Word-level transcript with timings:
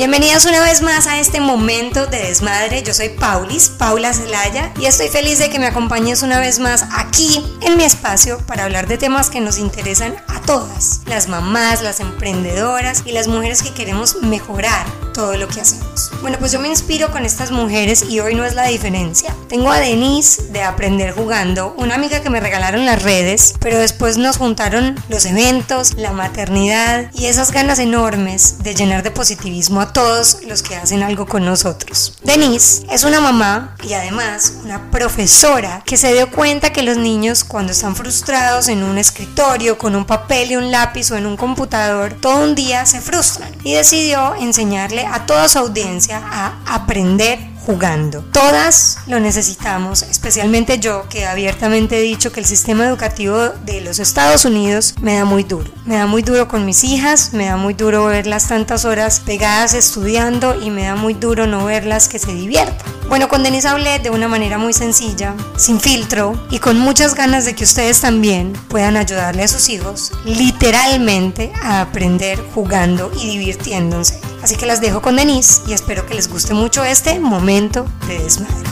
Bienvenidas 0.00 0.46
una 0.46 0.62
vez 0.62 0.80
más 0.80 1.06
a 1.06 1.20
este 1.20 1.40
momento 1.40 2.06
de 2.06 2.22
desmadre. 2.22 2.82
Yo 2.82 2.94
soy 2.94 3.10
Paulis, 3.10 3.68
Paula 3.68 4.14
Zelaya, 4.14 4.72
y 4.80 4.86
estoy 4.86 5.08
feliz 5.08 5.38
de 5.38 5.50
que 5.50 5.58
me 5.58 5.66
acompañes 5.66 6.22
una 6.22 6.40
vez 6.40 6.58
más 6.58 6.86
aquí 6.90 7.44
en 7.60 7.76
mi 7.76 7.84
espacio 7.84 8.38
para 8.46 8.64
hablar 8.64 8.88
de 8.88 8.96
temas 8.96 9.28
que 9.28 9.42
nos 9.42 9.58
interesan 9.58 10.16
a 10.26 10.40
todas, 10.40 11.02
las 11.04 11.28
mamás, 11.28 11.82
las 11.82 12.00
emprendedoras 12.00 13.02
y 13.04 13.12
las 13.12 13.28
mujeres 13.28 13.62
que 13.62 13.74
queremos 13.74 14.22
mejorar 14.22 14.86
todo 15.12 15.36
lo 15.36 15.48
que 15.48 15.60
hacemos. 15.60 15.89
Bueno, 16.22 16.36
pues 16.38 16.52
yo 16.52 16.60
me 16.60 16.68
inspiro 16.68 17.10
con 17.10 17.24
estas 17.24 17.50
mujeres 17.50 18.04
y 18.08 18.20
hoy 18.20 18.34
no 18.34 18.44
es 18.44 18.54
la 18.54 18.66
diferencia. 18.66 19.34
Tengo 19.48 19.70
a 19.70 19.80
Denise 19.80 20.42
de 20.52 20.62
Aprender 20.62 21.12
Jugando, 21.12 21.74
una 21.78 21.94
amiga 21.94 22.20
que 22.20 22.28
me 22.28 22.40
regalaron 22.40 22.84
las 22.84 23.02
redes, 23.02 23.54
pero 23.58 23.78
después 23.78 24.18
nos 24.18 24.36
juntaron 24.36 24.96
los 25.08 25.24
eventos, 25.24 25.94
la 25.94 26.12
maternidad 26.12 27.10
y 27.14 27.26
esas 27.26 27.52
ganas 27.52 27.78
enormes 27.78 28.62
de 28.62 28.74
llenar 28.74 29.02
de 29.02 29.10
positivismo 29.10 29.80
a 29.80 29.94
todos 29.94 30.38
los 30.46 30.62
que 30.62 30.76
hacen 30.76 31.02
algo 31.02 31.24
con 31.26 31.46
nosotros. 31.46 32.18
Denise 32.22 32.84
es 32.90 33.04
una 33.04 33.20
mamá 33.20 33.76
y 33.82 33.94
además 33.94 34.54
una 34.62 34.90
profesora 34.90 35.82
que 35.86 35.96
se 35.96 36.12
dio 36.12 36.30
cuenta 36.30 36.70
que 36.70 36.82
los 36.82 36.98
niños 36.98 37.44
cuando 37.44 37.72
están 37.72 37.96
frustrados 37.96 38.68
en 38.68 38.82
un 38.82 38.98
escritorio 38.98 39.78
con 39.78 39.96
un 39.96 40.04
papel 40.04 40.50
y 40.50 40.56
un 40.56 40.70
lápiz 40.70 41.10
o 41.12 41.16
en 41.16 41.24
un 41.24 41.38
computador, 41.38 42.14
todo 42.20 42.42
un 42.44 42.54
día 42.54 42.84
se 42.84 43.00
frustran 43.00 43.50
y 43.64 43.72
decidió 43.72 44.34
enseñarle 44.34 45.06
a 45.06 45.24
toda 45.24 45.48
su 45.48 45.58
audiencia 45.58 45.99
a 46.08 46.62
aprender 46.66 47.49
jugando. 47.66 48.22
Todas 48.32 48.98
lo 49.06 49.20
necesitamos, 49.20 50.02
especialmente 50.02 50.78
yo 50.78 51.08
que 51.08 51.26
abiertamente 51.26 51.98
he 51.98 52.02
dicho 52.02 52.32
que 52.32 52.40
el 52.40 52.46
sistema 52.46 52.86
educativo 52.86 53.36
de 53.64 53.80
los 53.80 53.98
Estados 53.98 54.44
Unidos 54.44 54.94
me 55.00 55.16
da 55.16 55.24
muy 55.24 55.42
duro. 55.42 55.70
Me 55.84 55.96
da 55.96 56.06
muy 56.06 56.22
duro 56.22 56.48
con 56.48 56.64
mis 56.64 56.84
hijas, 56.84 57.32
me 57.32 57.46
da 57.46 57.56
muy 57.56 57.74
duro 57.74 58.06
verlas 58.06 58.48
tantas 58.48 58.84
horas 58.84 59.20
pegadas 59.20 59.74
estudiando 59.74 60.60
y 60.60 60.70
me 60.70 60.84
da 60.84 60.96
muy 60.96 61.14
duro 61.14 61.46
no 61.46 61.64
verlas 61.64 62.08
que 62.08 62.18
se 62.18 62.32
diviertan. 62.32 63.00
Bueno, 63.08 63.28
con 63.28 63.42
Denise 63.42 63.66
hablé 63.66 63.98
de 63.98 64.10
una 64.10 64.28
manera 64.28 64.56
muy 64.56 64.72
sencilla, 64.72 65.34
sin 65.56 65.80
filtro 65.80 66.40
y 66.48 66.60
con 66.60 66.78
muchas 66.78 67.14
ganas 67.14 67.44
de 67.44 67.56
que 67.56 67.64
ustedes 67.64 68.00
también 68.00 68.52
puedan 68.68 68.96
ayudarle 68.96 69.42
a 69.42 69.48
sus 69.48 69.68
hijos 69.68 70.12
literalmente 70.24 71.52
a 71.60 71.80
aprender 71.80 72.38
jugando 72.54 73.10
y 73.20 73.30
divirtiéndose. 73.30 74.20
Así 74.42 74.56
que 74.56 74.64
las 74.64 74.80
dejo 74.80 75.02
con 75.02 75.16
Denise 75.16 75.62
y 75.66 75.72
espero 75.72 76.06
que 76.06 76.14
les 76.14 76.28
guste 76.28 76.54
mucho 76.54 76.84
este 76.84 77.18
momento 77.18 77.49
de 77.50 78.18
desmadre. 78.20 78.70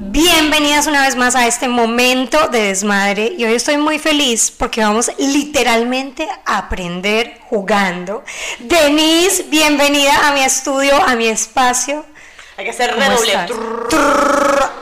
Bienvenidas 0.00 0.86
una 0.86 1.02
vez 1.02 1.16
más 1.16 1.36
a 1.36 1.46
este 1.46 1.68
momento 1.68 2.48
de 2.48 2.62
desmadre 2.62 3.34
y 3.36 3.44
hoy 3.44 3.52
estoy 3.52 3.76
muy 3.76 3.98
feliz 3.98 4.50
porque 4.50 4.80
vamos 4.80 5.10
literalmente 5.18 6.26
a 6.46 6.56
aprender 6.56 7.40
jugando. 7.50 8.24
Denise, 8.58 9.42
bienvenida 9.50 10.26
a 10.26 10.32
mi 10.32 10.40
estudio, 10.40 10.94
a 11.06 11.14
mi 11.14 11.26
espacio. 11.26 12.06
Hay 12.56 12.64
que 12.64 12.70
hacer 12.70 12.96
redoble. 12.96 13.34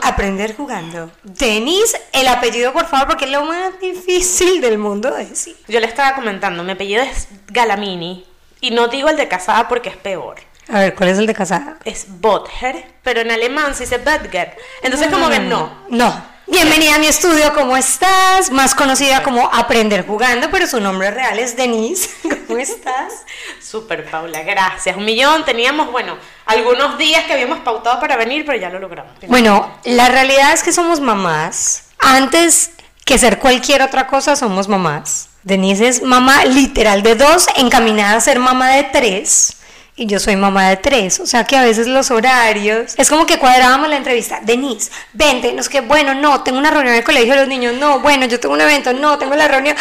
aprender 0.03 0.55
jugando. 0.56 1.11
Denise, 1.25 2.00
el 2.12 2.28
apellido 2.28 2.72
por 2.72 2.86
favor 2.86 3.09
porque 3.09 3.25
es 3.25 3.33
lo 3.33 3.44
más 3.44 3.81
difícil 3.81 4.61
del 4.61 4.78
mundo 4.78 5.11
de 5.11 5.27
decir. 5.27 5.56
Yo 5.66 5.81
le 5.81 5.86
estaba 5.86 6.14
comentando, 6.14 6.62
mi 6.62 6.70
apellido 6.70 7.03
es 7.03 7.27
Galamini 7.48 8.28
y 8.61 8.70
no 8.70 8.89
digo 8.89 9.09
el 9.09 9.17
de 9.17 9.28
casada 9.28 9.69
porque 9.69 9.89
es 9.91 9.97
peor. 9.97 10.37
A 10.70 10.81
ver, 10.81 10.95
¿cuál 10.95 11.09
es 11.11 11.19
el 11.19 11.27
de 11.27 11.34
casada? 11.34 11.78
Es 11.84 12.06
Bother, 12.09 12.84
pero 13.03 13.20
en 13.20 13.31
alemán 13.31 13.75
se 13.75 13.84
dice 13.84 13.98
Böttger. 13.98 14.56
Entonces 14.83 15.09
como 15.09 15.31
que 15.31 15.39
no. 15.39 15.84
No. 15.89 16.39
Bienvenida 16.47 16.95
a 16.95 16.98
mi 16.98 17.06
estudio, 17.06 17.53
¿cómo 17.55 17.77
estás? 17.77 18.50
Más 18.50 18.75
conocida 18.75 19.23
como 19.23 19.50
Aprender 19.53 20.06
Jugando, 20.06 20.50
pero 20.50 20.67
su 20.67 20.81
nombre 20.81 21.11
real 21.11 21.39
es 21.39 21.56
Denise. 21.56 22.11
¿Cómo 22.47 22.59
estás? 22.59 23.12
Súper, 23.61 24.11
Paula, 24.11 24.42
gracias. 24.42 24.97
Un 24.97 25.05
millón. 25.05 25.45
Teníamos, 25.45 25.91
bueno, 25.93 26.17
algunos 26.47 26.97
días 26.97 27.25
que 27.25 27.34
habíamos 27.34 27.59
pautado 27.61 28.00
para 28.00 28.17
venir, 28.17 28.45
pero 28.47 28.59
ya 28.59 28.70
lo 28.70 28.78
logramos. 28.78 29.12
Bueno, 29.27 29.71
la 29.84 30.09
realidad 30.09 30.53
es 30.53 30.62
que 30.62 30.72
somos 30.72 31.00
mamás. 31.00 31.84
Antes 31.99 32.71
que 33.04 33.19
ser 33.19 33.38
cualquier 33.38 33.83
otra 33.83 34.06
cosa, 34.06 34.34
somos 34.34 34.69
mamás. 34.69 35.28
Denise 35.48 35.88
es 35.88 36.03
mamá 36.03 36.44
literal 36.44 37.03
de 37.03 37.14
dos, 37.14 37.47
encaminada 37.56 38.16
a 38.16 38.20
ser 38.20 38.38
mamá 38.38 38.72
de 38.72 38.84
tres 38.84 39.56
y 39.97 40.04
yo 40.04 40.20
soy 40.20 40.36
mamá 40.36 40.69
de 40.69 40.76
tres, 40.76 41.19
o 41.20 41.26
sea 41.26 41.44
que 41.44 41.56
a 41.56 41.62
veces 41.62 41.86
los 41.86 42.10
horarios, 42.10 42.94
es 42.98 43.09
como 43.09 43.25
que 43.25 43.38
cuadrábamos 43.38 43.88
la 43.88 43.97
entrevista, 43.97 44.41
Denise, 44.42 44.91
vente, 45.14 45.53
no 45.54 45.60
es 45.62 45.70
que, 45.70 45.81
bueno, 45.81 46.14
no, 46.14 46.42
tengo 46.42 46.59
una 46.59 46.70
reunión 46.70 46.92
en 46.92 46.98
el 46.98 47.04
colegio 47.04 47.32
de 47.32 47.41
los 47.41 47.48
niños, 47.48 47.75
no, 47.75 48.00
bueno, 48.00 48.26
yo 48.26 48.38
tengo 48.38 48.54
un 48.54 48.60
evento, 48.60 48.92
no, 48.92 49.19
tengo 49.19 49.34
la 49.34 49.48
reunión, 49.48 49.75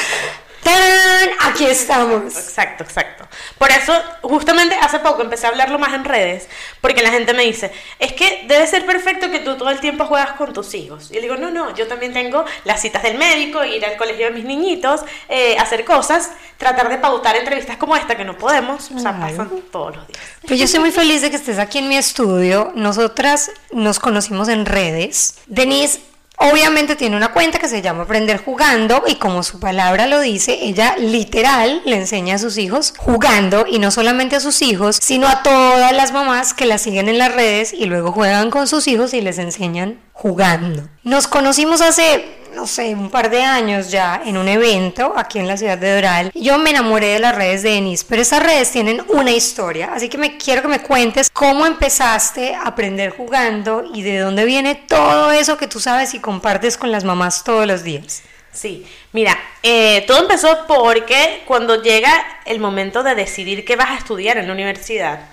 ¡Tan! 0.68 1.30
Aquí 1.50 1.66
estamos. 1.66 2.36
Exacto, 2.36 2.84
exacto. 2.84 3.26
Por 3.58 3.72
eso, 3.72 3.94
justamente 4.22 4.76
hace 4.76 5.00
poco 5.00 5.22
empecé 5.22 5.46
a 5.46 5.50
hablarlo 5.50 5.80
más 5.80 5.94
en 5.94 6.04
redes, 6.04 6.50
porque 6.82 7.02
la 7.02 7.10
gente 7.10 7.34
me 7.34 7.44
dice, 7.44 7.72
es 8.00 8.12
que 8.12 8.44
debe 8.48 8.68
ser 8.68 8.86
perfecto 8.86 9.32
que 9.32 9.40
tú 9.40 9.56
todo 9.56 9.70
el 9.70 9.80
tiempo 9.80 10.06
juegas 10.06 10.32
con 10.32 10.52
tus 10.52 10.74
hijos. 10.74 11.10
Y 11.12 11.16
le 11.16 11.22
digo, 11.22 11.38
no, 11.38 11.52
no, 11.52 11.74
yo 11.74 11.88
también 11.88 12.12
tengo 12.12 12.44
las 12.66 12.82
citas 12.82 13.02
del 13.02 13.18
médico, 13.18 13.64
ir 13.64 13.86
al 13.86 13.96
colegio 13.96 14.26
de 14.26 14.32
mis 14.32 14.44
niñitos, 14.44 15.02
eh, 15.30 15.58
hacer 15.58 15.86
cosas, 15.86 16.32
tratar 16.58 16.90
de 16.90 16.98
pautar 16.98 17.38
entrevistas 17.38 17.78
como 17.78 17.96
esta, 17.96 18.18
que 18.18 18.26
no 18.26 18.38
podemos, 18.38 18.92
o 18.92 19.00
sea, 19.00 19.18
pasan 19.18 19.50
todos 19.72 19.96
los 19.96 20.08
días. 20.08 20.20
Pues 20.46 20.60
yo 20.60 20.66
estoy 20.66 20.82
muy 20.82 20.92
feliz 20.92 21.22
de 21.22 21.30
que 21.30 21.38
estés 21.38 21.60
aquí 21.60 21.78
en 21.78 21.88
mi 21.88 21.96
estudio. 21.96 22.74
Nosotras 22.76 23.52
nos 23.72 24.00
conocimos 24.00 24.50
en 24.50 24.66
redes. 24.66 25.36
Denise 25.46 26.02
Obviamente 26.40 26.96
tiene 26.96 27.18
una 27.18 27.34
cuenta 27.34 27.58
que 27.58 27.68
se 27.68 27.82
llama 27.82 28.04
Aprender 28.04 28.38
Jugando 28.44 29.04
y 29.08 29.16
como 29.16 29.42
su 29.42 29.60
palabra 29.60 30.06
lo 30.06 30.20
dice, 30.20 30.60
ella 30.62 30.96
literal 30.98 31.82
le 31.84 31.96
enseña 31.96 32.36
a 32.36 32.40
sus 32.40 32.60
hijos 32.60 32.94
jugando 32.96 33.66
y 33.68 33.80
no 33.80 33.90
solamente 33.90 34.36
a 34.36 34.40
sus 34.40 34.62
hijos, 34.62 35.00
sino 35.02 35.28
a 35.28 35.42
todas 35.42 35.92
las 35.94 36.12
mamás 36.12 36.54
que 36.54 36.68
la 36.68 36.78
siguen 36.78 37.10
en 37.10 37.18
las 37.18 37.34
redes 37.34 37.74
y 37.74 37.86
luego 37.86 38.12
juegan 38.12 38.52
con 38.52 38.68
sus 38.68 38.88
hijos 38.88 39.16
y 39.16 39.22
les 39.22 39.40
enseñan 39.40 40.00
jugando. 40.14 40.88
Nos 41.04 41.28
conocimos 41.28 41.82
hace 41.82 42.24
no 42.58 42.66
sé, 42.66 42.96
un 42.96 43.12
par 43.12 43.30
de 43.30 43.44
años 43.44 43.92
ya 43.92 44.20
en 44.26 44.36
un 44.36 44.48
evento 44.48 45.14
aquí 45.16 45.38
en 45.38 45.48
la 45.48 45.58
ciudad 45.58 45.78
de 45.78 45.94
Doral. 45.94 46.32
Yo 46.34 46.58
me 46.58 46.72
enamoré 46.72 47.10
de 47.10 47.20
las 47.20 47.36
redes 47.36 47.62
de 47.62 47.70
Denise, 47.70 48.04
pero 48.10 48.24
esas 48.24 48.42
redes 48.42 48.72
tienen 48.72 49.04
una 49.10 49.30
historia, 49.30 49.92
así 49.94 50.10
que 50.10 50.18
me 50.18 50.38
quiero 50.38 50.64
que 50.64 50.68
me 50.68 50.82
cuentes 50.82 51.30
cómo 51.30 51.68
empezaste 51.68 52.56
a 52.56 52.64
aprender 52.64 53.12
jugando 53.12 53.84
y 53.94 54.02
de 54.02 54.18
dónde 54.18 54.44
viene 54.46 54.74
todo 54.74 55.32
eso 55.32 55.56
que 55.56 55.68
tú 55.68 55.80
sabes 55.80 56.16
y 56.16 56.20
compartes 56.20 56.78
con 56.78 56.92
las 56.92 57.04
mamás 57.04 57.44
todos 57.44 57.68
los 57.68 57.84
días. 57.84 58.24
Sí, 58.52 58.88
mira, 59.12 59.38
eh, 59.62 60.04
todo 60.08 60.24
empezó 60.24 60.66
porque 60.68 61.44
cuando 61.46 61.84
llega 61.84 62.12
el 62.46 62.60
momento 62.60 63.04
de 63.04 63.14
decidir 63.14 63.66
qué 63.66 63.76
vas 63.76 63.92
a 63.92 63.98
estudiar 63.98 64.40
en 64.40 64.48
la 64.48 64.54
universidad, 64.54 65.30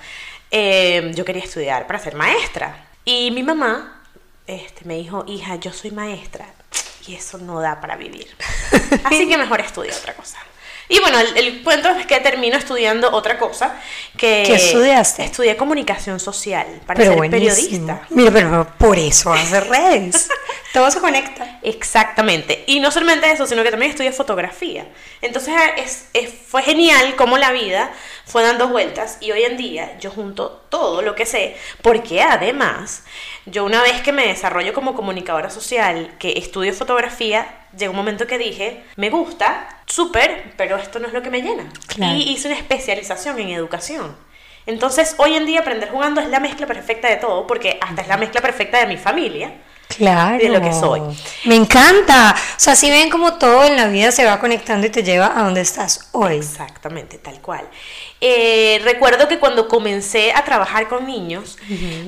eh, 0.51 1.11
yo 1.15 1.25
quería 1.25 1.43
estudiar 1.43 1.87
para 1.87 1.99
ser 1.99 2.17
maestra. 2.17 2.87
Y 3.07 3.31
mi 3.31 3.43
mamá 3.43 4.03
este, 4.47 4.85
me 4.85 4.97
dijo, 4.97 5.25
hija, 5.27 5.57
yo 5.57 5.73
soy 5.73 5.91
maestra, 5.91 6.47
y 7.07 7.15
eso 7.15 7.39
no 7.39 7.61
da 7.61 7.81
para 7.81 7.97
vivir. 7.97 8.27
Así 9.05 9.29
que 9.29 9.37
mejor 9.37 9.61
estudia 9.61 9.95
otra 9.97 10.15
cosa. 10.15 10.39
Y 10.89 11.01
bueno, 11.01 11.19
el, 11.19 11.63
cuento 11.63 11.89
es 11.89 12.07
que 12.07 12.21
termino 12.21 12.59
estudiando 12.59 13.11
otra 13.13 13.39
cosa. 13.39 13.75
Que 14.19 14.45
¿Qué 14.47 14.55
estudiaste? 14.55 15.25
Estudié 15.25 15.57
comunicación 15.57 16.21
social 16.21 16.67
para 16.87 17.03
ser 17.03 17.19
periodista. 17.31 18.03
Mira, 18.11 18.31
pero 18.31 18.69
por 18.79 18.99
eso 18.99 19.33
hace 19.33 19.61
redes. 19.61 20.29
Todo 20.75 20.91
se 20.91 21.01
conecta. 21.01 21.59
Exactamente. 21.63 22.65
Y 22.67 22.81
no 22.81 22.91
solamente 22.91 23.31
eso, 23.31 23.47
sino 23.47 23.63
que 23.63 23.71
también 23.71 23.93
estudié 23.93 24.13
fotografía. 24.13 24.87
Entonces 25.23 25.55
es, 26.13 26.31
fue 26.47 26.63
genial 26.63 27.17
cómo 27.17 27.39
la 27.39 27.53
vida 27.53 27.91
fue 28.25 28.43
dando 28.43 28.69
vueltas 28.69 29.19
y 29.21 29.33
hoy 29.33 29.43
en 29.43 29.57
día 29.57 29.99
yo 29.99 30.11
junto 30.11 30.65
todo 30.69 31.03
lo 31.03 31.15
que 31.15 31.27
sé, 31.27 31.57
porque 31.83 32.23
además 32.23 33.05
yo 33.47 33.65
una 33.65 33.83
vez 33.83 34.01
que 34.03 34.13
me 34.13 34.27
desarrollo 34.27 34.73
como 34.73 34.95
comunicadora 34.95 35.51
social, 35.51 36.15
que 36.19 36.39
estudio 36.39 36.73
fotografía, 36.73 37.67
llegó 37.77 37.91
un 37.93 37.99
momento 37.99 38.27
que 38.27 38.39
dije, 38.39 38.83
me 38.97 39.11
gusta, 39.11 39.83
súper, 39.87 40.55
pero 40.57 40.77
esto 40.77 40.99
no 40.99 41.07
es 41.07 41.13
lo 41.13 41.23
que 41.23 41.31
me 41.31 41.43
llena. 41.43 41.69
Y 41.99 42.33
hice 42.33 42.49
una 42.49 42.57
especialización 42.57 43.39
en 43.39 43.51
educación. 43.51 44.17
Entonces, 44.67 45.15
hoy 45.19 45.35
en 45.35 45.45
día 45.45 45.61
aprender 45.61 45.91
jugando 45.91 46.21
es 46.21 46.29
la 46.29 46.41
mezcla 46.41 46.67
perfecta 46.67 47.09
de 47.09 47.17
todo, 47.17 47.47
porque 47.47 47.79
hasta 47.83 48.01
es 48.01 48.09
la 48.09 48.17
mezcla 48.17 48.41
perfecta 48.41 48.79
de 48.79 48.87
mi 48.87 48.97
familia. 48.97 49.53
Claro. 49.97 50.39
De 50.39 50.49
lo 50.49 50.61
que 50.61 50.73
soy. 50.73 51.01
Me 51.45 51.57
encanta. 51.57 52.35
O 52.35 52.61
sea, 52.61 52.75
si 52.77 52.91
ven 52.91 53.11
como 53.11 53.35
todo 53.35 53.65
en 53.65 53.77
la 53.77 53.89
vida 53.89 54.13
se 54.13 54.25
va 54.25 54.41
conectando 54.41 54.87
y 54.87 54.91
te 54.91 55.03
lleva 55.03 55.39
a 55.39 55.45
donde 55.45 55.61
estás 55.61 56.09
hoy. 56.13 56.37
Exactamente, 56.37 57.19
tal 57.19 57.41
cual. 57.41 57.69
Eh, 58.21 58.81
recuerdo 58.85 59.29
que 59.29 59.39
cuando 59.39 59.69
comencé 59.69 60.33
a 60.33 60.45
trabajar 60.45 60.89
con 60.89 61.07
niños, 61.07 61.59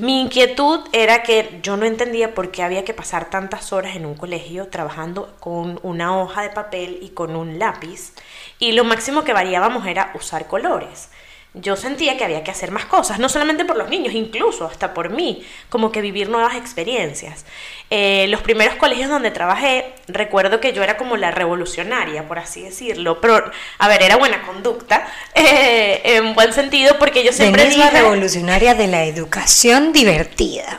mi 0.01 0.23
inquietud 0.23 0.81
era 0.93 1.23
que 1.23 1.61
yo 1.63 1.77
no 1.77 1.85
entendía 1.85 2.35
por 2.35 2.51
qué 2.51 2.63
había 2.63 2.85
que 2.85 2.95
pasar 2.95 3.29
tantas 3.29 3.73
horas 3.73 3.97
en 3.97 4.07
un 4.07 4.15
colegio 4.15 4.69
trabajando 4.69 5.37
con 5.41 5.79
una 5.83 6.19
hoja 6.19 6.41
de 6.41 6.51
papel 6.51 7.01
y 7.03 7.11
con 7.11 7.37
un 7.37 7.59
lápiz, 7.59 8.13
y 8.59 8.73
lo 8.73 8.85
máximo 8.85 9.25
que 9.25 9.35
variábamos 9.35 9.87
era 9.87 10.13
usar 10.15 10.47
colores. 10.47 11.11
Yo 11.57 11.75
sentía 11.77 12.17
que 12.17 12.25
había 12.25 12.45
que 12.45 12.51
hacer 12.51 12.71
más 12.71 12.85
cosas, 12.85 13.19
no 13.19 13.29
solamente 13.29 13.65
por 13.65 13.77
los 13.77 13.89
niños, 13.89 14.15
incluso 14.15 14.67
hasta 14.67 14.93
por 14.93 15.11
mí, 15.11 15.45
como 15.69 15.91
que 15.91 16.01
vivir 16.01 16.29
nuevas 16.29 16.55
experiencias. 16.55 17.47
Eh, 17.89 18.27
los 18.29 18.43
primeros 18.43 18.75
colegios 18.77 19.09
donde 19.09 19.31
trabajé, 19.31 19.95
recuerdo 20.07 20.61
que 20.61 20.73
yo 20.73 20.83
era 20.83 20.97
como 20.97 21.17
la 21.17 21.31
revolucionaria, 21.31 22.29
por 22.29 22.39
así 22.39 22.63
decirlo, 22.63 23.21
pero, 23.21 23.51
a 23.79 23.89
ver, 23.89 24.03
era 24.03 24.17
buena 24.17 24.43
conducta, 24.43 25.07
eh, 25.35 26.03
en 26.05 26.35
buen 26.35 26.53
sentido, 26.53 26.99
porque 26.99 27.25
yo 27.25 27.33
siempre 27.33 27.63
Denise 27.63 27.81
dije... 27.81 27.93
la 27.93 28.01
revolucionaria 28.01 28.75
de 28.75 28.87
la 28.89 29.05
educación 29.05 29.93
divertida. 29.93 30.79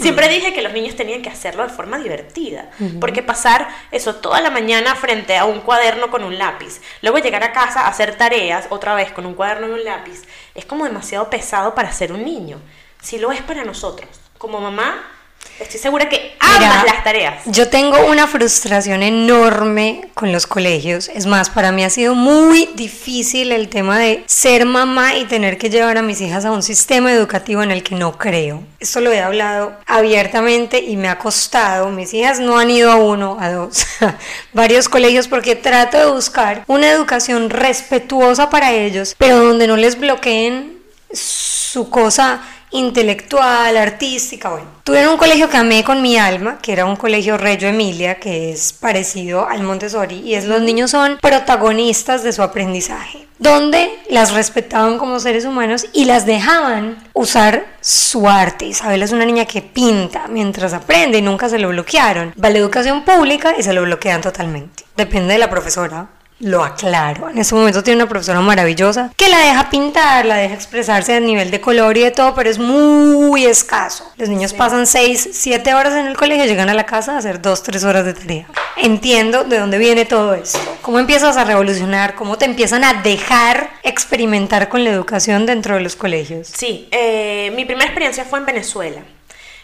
Siempre 0.00 0.28
dije 0.28 0.54
que 0.54 0.62
los 0.62 0.72
niños 0.72 0.96
tenían 0.96 1.20
que 1.20 1.28
hacerlo 1.28 1.62
de 1.62 1.68
forma 1.68 1.98
divertida, 1.98 2.70
porque 2.98 3.22
pasar 3.22 3.68
eso 3.90 4.14
toda 4.14 4.40
la 4.40 4.50
mañana 4.50 4.94
frente 4.94 5.36
a 5.36 5.44
un 5.44 5.60
cuaderno 5.60 6.10
con 6.10 6.24
un 6.24 6.38
lápiz, 6.38 6.80
luego 7.02 7.18
llegar 7.18 7.44
a 7.44 7.52
casa 7.52 7.82
a 7.82 7.88
hacer 7.88 8.16
tareas 8.16 8.66
otra 8.70 8.94
vez 8.94 9.12
con 9.12 9.26
un 9.26 9.34
cuaderno 9.34 9.68
y 9.68 9.72
un 9.72 9.84
lápiz, 9.84 10.05
es 10.54 10.64
como 10.64 10.84
demasiado 10.84 11.30
pesado 11.30 11.74
para 11.74 11.92
ser 11.92 12.12
un 12.12 12.24
niño. 12.24 12.60
Si 13.02 13.18
lo 13.18 13.32
es 13.32 13.42
para 13.42 13.64
nosotros, 13.64 14.08
como 14.38 14.60
mamá, 14.60 15.15
Estoy 15.58 15.80
segura 15.80 16.08
que 16.08 16.36
amas 16.38 16.58
Mira, 16.58 16.84
las 16.84 17.04
tareas. 17.04 17.42
Yo 17.46 17.68
tengo 17.68 18.06
una 18.06 18.26
frustración 18.26 19.02
enorme 19.02 20.08
con 20.12 20.30
los 20.30 20.46
colegios. 20.46 21.08
Es 21.08 21.24
más, 21.24 21.48
para 21.48 21.72
mí 21.72 21.82
ha 21.82 21.90
sido 21.90 22.14
muy 22.14 22.68
difícil 22.74 23.52
el 23.52 23.68
tema 23.68 23.98
de 23.98 24.22
ser 24.26 24.66
mamá 24.66 25.16
y 25.16 25.24
tener 25.24 25.56
que 25.56 25.70
llevar 25.70 25.96
a 25.96 26.02
mis 26.02 26.20
hijas 26.20 26.44
a 26.44 26.52
un 26.52 26.62
sistema 26.62 27.12
educativo 27.12 27.62
en 27.62 27.70
el 27.70 27.82
que 27.82 27.94
no 27.94 28.18
creo. 28.18 28.62
Esto 28.80 29.00
lo 29.00 29.10
he 29.12 29.20
hablado 29.20 29.72
abiertamente 29.86 30.78
y 30.78 30.96
me 30.96 31.08
ha 31.08 31.18
costado. 31.18 31.88
Mis 31.88 32.12
hijas 32.12 32.38
no 32.38 32.58
han 32.58 32.70
ido 32.70 32.92
a 32.92 32.96
uno, 32.96 33.38
a 33.40 33.50
dos, 33.50 33.86
varios 34.52 34.90
colegios 34.90 35.26
porque 35.26 35.56
trato 35.56 35.96
de 35.96 36.10
buscar 36.10 36.64
una 36.66 36.90
educación 36.90 37.48
respetuosa 37.48 38.50
para 38.50 38.72
ellos, 38.72 39.14
pero 39.16 39.38
donde 39.38 39.66
no 39.66 39.76
les 39.76 39.98
bloqueen 39.98 40.76
su 41.12 41.88
cosa 41.88 42.42
intelectual, 42.76 43.76
artística, 43.76 44.50
bueno. 44.50 44.66
Tuve 44.84 45.02
en 45.02 45.08
un 45.08 45.16
colegio 45.16 45.50
que 45.50 45.56
amé 45.56 45.82
con 45.82 46.00
mi 46.00 46.16
alma, 46.16 46.58
que 46.62 46.72
era 46.72 46.84
un 46.84 46.96
colegio 46.96 47.36
Reggio 47.36 47.68
Emilia, 47.68 48.20
que 48.20 48.52
es 48.52 48.72
parecido 48.72 49.48
al 49.48 49.62
Montessori, 49.62 50.20
y 50.20 50.34
es 50.34 50.44
los 50.44 50.62
niños 50.62 50.92
son 50.92 51.18
protagonistas 51.20 52.22
de 52.22 52.32
su 52.32 52.42
aprendizaje, 52.42 53.26
donde 53.38 53.90
las 54.10 54.32
respetaban 54.32 54.98
como 54.98 55.18
seres 55.18 55.44
humanos 55.44 55.86
y 55.92 56.04
las 56.04 56.24
dejaban 56.24 56.98
usar 57.14 57.66
su 57.80 58.28
arte. 58.28 58.66
Isabel 58.66 59.02
es 59.02 59.12
una 59.12 59.24
niña 59.24 59.44
que 59.44 59.62
pinta 59.62 60.28
mientras 60.28 60.72
aprende 60.72 61.18
y 61.18 61.22
nunca 61.22 61.48
se 61.48 61.58
lo 61.58 61.68
bloquearon. 61.70 62.32
Va 62.42 62.48
a 62.48 62.50
la 62.52 62.58
educación 62.58 63.04
pública 63.04 63.54
y 63.58 63.62
se 63.62 63.72
lo 63.72 63.82
bloquean 63.82 64.20
totalmente. 64.20 64.84
Depende 64.96 65.32
de 65.32 65.38
la 65.38 65.50
profesora, 65.50 66.08
lo 66.38 66.62
aclaro. 66.62 67.30
En 67.30 67.38
este 67.38 67.54
momento 67.54 67.82
tiene 67.82 68.02
una 68.02 68.08
profesora 68.08 68.40
maravillosa 68.40 69.10
que 69.16 69.28
la 69.28 69.38
deja 69.38 69.70
pintar, 69.70 70.26
la 70.26 70.36
deja 70.36 70.54
expresarse 70.54 71.14
a 71.14 71.20
nivel 71.20 71.50
de 71.50 71.60
color 71.60 71.96
y 71.96 72.02
de 72.02 72.10
todo, 72.10 72.34
pero 72.34 72.50
es 72.50 72.58
muy 72.58 73.46
escaso. 73.46 74.10
Los 74.16 74.28
niños 74.28 74.52
pasan 74.52 74.86
6, 74.86 75.30
7 75.32 75.74
horas 75.74 75.94
en 75.94 76.06
el 76.06 76.16
colegio, 76.16 76.44
llegan 76.44 76.68
a 76.68 76.74
la 76.74 76.84
casa 76.84 77.14
a 77.14 77.18
hacer 77.18 77.40
2, 77.40 77.62
3 77.62 77.84
horas 77.84 78.04
de 78.04 78.14
tarea. 78.14 78.46
Entiendo 78.76 79.44
de 79.44 79.58
dónde 79.58 79.78
viene 79.78 80.04
todo 80.04 80.34
esto. 80.34 80.60
¿Cómo 80.82 80.98
empiezas 80.98 81.36
a 81.36 81.44
revolucionar? 81.44 82.14
¿Cómo 82.14 82.36
te 82.36 82.44
empiezan 82.44 82.84
a 82.84 83.02
dejar 83.02 83.70
experimentar 83.82 84.68
con 84.68 84.84
la 84.84 84.90
educación 84.90 85.46
dentro 85.46 85.76
de 85.76 85.80
los 85.80 85.96
colegios? 85.96 86.48
Sí, 86.48 86.88
eh, 86.90 87.50
mi 87.56 87.64
primera 87.64 87.86
experiencia 87.86 88.24
fue 88.24 88.38
en 88.38 88.46
Venezuela 88.46 89.02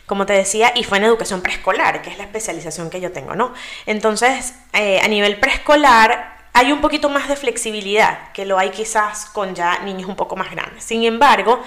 como 0.07 0.27
te 0.27 0.35
decía, 0.35 0.73
y 0.75 0.85
fue 0.85 0.99
en 0.99 1.05
educación 1.05 1.41
preescolar, 1.41 2.03
que 2.03 2.11
es 2.11 2.19
la 2.19 2.25
especialización 2.25 2.91
que 2.91 3.01
yo 3.01 3.13
tengo, 3.13 3.35
¿no? 3.35 3.55
Entonces, 3.87 4.53
eh, 4.75 5.01
a 5.01 5.09
nivel 5.09 5.39
preescolar, 5.39 6.32
hay 6.53 6.73
un 6.73 6.81
poquito 6.81 7.09
más 7.09 7.29
de 7.29 7.37
flexibilidad 7.37 8.33
que 8.33 8.45
lo 8.45 8.59
hay 8.59 8.71
quizás 8.71 9.27
con 9.27 9.55
ya 9.55 9.79
niños 9.81 10.09
un 10.09 10.17
poco 10.17 10.37
más 10.37 10.51
grandes. 10.51 10.85
Sin 10.85 11.05
embargo, 11.05 11.63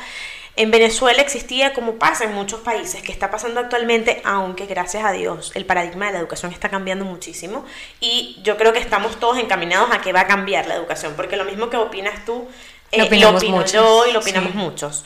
en 0.57 0.71
Venezuela 0.71 1.21
existía, 1.21 1.73
como 1.73 1.95
pasa 1.95 2.23
en 2.23 2.33
muchos 2.33 2.61
países, 2.61 3.01
que 3.01 3.11
está 3.11 3.29
pasando 3.29 3.59
actualmente, 3.59 4.21
aunque 4.23 4.65
gracias 4.67 5.03
a 5.03 5.11
Dios 5.11 5.51
el 5.53 5.65
paradigma 5.65 6.05
de 6.05 6.13
la 6.13 6.19
educación 6.19 6.53
está 6.53 6.69
cambiando 6.69 7.03
muchísimo 7.03 7.65
y 7.99 8.39
yo 8.41 8.55
creo 8.55 8.71
que 8.71 8.79
estamos 8.79 9.19
todos 9.19 9.37
encaminados 9.37 9.91
a 9.91 9.99
que 9.99 10.13
va 10.13 10.21
a 10.21 10.27
cambiar 10.27 10.67
la 10.67 10.75
educación, 10.75 11.13
porque 11.17 11.35
lo 11.35 11.43
mismo 11.43 11.69
que 11.69 11.77
opinas 11.77 12.23
tú, 12.23 12.47
eh, 12.91 12.99
Lo 12.99 13.03
lo, 13.03 13.07
opinamos 13.07 13.43
opino 13.43 13.57
muchos, 13.57 13.73
yo 13.73 14.05
y 14.07 14.13
lo 14.13 14.19
opinamos 14.19 14.51
sí. 14.51 14.57
muchos. 14.57 15.05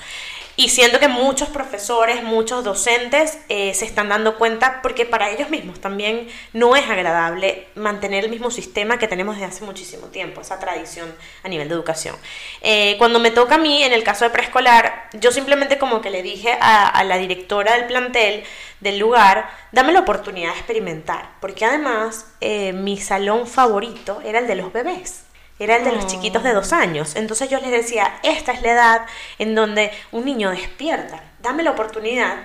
Y 0.60 0.68
siento 0.68 1.00
que 1.00 1.08
muchos 1.08 1.48
profesores, 1.48 2.22
muchos 2.22 2.66
docentes 2.66 3.40
eh, 3.48 3.74
se 3.74 3.86
están 3.86 4.10
dando 4.10 4.38
cuenta 4.38 4.82
porque 4.82 5.06
para 5.06 5.30
ellos 5.30 5.50
mismos 5.50 5.80
también 5.80 6.28
no 6.52 6.76
es 6.76 6.90
agradable 6.90 7.70
mantener 7.76 8.26
el 8.26 8.30
mismo 8.30 8.52
sistema 8.52 9.00
que 9.00 9.08
tenemos 9.08 9.36
desde 9.38 9.48
hace 9.48 9.64
muchísimo 9.64 10.08
tiempo, 10.08 10.42
esa 10.42 10.60
tradición 10.60 11.16
a 11.44 11.48
nivel 11.48 11.70
de 11.70 11.76
educación. 11.76 12.14
Eh, 12.60 12.96
cuando 12.98 13.20
me 13.20 13.32
toca 13.32 13.56
a 13.56 13.58
mí, 13.58 13.84
en 13.84 13.94
el 13.94 14.04
caso 14.04 14.26
de 14.26 14.32
preescolar, 14.32 15.08
yo 15.14 15.32
simplemente 15.32 15.78
como 15.78 16.02
que 16.02 16.10
le 16.10 16.24
dije 16.24 16.58
a, 16.60 17.06
la 17.06 17.16
directora 17.16 17.78
del 17.78 17.86
plantel, 17.86 18.44
del 18.82 19.00
lugar, 19.00 19.50
dame 19.72 19.94
la 19.94 20.02
oportunidad 20.02 20.52
de 20.52 20.58
experimentar, 20.58 21.36
porque 21.40 21.64
además 21.64 22.34
eh, 22.42 22.74
mi 22.74 22.98
salón 22.98 23.48
favorito 23.48 24.22
era 24.26 24.40
el 24.40 24.48
de 24.48 24.56
los 24.56 24.74
bebés. 24.74 25.24
Era 25.60 25.76
el 25.76 25.84
de 25.84 25.92
los 25.92 26.08
chiquitos 26.08 26.44
de 26.44 26.54
dos 26.54 26.72
años. 26.72 27.16
Entonces 27.16 27.50
yo 27.50 27.60
les 27.60 27.72
decía, 27.72 28.20
esta 28.24 28.54
es 28.54 28.62
la 28.62 28.72
edad 28.72 29.02
en 29.38 29.56
donde 29.56 29.92
un 30.12 30.26
niño 30.26 30.50
despierta. 30.52 31.22
Dame 31.42 31.64
la 31.64 31.72
oportunidad 31.72 32.38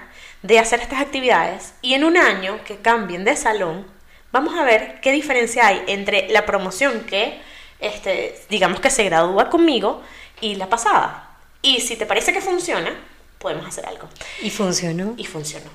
de 0.43 0.59
hacer 0.59 0.81
estas 0.81 1.01
actividades 1.01 1.75
y 1.81 1.95
en 1.95 2.05
un 2.05 2.17
año 2.17 2.59
que 2.65 2.79
cambien 2.79 3.25
de 3.25 3.37
salón, 3.37 3.87
vamos 4.33 4.55
a 4.59 4.65
ver 4.65 5.01
qué 5.01 5.13
diferencia 5.13 5.67
hay 5.67 5.83
entre 5.87 6.29
la 6.29 6.45
promoción 6.45 7.05
que, 7.05 7.41
este, 7.81 8.39
digamos 8.51 8.81
que 8.81 8.91
se 8.91 9.05
gradúa 9.05 9.49
conmigo 9.49 10.03
y 10.41 10.57
la 10.57 10.69
pasada. 10.69 11.31
Y 11.63 11.81
si 11.81 11.97
te 11.97 12.05
parece 12.05 12.33
que 12.33 12.43
funciona, 12.43 12.95
podemos 13.45 13.67
hacer 13.67 13.85
algo. 13.85 14.09
Y 14.41 14.49
funcionó. 14.49 15.13
Y 15.19 15.27
funcionó. 15.27 15.67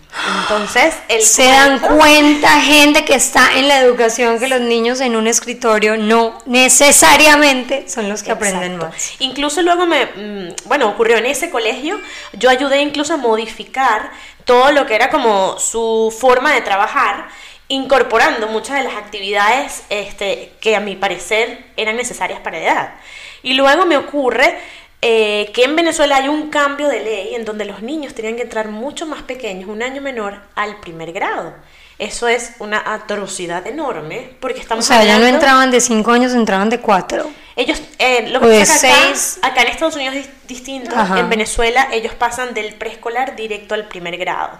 Entonces, 0.42 0.96
el 1.08 1.22
Se 1.22 1.44
dan 1.44 1.78
cuenta, 1.78 2.60
gente 2.62 3.06
que 3.06 3.14
está 3.14 3.60
en 3.60 3.68
la 3.68 3.80
educación, 3.80 4.40
que 4.40 4.48
los 4.48 4.60
niños 4.60 5.00
en 5.02 5.16
un 5.16 5.28
escritorio 5.28 5.96
no 5.96 6.40
necesariamente 6.48 7.88
son 7.88 8.10
los 8.10 8.24
que 8.24 8.32
aprenden 8.32 8.78
más. 8.78 9.14
Incluso 9.20 9.62
luego 9.62 9.86
me, 9.86 10.06
mm, 10.06 10.56
bueno, 10.66 10.90
ocurrió 10.90 11.18
en 11.18 11.28
ese 11.28 11.52
colegio, 11.52 12.02
yo 12.34 12.50
ayudé 12.50 12.82
incluso 12.82 13.14
a 13.14 13.18
modificar 13.18 14.10
todo 14.46 14.72
lo 14.72 14.88
que 14.88 14.96
era 14.96 15.12
como 15.12 15.60
su 15.60 16.12
forma 16.20 16.56
de 16.56 16.62
trabajar, 16.62 17.30
incorporando 17.68 18.48
muchas 18.48 18.78
de 18.78 18.84
las 18.84 18.96
actividades 18.96 19.84
este, 19.90 20.54
que 20.60 20.76
a 20.76 20.80
mi 20.80 20.96
parecer 20.96 21.66
eran 21.78 21.98
necesarias 21.98 22.40
para 22.40 22.58
la 22.58 22.66
edad. 22.66 22.94
Y 23.44 23.54
luego 23.54 23.86
me 23.86 23.96
ocurre 23.96 24.58
eh, 25.02 25.52
que 25.54 25.64
en 25.64 25.76
Venezuela 25.76 26.18
hay 26.18 26.28
un 26.28 26.50
cambio 26.50 26.88
de 26.90 27.00
ley 27.02 27.36
en 27.36 27.46
donde 27.46 27.66
los 27.66 27.82
niños 27.82 28.14
tenían 28.14 28.36
que 28.36 28.44
entrar 28.44 28.68
mucho 28.70 29.06
más 29.06 29.22
pequeños, 29.24 29.70
un 29.70 29.82
año 29.84 30.02
menor, 30.02 30.42
al 30.56 30.80
primer 30.82 31.12
grado. 31.14 31.54
Eso 31.98 32.28
es 32.28 32.54
una 32.60 32.82
atrocidad 32.94 33.66
enorme, 33.68 34.36
porque 34.40 34.60
O 34.60 34.62
estamos 34.62 34.86
sea, 34.86 35.04
ya 35.04 35.20
no 35.20 35.26
entraban 35.28 35.72
de 35.72 35.82
5 35.82 36.12
años, 36.12 36.34
entraban 36.34 36.70
de 36.70 36.80
4. 36.80 37.36
ellos, 37.56 37.82
eh, 38.00 38.30
lo 38.30 38.40
O 38.40 38.48
que 38.48 38.48
de 38.48 38.60
pasa 38.60 38.74
es 38.76 38.82
que 38.82 38.88
acá, 38.88 38.96
seis. 39.14 39.40
acá 39.42 39.62
en 39.64 39.68
Estados 39.68 39.96
Unidos 39.96 40.16
es 40.16 40.30
distinto. 40.48 40.96
Ajá. 40.96 41.20
En 41.20 41.30
Venezuela 41.30 41.90
ellos 41.92 42.14
pasan 42.16 42.54
del 42.54 42.76
preescolar 42.76 43.36
directo 43.36 43.76
al 43.76 43.88
primer 43.88 44.18
grado. 44.18 44.60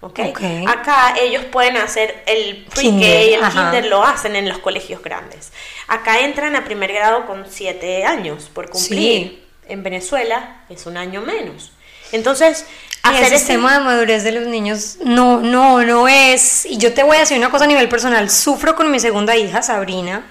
¿ok? 0.00 0.18
Ok. 0.20 0.40
Acá 0.66 1.14
ellos 1.20 1.44
pueden 1.44 1.76
hacer 1.76 2.22
el 2.26 2.66
pre-K, 2.74 2.80
Kinder, 2.80 3.34
el 3.34 3.44
ajá. 3.44 3.70
kinder 3.70 3.86
lo 3.86 4.02
hacen 4.04 4.34
en 4.36 4.48
los 4.48 4.58
colegios 4.58 5.02
grandes. 5.02 5.52
Acá 5.86 6.20
entran 6.20 6.56
a 6.56 6.64
primer 6.64 6.92
grado 6.92 7.26
con 7.26 7.46
7 7.48 8.04
años 8.04 8.50
por 8.52 8.68
cumplir. 8.70 9.28
Sí. 9.28 9.41
En 9.68 9.82
Venezuela 9.82 10.62
es 10.68 10.86
un 10.86 10.96
año 10.96 11.20
menos. 11.22 11.72
Entonces, 12.12 12.66
el 13.04 13.10
hacer 13.10 13.24
ese- 13.28 13.38
sistema 13.38 13.78
de 13.78 13.84
madurez 13.84 14.22
de 14.22 14.32
los 14.32 14.46
niños 14.46 14.98
no, 15.04 15.40
no, 15.40 15.82
no 15.82 16.08
es. 16.08 16.66
Y 16.66 16.76
yo 16.76 16.92
te 16.92 17.02
voy 17.02 17.16
a 17.16 17.20
decir 17.20 17.38
una 17.38 17.50
cosa 17.50 17.64
a 17.64 17.68
nivel 17.68 17.88
personal. 17.88 18.28
Sufro 18.30 18.76
con 18.76 18.90
mi 18.90 19.00
segunda 19.00 19.34
hija, 19.36 19.62
Sabrina, 19.62 20.24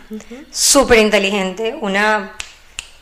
súper 0.51 0.99
inteligente, 0.99 1.75
una. 1.81 2.33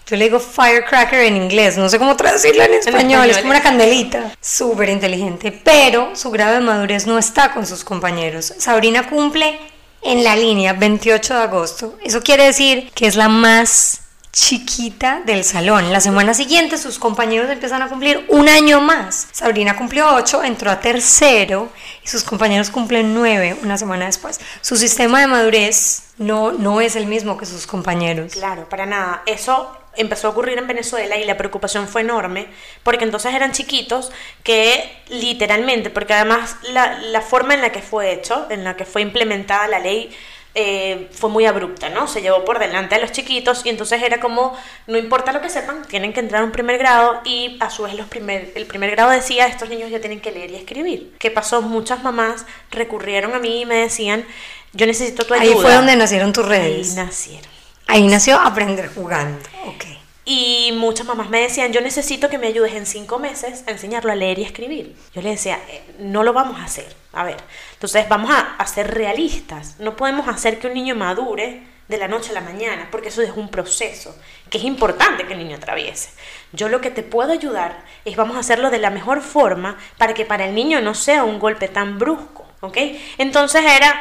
Yo 0.08 0.16
le 0.16 0.26
digo 0.26 0.40
firecracker 0.40 1.20
en 1.20 1.36
inglés, 1.36 1.78
no 1.78 1.88
sé 1.88 2.00
cómo 2.00 2.16
traducirlo 2.16 2.64
en 2.64 2.74
español, 2.76 3.00
español. 3.02 3.30
es 3.30 3.38
como 3.38 3.52
una 3.52 3.62
candelita. 3.62 4.32
Súper 4.42 4.90
inteligente, 4.90 5.52
pero 5.52 6.16
su 6.16 6.32
grado 6.32 6.54
de 6.56 6.62
madurez 6.62 7.06
no 7.06 7.20
está 7.20 7.52
con 7.54 7.68
sus 7.68 7.84
compañeros. 7.84 8.54
Sabrina 8.58 9.08
cumple 9.08 9.60
en 10.02 10.24
la 10.24 10.36
línea 10.36 10.74
28 10.74 11.36
de 11.36 11.42
agosto. 11.44 11.96
Eso 12.04 12.22
quiere 12.22 12.46
decir 12.46 12.90
que 12.96 13.06
es 13.06 13.16
la 13.18 13.28
más 13.30 14.00
chiquita 14.32 15.22
del 15.26 15.44
salón. 15.44 15.92
La 15.92 16.02
semana 16.02 16.34
siguiente 16.34 16.78
sus 16.78 17.00
compañeros 17.00 17.50
empiezan 17.50 17.82
a 17.82 17.90
cumplir 17.90 18.26
un 18.30 18.48
año 18.48 18.80
más. 18.80 19.28
Sabrina 19.32 19.76
cumplió 19.76 20.14
8, 20.14 20.44
entró 20.44 20.72
a 20.72 20.80
tercero 20.80 21.70
y 22.04 22.08
sus 22.08 22.24
compañeros 22.24 22.70
cumplen 22.70 23.14
9 23.14 23.58
una 23.64 23.78
semana 23.78 24.06
después. 24.06 24.40
Su 24.62 24.76
sistema 24.78 25.22
de 25.22 25.28
madurez 25.28 26.14
no, 26.18 26.52
no 26.52 26.82
es 26.82 26.96
el 26.96 27.08
mismo 27.08 27.38
que 27.38 27.46
sus 27.46 27.66
compañeros. 27.66 28.34
Claro, 28.34 28.70
para 28.70 28.86
nada. 28.86 29.24
Eso 29.26 29.76
empezó 29.96 30.28
a 30.28 30.32
ocurrir 30.32 30.58
en 30.58 30.68
Venezuela 30.68 31.18
y 31.18 31.26
la 31.26 31.38
preocupación 31.38 31.88
fue 31.88 32.02
enorme, 32.02 32.48
porque 32.84 33.04
entonces 33.06 33.34
eran 33.34 33.52
chiquitos 33.52 34.12
que 34.44 35.04
literalmente, 35.10 35.90
porque 35.90 36.14
además 36.14 36.56
la, 36.72 37.00
la 37.00 37.22
forma 37.22 37.54
en 37.54 37.62
la 37.62 37.72
que 37.72 37.82
fue 37.82 38.14
hecho, 38.14 38.48
en 38.50 38.64
la 38.64 38.78
que 38.78 38.86
fue 38.86 39.02
implementada 39.02 39.68
la 39.68 39.80
ley, 39.80 40.16
eh, 40.56 41.10
fue 41.12 41.30
muy 41.30 41.46
abrupta, 41.46 41.90
¿no? 41.90 42.08
Se 42.08 42.22
llevó 42.22 42.44
por 42.44 42.60
delante 42.60 42.96
a 42.96 43.00
los 43.00 43.12
chiquitos 43.12 43.66
y 43.66 43.70
entonces 43.70 44.02
era 44.02 44.20
como, 44.20 44.58
no 44.88 44.98
importa 44.98 45.32
lo 45.32 45.42
que 45.42 45.50
sepan, 45.50 45.84
tienen 45.86 46.12
que 46.12 46.20
entrar 46.20 46.42
a 46.42 46.46
un 46.46 46.52
primer 46.52 46.78
grado 46.80 47.22
y 47.24 47.58
a 47.60 47.70
su 47.70 47.84
vez 47.84 47.94
los 47.94 48.08
primer, 48.08 48.52
el 48.56 48.66
primer 48.66 48.92
grado 48.92 49.12
decía, 49.12 49.48
estos 49.48 49.70
niños 49.70 49.92
ya 49.92 50.00
tienen 50.00 50.22
que 50.22 50.32
leer 50.32 50.52
y 50.52 50.56
escribir. 50.56 51.14
¿Qué 51.20 51.30
pasó? 51.30 51.62
Muchas 51.62 52.04
mamás 52.04 52.46
recurrieron 52.72 53.34
a 53.36 53.40
mí 53.40 53.62
y 53.62 53.66
me 53.66 53.76
decían, 53.76 54.26
yo 54.74 54.88
necesito 54.88 55.26
tu 55.26 55.34
ayuda. 55.34 55.54
Ahí 55.54 55.62
fue 55.62 55.74
donde 55.74 55.96
nacieron 55.96 56.34
tus 56.34 56.46
redes. 56.46 56.90
Ahí 56.90 57.06
nacieron. 57.06 57.52
Ahí 57.88 58.08
nació 58.08 58.40
aprender 58.40 58.90
jugando. 58.94 59.40
Ok. 59.66 59.99
Y 60.32 60.74
muchas 60.74 61.08
mamás 61.08 61.32
me 61.32 61.42
decían, 61.42 61.74
yo 61.74 61.82
necesito 61.82 62.30
que 62.30 62.38
me 62.38 62.46
ayudes 62.46 62.76
en 62.76 62.86
cinco 62.86 63.18
meses 63.18 63.64
a 63.66 63.72
enseñarlo 63.72 64.12
a 64.12 64.16
leer 64.16 64.38
y 64.38 64.44
escribir. 64.44 64.96
Yo 65.12 65.24
le 65.24 65.32
decía, 65.32 65.60
eh, 65.68 65.82
no 65.98 66.22
lo 66.22 66.34
vamos 66.34 66.60
a 66.60 66.66
hacer. 66.66 66.96
A 67.14 67.24
ver, 67.24 67.38
entonces 67.74 68.08
vamos 68.08 68.30
a, 68.32 68.64
ser 68.68 68.94
realistas. 68.94 69.80
No 69.80 69.96
podemos 69.96 70.28
hacer 70.28 70.60
que 70.60 70.68
un 70.68 70.76
niño 70.76 70.94
madure 70.94 71.64
de 71.88 71.98
la 71.98 72.08
noche 72.08 72.30
a 72.30 72.34
la 72.34 72.42
mañana, 72.42 72.90
porque 72.92 73.08
eso 73.08 73.24
es 73.24 73.32
un 73.32 73.50
proceso 73.50 74.16
que 74.52 74.60
es 74.60 74.66
importante 74.66 75.26
que 75.26 75.34
el 75.34 75.40
niño 75.40 75.58
atraviese. 75.58 76.12
Yo 76.52 76.70
lo 76.70 76.80
que 76.80 76.92
te 76.92 77.02
puedo 77.02 77.32
ayudar 77.32 77.84
es 78.06 78.16
vamos 78.16 78.38
a 78.38 78.42
hacerlo 78.42 78.70
de 78.70 78.78
la 78.78 78.92
mejor 78.92 79.24
forma 79.24 79.80
para 79.98 80.14
que 80.14 80.26
para 80.26 80.46
el 80.46 80.54
niño 80.54 80.80
no 80.80 80.94
sea 80.94 81.24
un 81.24 81.40
golpe 81.40 81.70
tan 81.70 81.98
brusco, 81.98 82.46
¿ok? 82.60 82.78
Entonces 83.18 83.64
era, 83.66 84.00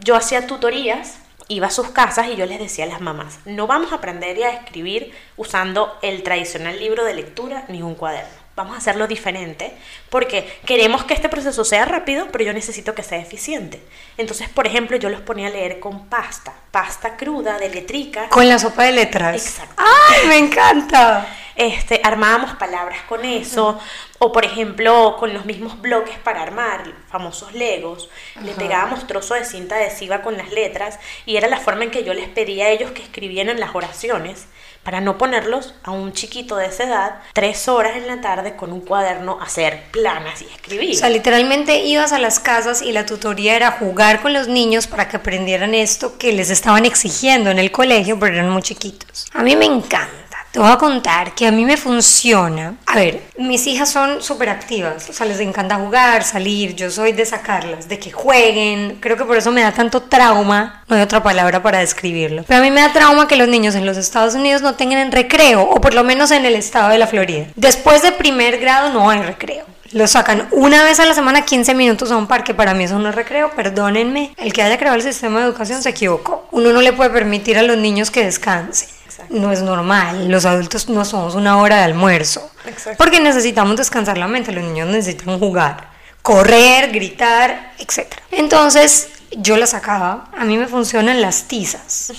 yo 0.00 0.16
hacía 0.16 0.44
tutorías 0.48 1.20
iba 1.48 1.66
a 1.66 1.70
sus 1.70 1.88
casas 1.88 2.28
y 2.28 2.36
yo 2.36 2.46
les 2.46 2.58
decía 2.58 2.84
a 2.84 2.88
las 2.88 3.00
mamás, 3.00 3.40
no 3.46 3.66
vamos 3.66 3.92
a 3.92 3.96
aprender 3.96 4.42
a 4.44 4.52
escribir 4.52 5.12
usando 5.36 5.98
el 6.02 6.22
tradicional 6.22 6.78
libro 6.78 7.04
de 7.04 7.14
lectura 7.14 7.64
ni 7.68 7.82
un 7.82 7.94
cuaderno. 7.94 8.47
Vamos 8.58 8.74
a 8.74 8.78
hacerlo 8.78 9.06
diferente 9.06 9.72
porque 10.10 10.58
queremos 10.66 11.04
que 11.04 11.14
este 11.14 11.28
proceso 11.28 11.64
sea 11.64 11.84
rápido, 11.84 12.26
pero 12.32 12.42
yo 12.42 12.52
necesito 12.52 12.92
que 12.92 13.04
sea 13.04 13.18
eficiente. 13.18 13.80
Entonces, 14.16 14.48
por 14.48 14.66
ejemplo, 14.66 14.96
yo 14.96 15.10
los 15.10 15.20
ponía 15.20 15.46
a 15.46 15.50
leer 15.50 15.78
con 15.78 16.08
pasta, 16.08 16.52
pasta 16.72 17.16
cruda 17.16 17.56
de 17.56 17.68
letrica. 17.68 18.28
Con 18.30 18.48
la 18.48 18.58
sopa 18.58 18.82
de 18.82 18.90
letras. 18.90 19.36
Exacto. 19.36 19.76
¡Ay, 19.76 20.26
me 20.26 20.38
encanta! 20.38 21.24
Este, 21.54 22.00
armábamos 22.02 22.56
palabras 22.56 22.98
con 23.08 23.24
eso, 23.24 23.78
o 24.18 24.32
por 24.32 24.44
ejemplo, 24.44 25.16
con 25.20 25.32
los 25.32 25.44
mismos 25.44 25.80
bloques 25.80 26.18
para 26.18 26.42
armar, 26.42 26.82
famosos 27.08 27.52
legos, 27.52 28.10
le 28.42 28.54
pegábamos 28.54 29.06
trozo 29.06 29.34
de 29.34 29.44
cinta 29.44 29.76
adhesiva 29.76 30.22
con 30.22 30.36
las 30.36 30.50
letras 30.50 30.98
y 31.26 31.36
era 31.36 31.46
la 31.46 31.60
forma 31.60 31.84
en 31.84 31.92
que 31.92 32.02
yo 32.02 32.12
les 32.12 32.28
pedía 32.28 32.66
a 32.66 32.70
ellos 32.70 32.90
que 32.90 33.02
escribieran 33.02 33.60
las 33.60 33.74
oraciones 33.74 34.46
para 34.88 35.02
no 35.02 35.18
ponerlos 35.18 35.74
a 35.82 35.90
un 35.90 36.14
chiquito 36.14 36.56
de 36.56 36.64
esa 36.64 36.84
edad 36.84 37.18
tres 37.34 37.68
horas 37.68 37.98
en 37.98 38.06
la 38.06 38.22
tarde 38.22 38.56
con 38.56 38.72
un 38.72 38.80
cuaderno 38.80 39.36
a 39.38 39.44
hacer 39.44 39.82
planas 39.90 40.40
y 40.40 40.46
escribir. 40.46 40.96
O 40.96 40.98
sea, 40.98 41.10
literalmente 41.10 41.84
ibas 41.84 42.14
a 42.14 42.18
las 42.18 42.40
casas 42.40 42.80
y 42.80 42.92
la 42.92 43.04
tutoría 43.04 43.54
era 43.54 43.72
jugar 43.72 44.22
con 44.22 44.32
los 44.32 44.48
niños 44.48 44.86
para 44.86 45.06
que 45.06 45.18
aprendieran 45.18 45.74
esto 45.74 46.16
que 46.16 46.32
les 46.32 46.48
estaban 46.48 46.86
exigiendo 46.86 47.50
en 47.50 47.58
el 47.58 47.70
colegio, 47.70 48.18
pero 48.18 48.36
eran 48.36 48.48
muy 48.48 48.62
chiquitos. 48.62 49.26
A 49.34 49.42
mí 49.42 49.56
me 49.56 49.66
encanta. 49.66 50.27
Te 50.50 50.58
voy 50.58 50.70
a 50.70 50.76
contar 50.76 51.34
que 51.34 51.46
a 51.46 51.52
mí 51.52 51.64
me 51.66 51.76
funciona. 51.76 52.74
A 52.86 52.96
ver, 52.96 53.22
mis 53.36 53.66
hijas 53.66 53.90
son 53.90 54.22
súper 54.22 54.48
activas, 54.48 55.08
o 55.10 55.12
sea, 55.12 55.26
les 55.26 55.40
encanta 55.40 55.76
jugar, 55.76 56.24
salir, 56.24 56.74
yo 56.74 56.90
soy 56.90 57.12
de 57.12 57.26
sacarlas, 57.26 57.88
de 57.88 57.98
que 57.98 58.10
jueguen. 58.10 58.96
Creo 59.00 59.18
que 59.18 59.24
por 59.24 59.36
eso 59.36 59.50
me 59.52 59.60
da 59.60 59.72
tanto 59.72 60.02
trauma, 60.02 60.82
no 60.88 60.96
hay 60.96 61.02
otra 61.02 61.22
palabra 61.22 61.62
para 61.62 61.80
describirlo. 61.80 62.44
Pero 62.46 62.60
a 62.60 62.62
mí 62.62 62.70
me 62.70 62.80
da 62.80 62.92
trauma 62.94 63.28
que 63.28 63.36
los 63.36 63.48
niños 63.48 63.74
en 63.74 63.84
los 63.84 63.98
Estados 63.98 64.34
Unidos 64.34 64.62
no 64.62 64.74
tengan 64.74 65.12
recreo, 65.12 65.62
o 65.62 65.80
por 65.80 65.92
lo 65.92 66.02
menos 66.02 66.30
en 66.30 66.46
el 66.46 66.54
estado 66.54 66.88
de 66.88 66.98
la 66.98 67.06
Florida. 67.06 67.46
Después 67.54 68.00
de 68.00 68.12
primer 68.12 68.58
grado 68.58 68.90
no 68.90 69.10
hay 69.10 69.20
recreo. 69.20 69.66
Los 69.92 70.10
sacan 70.10 70.48
una 70.50 70.84
vez 70.84 71.00
a 71.00 71.06
la 71.06 71.14
semana 71.14 71.46
15 71.46 71.74
minutos 71.74 72.10
a 72.10 72.16
un 72.16 72.26
parque. 72.26 72.52
Para 72.52 72.74
mí 72.74 72.84
eso 72.84 72.98
no 72.98 73.08
es 73.08 73.14
recreo, 73.14 73.50
perdónenme. 73.52 74.34
El 74.36 74.52
que 74.52 74.62
haya 74.62 74.76
creado 74.76 74.96
el 74.96 75.02
sistema 75.02 75.40
de 75.40 75.46
educación 75.46 75.82
se 75.82 75.88
equivocó. 75.88 76.46
Uno 76.50 76.72
no 76.72 76.82
le 76.82 76.92
puede 76.92 77.08
permitir 77.08 77.56
a 77.56 77.62
los 77.62 77.78
niños 77.78 78.10
que 78.10 78.24
descansen. 78.24 78.97
No 79.30 79.52
es 79.52 79.62
normal. 79.62 80.28
Los 80.28 80.44
adultos 80.44 80.88
no 80.88 81.04
somos 81.04 81.34
una 81.34 81.58
hora 81.58 81.76
de 81.76 81.82
almuerzo. 81.82 82.50
Exacto. 82.66 82.96
Porque 82.98 83.20
necesitamos 83.20 83.76
descansar 83.76 84.18
la 84.18 84.28
mente. 84.28 84.52
Los 84.52 84.64
niños 84.64 84.88
necesitan 84.88 85.38
jugar, 85.38 85.90
correr, 86.22 86.92
gritar, 86.92 87.72
etc. 87.78 88.14
Entonces 88.30 89.08
yo 89.32 89.56
la 89.56 89.66
sacaba. 89.66 90.28
A 90.36 90.44
mí 90.44 90.56
me 90.56 90.66
funcionan 90.66 91.20
las 91.20 91.44
tizas. 91.44 92.12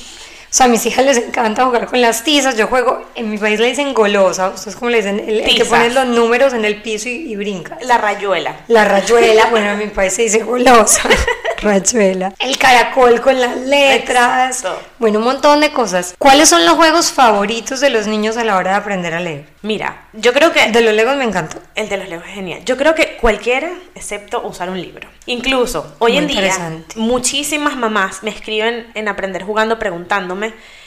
O 0.49 0.53
sea, 0.53 0.65
a 0.65 0.69
mis 0.69 0.83
hijas 0.87 1.05
les 1.05 1.17
encanta 1.17 1.63
jugar 1.63 1.85
con 1.85 2.01
las 2.01 2.23
tizas. 2.23 2.57
Yo 2.57 2.65
juego, 2.65 3.05
en 3.13 3.29
mi 3.29 3.37
país 3.37 3.59
le 3.59 3.67
dicen 3.67 3.93
golosa. 3.93 4.49
Ustedes 4.49 4.75
como 4.75 4.89
le 4.89 4.97
dicen, 4.97 5.19
el, 5.19 5.41
el 5.41 5.55
que 5.55 5.63
pones 5.65 5.93
los 5.93 6.07
números 6.07 6.53
en 6.53 6.65
el 6.65 6.81
piso 6.81 7.07
y, 7.07 7.31
y 7.31 7.35
brinca. 7.35 7.77
La 7.81 7.99
rayuela. 7.99 8.55
La 8.67 8.83
rayuela, 8.83 9.45
bueno, 9.51 9.71
en 9.71 9.77
mi 9.77 9.87
país 9.87 10.13
se 10.13 10.23
dice 10.23 10.39
golosa. 10.39 11.03
rayuela. 11.61 12.33
El 12.39 12.57
caracol 12.57 13.21
con 13.21 13.39
las 13.39 13.57
letras. 13.57 14.57
Exacto. 14.57 14.81
Bueno, 14.97 15.19
un 15.19 15.25
montón 15.25 15.59
de 15.61 15.71
cosas. 15.71 16.15
¿Cuáles 16.17 16.49
son 16.49 16.65
los 16.65 16.75
juegos 16.75 17.11
favoritos 17.11 17.79
de 17.79 17.89
los 17.89 18.07
niños 18.07 18.37
a 18.37 18.43
la 18.43 18.57
hora 18.57 18.71
de 18.71 18.77
aprender 18.77 19.13
a 19.13 19.19
leer? 19.19 19.45
Mira, 19.61 20.07
yo 20.13 20.31
creo 20.33 20.53
que 20.53 20.71
De 20.71 20.81
los 20.81 20.93
legos 20.93 21.15
me 21.17 21.25
encantó. 21.25 21.57
El 21.75 21.89
de 21.89 21.97
los 21.97 22.09
legos 22.09 22.25
es 22.27 22.33
genial. 22.33 22.61
Yo 22.65 22.77
creo 22.77 22.95
que 22.95 23.17
cualquiera, 23.17 23.69
excepto 23.93 24.41
usar 24.43 24.69
un 24.69 24.81
libro. 24.81 25.09
Incluso, 25.25 25.95
hoy 25.99 26.13
Muy 26.13 26.17
en 26.19 26.27
día, 26.27 26.83
muchísimas 26.95 27.75
mamás 27.75 28.23
me 28.23 28.29
escriben 28.31 28.87
en 28.95 29.07
Aprender 29.07 29.43
Jugando 29.43 29.77
preguntándome, 29.77 30.38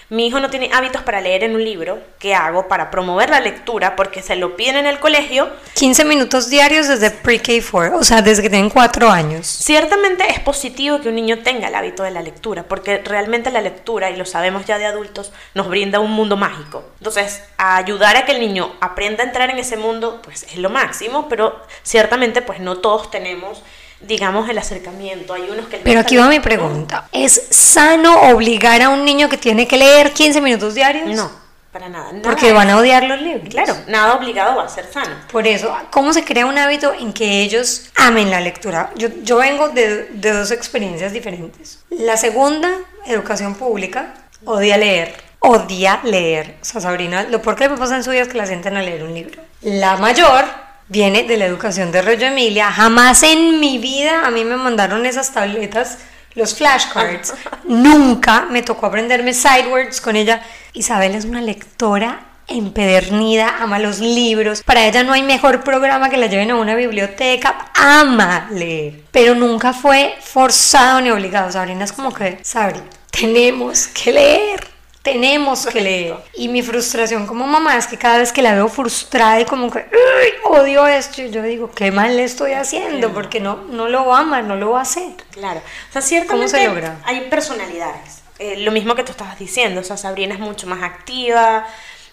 mi 0.09 0.27
hijo 0.27 0.41
no 0.41 0.51
tiene 0.51 0.71
hábitos 0.75 1.03
para 1.03 1.23
leer 1.23 1.43
en 1.45 1.55
un 1.55 1.65
libro, 1.65 1.99
¿qué 2.19 2.35
hago 2.35 2.69
para 2.69 2.91
promover 2.91 3.31
la 3.31 3.41
lectura? 3.41 3.97
Porque 3.97 4.23
se 4.23 4.37
lo 4.37 4.57
piden 4.57 4.77
en 4.77 4.87
el 4.87 5.01
colegio. 5.01 5.51
15 5.75 6.05
minutos 6.05 6.51
diarios 6.51 6.87
desde 6.87 7.11
pre-K4, 7.11 7.95
o 7.95 8.05
sea, 8.05 8.21
desde 8.21 8.43
que 8.43 8.51
tienen 8.51 8.69
4 8.69 9.11
años. 9.11 9.47
Ciertamente 9.47 10.31
es 10.31 10.39
positivo 10.41 11.01
que 11.01 11.09
un 11.09 11.15
niño 11.15 11.39
tenga 11.39 11.69
el 11.69 11.75
hábito 11.75 12.03
de 12.03 12.11
la 12.11 12.21
lectura, 12.21 12.65
porque 12.65 12.99
realmente 12.99 13.51
la 13.51 13.63
lectura, 13.63 14.11
y 14.11 14.17
lo 14.17 14.27
sabemos 14.27 14.67
ya 14.67 14.77
de 14.77 14.85
adultos, 14.85 15.33
nos 15.55 15.69
brinda 15.69 15.99
un 15.99 16.11
mundo 16.11 16.37
mágico. 16.37 16.85
Entonces, 16.99 17.45
ayudar 17.57 18.17
a 18.17 18.27
que 18.27 18.33
el 18.33 18.41
niño 18.41 18.71
aprenda 18.81 19.23
a 19.23 19.27
entrar 19.27 19.49
en 19.49 19.59
ese 19.59 19.79
mundo, 19.79 20.21
pues 20.23 20.43
es 20.43 20.57
lo 20.57 20.69
máximo, 20.69 21.29
pero 21.29 21.59
ciertamente 21.83 22.43
pues 22.43 22.61
no 22.61 22.79
todos 22.79 23.11
tenemos, 23.11 23.63
digamos, 24.07 24.49
el 24.49 24.59
acercamiento. 24.59 25.35
Hay 25.35 25.49
unos 25.51 25.67
que... 25.67 25.79
Pero 25.79 26.01
aquí 26.01 26.17
va 26.17 26.29
mi 26.29 26.41
pregunta. 26.41 27.09
¿Es 27.13 27.49
sano 27.51 28.21
obligar 28.31 28.83
a 28.83 28.89
un 28.91 29.05
niño 29.05 29.29
que 29.29 29.37
tiene 29.37 29.67
que 29.67 29.77
leer 29.77 30.13
15 30.13 30.41
minutos 30.41 30.75
diarios? 30.75 31.09
No, 31.17 31.31
para 31.73 31.89
nada. 31.89 32.13
nada 32.13 32.23
Porque 32.23 32.53
van 32.53 32.71
a 32.71 32.79
odiar 32.79 33.05
los 33.05 33.21
libros. 33.21 33.49
Claro, 33.49 33.75
nada 33.87 34.15
obligado 34.15 34.57
va 34.57 34.65
a 34.65 34.69
ser 34.69 34.87
sano. 34.93 35.15
Por 35.31 35.47
eso, 35.47 35.75
¿cómo 35.91 36.13
se 36.13 36.25
crea 36.25 36.47
un 36.47 36.59
hábito 36.59 36.93
en 36.93 37.13
que 37.13 37.43
ellos 37.43 37.91
amen 37.97 38.31
la 38.31 38.41
lectura? 38.41 38.91
Yo, 38.97 39.09
yo 39.23 39.39
vengo 39.39 39.71
de, 39.71 40.05
de 40.05 40.33
dos 40.33 40.51
experiencias 40.51 41.13
diferentes. 41.13 41.85
La 41.91 42.17
segunda, 42.17 42.71
educación 43.07 43.55
pública, 43.55 44.15
odia 44.45 44.77
leer. 44.77 45.15
Odia 45.39 46.01
leer. 46.05 46.57
O 46.63 46.65
sea, 46.65 46.81
Sabrina, 46.81 47.25
lo 47.25 47.43
peor 47.43 47.57
que 47.57 47.69
le 47.69 47.77
pasa 47.77 47.97
en 47.97 48.05
su 48.05 48.11
vida 48.11 48.23
es 48.23 48.29
que 48.29 48.39
la 48.39 48.47
sienten 48.47 48.77
a 48.77 48.83
leer 48.83 49.03
un 49.03 49.15
libro. 49.15 49.43
La 49.63 49.97
mayor 49.97 50.45
viene 50.93 51.23
de 51.23 51.39
la 51.39 51.47
educación 51.47 51.91
de 51.91 52.03
Rollo 52.03 52.27
Emilia. 52.27 52.71
Jamás 52.71 53.23
en 53.23 53.59
mi 53.59 53.79
vida 53.79 54.27
a 54.27 54.31
mí 54.31 54.45
me 54.45 54.57
mandaron 54.57 55.07
esas 55.07 55.33
tabletas, 55.33 55.99
los 56.35 56.55
flashcards. 56.55 57.33
Nunca 57.65 58.47
me 58.51 58.63
tocó 58.63 58.87
aprenderme 58.87 59.33
sidewords 59.33 60.03
con 60.03 60.17
ella. 60.17 60.43
Isabel 60.75 61.15
es 61.15 61.25
una 61.25 61.41
lectora 61.41 62.27
empedernida, 62.47 63.57
ama 63.61 63.79
los 63.79 64.01
libros. 64.01 64.63
Para 64.63 64.87
ella 64.87 65.03
no 65.03 65.15
hay 65.15 65.23
mejor 65.23 65.65
programa 65.65 66.11
que 66.11 66.19
la 66.19 66.27
lleven 66.27 66.51
a 66.51 66.57
una 66.57 66.75
biblioteca. 66.75 67.71
Ama 67.75 68.49
leer. 68.53 69.05
Pero 69.11 69.35
nunca 69.35 69.73
fue 69.73 70.15
forzado 70.21 71.01
ni 71.01 71.11
obligado. 71.11 71.51
Sabrina 71.51 71.85
es 71.85 71.93
como 71.93 72.13
que, 72.13 72.39
Sabri, 72.43 72.81
tenemos 73.11 73.87
que 73.87 74.13
leer. 74.13 74.72
Tenemos 75.03 75.67
que 75.67 75.81
leer. 75.81 76.17
Y 76.35 76.49
mi 76.49 76.63
frustración 76.63 77.27
como 77.27 77.47
mamá 77.47 77.77
es 77.77 77.87
que 77.87 77.99
cada 77.99 78.19
vez 78.19 78.33
que 78.33 78.41
la 78.41 78.55
veo 78.55 78.69
frustrada 78.69 79.41
y 79.41 79.45
como 79.45 79.71
que 79.71 79.81
"Uy, 79.81 80.33
odio 80.45 80.87
esto, 80.87 81.23
yo 81.23 81.43
digo, 81.43 81.71
qué 81.73 81.91
mal 81.91 82.17
le 82.17 82.25
estoy 82.25 82.53
haciendo 82.53 83.13
porque 83.13 83.41
no, 83.41 83.57
no 83.69 83.89
lo 83.89 84.15
ama, 84.15 84.43
no 84.43 84.55
lo 84.55 84.71
va 84.71 84.81
a 84.81 84.83
hacer. 84.83 85.13
Claro. 85.33 85.61
O 85.91 85.93
sea, 85.93 86.03
ciertamente 86.03 86.49
se 86.49 86.67
logra? 86.67 86.99
hay 87.05 87.23
personalidades. 87.23 88.23
Eh, 88.39 88.57
lo 88.59 88.73
mismo 88.73 88.95
que 88.95 89.05
tú 89.05 89.13
estabas 89.13 89.39
diciendo, 89.39 89.81
o 89.81 89.85
sea, 89.85 89.97
Sabrina 89.97 90.35
es 90.35 90.41
mucho 90.41 90.67
más 90.67 90.83
activa 90.83 91.67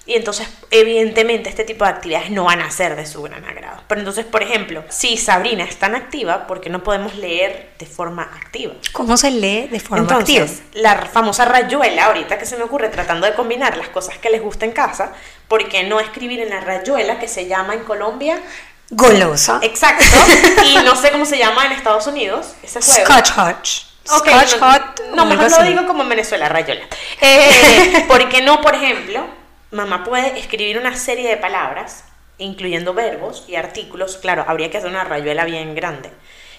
y 0.09 0.15
entonces 0.15 0.47
evidentemente 0.71 1.49
este 1.49 1.63
tipo 1.63 1.85
de 1.85 1.91
actividades 1.91 2.31
no 2.31 2.45
van 2.45 2.61
a 2.61 2.71
ser 2.71 2.95
de 2.95 3.05
su 3.05 3.21
gran 3.21 3.45
agrado. 3.45 3.83
Pero 3.87 4.01
entonces, 4.01 4.25
por 4.25 4.41
ejemplo, 4.41 4.83
si 4.89 5.17
Sabrina 5.17 5.63
es 5.63 5.77
tan 5.77 5.93
activa, 5.93 6.47
¿por 6.47 6.61
qué 6.61 6.71
no 6.71 6.83
podemos 6.83 7.13
leer 7.13 7.73
de 7.77 7.85
forma 7.85 8.23
activa? 8.23 8.73
¿Cómo 8.91 9.17
se 9.17 9.29
lee 9.29 9.67
de 9.67 9.79
forma 9.79 10.01
Entonces, 10.01 10.61
activa? 10.61 10.81
la 10.81 11.05
famosa 11.05 11.45
rayuela, 11.45 12.05
ahorita 12.05 12.39
que 12.39 12.47
se 12.47 12.57
me 12.57 12.63
ocurre 12.63 12.89
tratando 12.89 13.27
de 13.27 13.35
combinar 13.35 13.77
las 13.77 13.89
cosas 13.89 14.17
que 14.17 14.31
les 14.31 14.41
gusta 14.41 14.65
en 14.65 14.71
casa, 14.71 15.13
¿por 15.47 15.69
qué 15.69 15.83
no 15.83 15.99
escribir 15.99 16.39
en 16.39 16.49
la 16.49 16.59
rayuela 16.59 17.19
que 17.19 17.27
se 17.27 17.45
llama 17.45 17.75
en 17.75 17.81
Colombia? 17.81 18.41
Golosa. 18.89 19.59
Exacto. 19.61 20.05
y 20.65 20.75
no 20.77 20.95
sé 20.95 21.11
cómo 21.11 21.27
se 21.27 21.37
llama 21.37 21.67
en 21.67 21.73
Estados 21.73 22.07
Unidos 22.07 22.55
ese 22.63 22.81
juego. 22.81 23.05
Scotch 23.05 23.31
Hotch. 23.37 23.81
Ok, 24.11 24.27
Scotch 24.27 24.59
no, 24.59 24.71
Hot. 24.71 25.01
No, 25.13 25.25
mejor 25.27 25.51
lo 25.51 25.63
digo 25.63 25.85
como 25.85 26.01
en 26.01 26.09
Venezuela, 26.09 26.49
rayola. 26.49 26.81
Eh, 27.21 28.05
¿Por 28.07 28.27
qué 28.27 28.41
no, 28.41 28.59
por 28.59 28.73
ejemplo, 28.73 29.37
mamá 29.71 30.03
puede 30.03 30.39
escribir 30.39 30.77
una 30.77 30.95
serie 30.95 31.29
de 31.29 31.37
palabras, 31.37 32.03
incluyendo 32.37 32.93
verbos 32.93 33.45
y 33.47 33.55
artículos? 33.55 34.17
Claro, 34.17 34.45
habría 34.47 34.69
que 34.71 34.77
hacer 34.77 34.89
una 34.89 35.03
rayuela 35.03 35.45
bien 35.45 35.75
grande. 35.75 36.09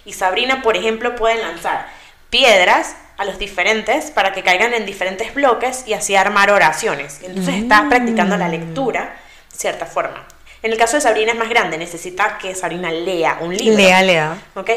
Y 0.05 0.13
Sabrina, 0.13 0.63
por 0.63 0.77
ejemplo, 0.77 1.17
puede 1.17 1.41
lanzar 1.41 1.89
piedras 2.31 2.97
a 3.19 3.25
los 3.25 3.39
diferentes 3.39 4.11
para 4.11 4.33
que 4.33 4.43
caigan 4.43 4.73
en 4.73 4.87
diferentes 4.87 5.35
bloques 5.35 5.85
y 5.87 5.93
así 5.93 6.17
armar 6.17 6.51
oraciones. 6.51 7.21
Entonces 7.23 7.57
está 7.57 7.87
practicando 7.89 8.37
la 8.37 8.49
lectura 8.49 9.17
de 9.51 9.57
cierta 9.57 9.85
forma. 9.85 10.27
En 10.63 10.73
el 10.73 10.79
caso 10.79 10.97
de 10.97 11.03
Sabrina 11.03 11.33
es 11.33 11.39
más 11.39 11.49
grande, 11.49 11.79
necesita 11.79 12.39
que 12.39 12.55
Sabrina 12.55 12.91
lea 12.91 13.39
un 13.41 13.55
libro. 13.55 13.77
Lea, 13.77 14.03
lea. 14.03 14.39
¿ok? 14.55 14.71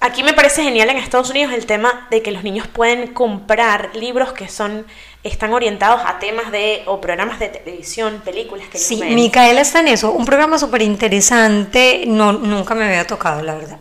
Aquí 0.00 0.22
me 0.22 0.32
parece 0.32 0.62
genial 0.62 0.88
en 0.88 0.96
Estados 0.96 1.30
Unidos 1.30 1.52
el 1.52 1.66
tema 1.66 2.06
de 2.10 2.22
que 2.22 2.30
los 2.30 2.42
niños 2.42 2.66
pueden 2.66 3.12
comprar 3.12 3.90
libros 3.94 4.32
que 4.32 4.48
son 4.48 4.86
están 5.22 5.52
orientados 5.52 6.00
a 6.06 6.18
temas 6.18 6.50
de 6.50 6.82
o 6.86 7.00
programas 7.00 7.38
de 7.38 7.48
televisión, 7.48 8.22
películas 8.24 8.68
que 8.68 8.78
Sí, 8.78 8.98
ven. 8.98 9.14
Micaela 9.14 9.60
está 9.60 9.80
en 9.80 9.88
eso. 9.88 10.12
Un 10.12 10.24
programa 10.24 10.58
súper 10.58 10.80
interesante. 10.80 12.04
No, 12.06 12.32
nunca 12.32 12.74
me 12.74 12.86
había 12.86 13.06
tocado, 13.06 13.42
la 13.42 13.54
verdad. 13.54 13.78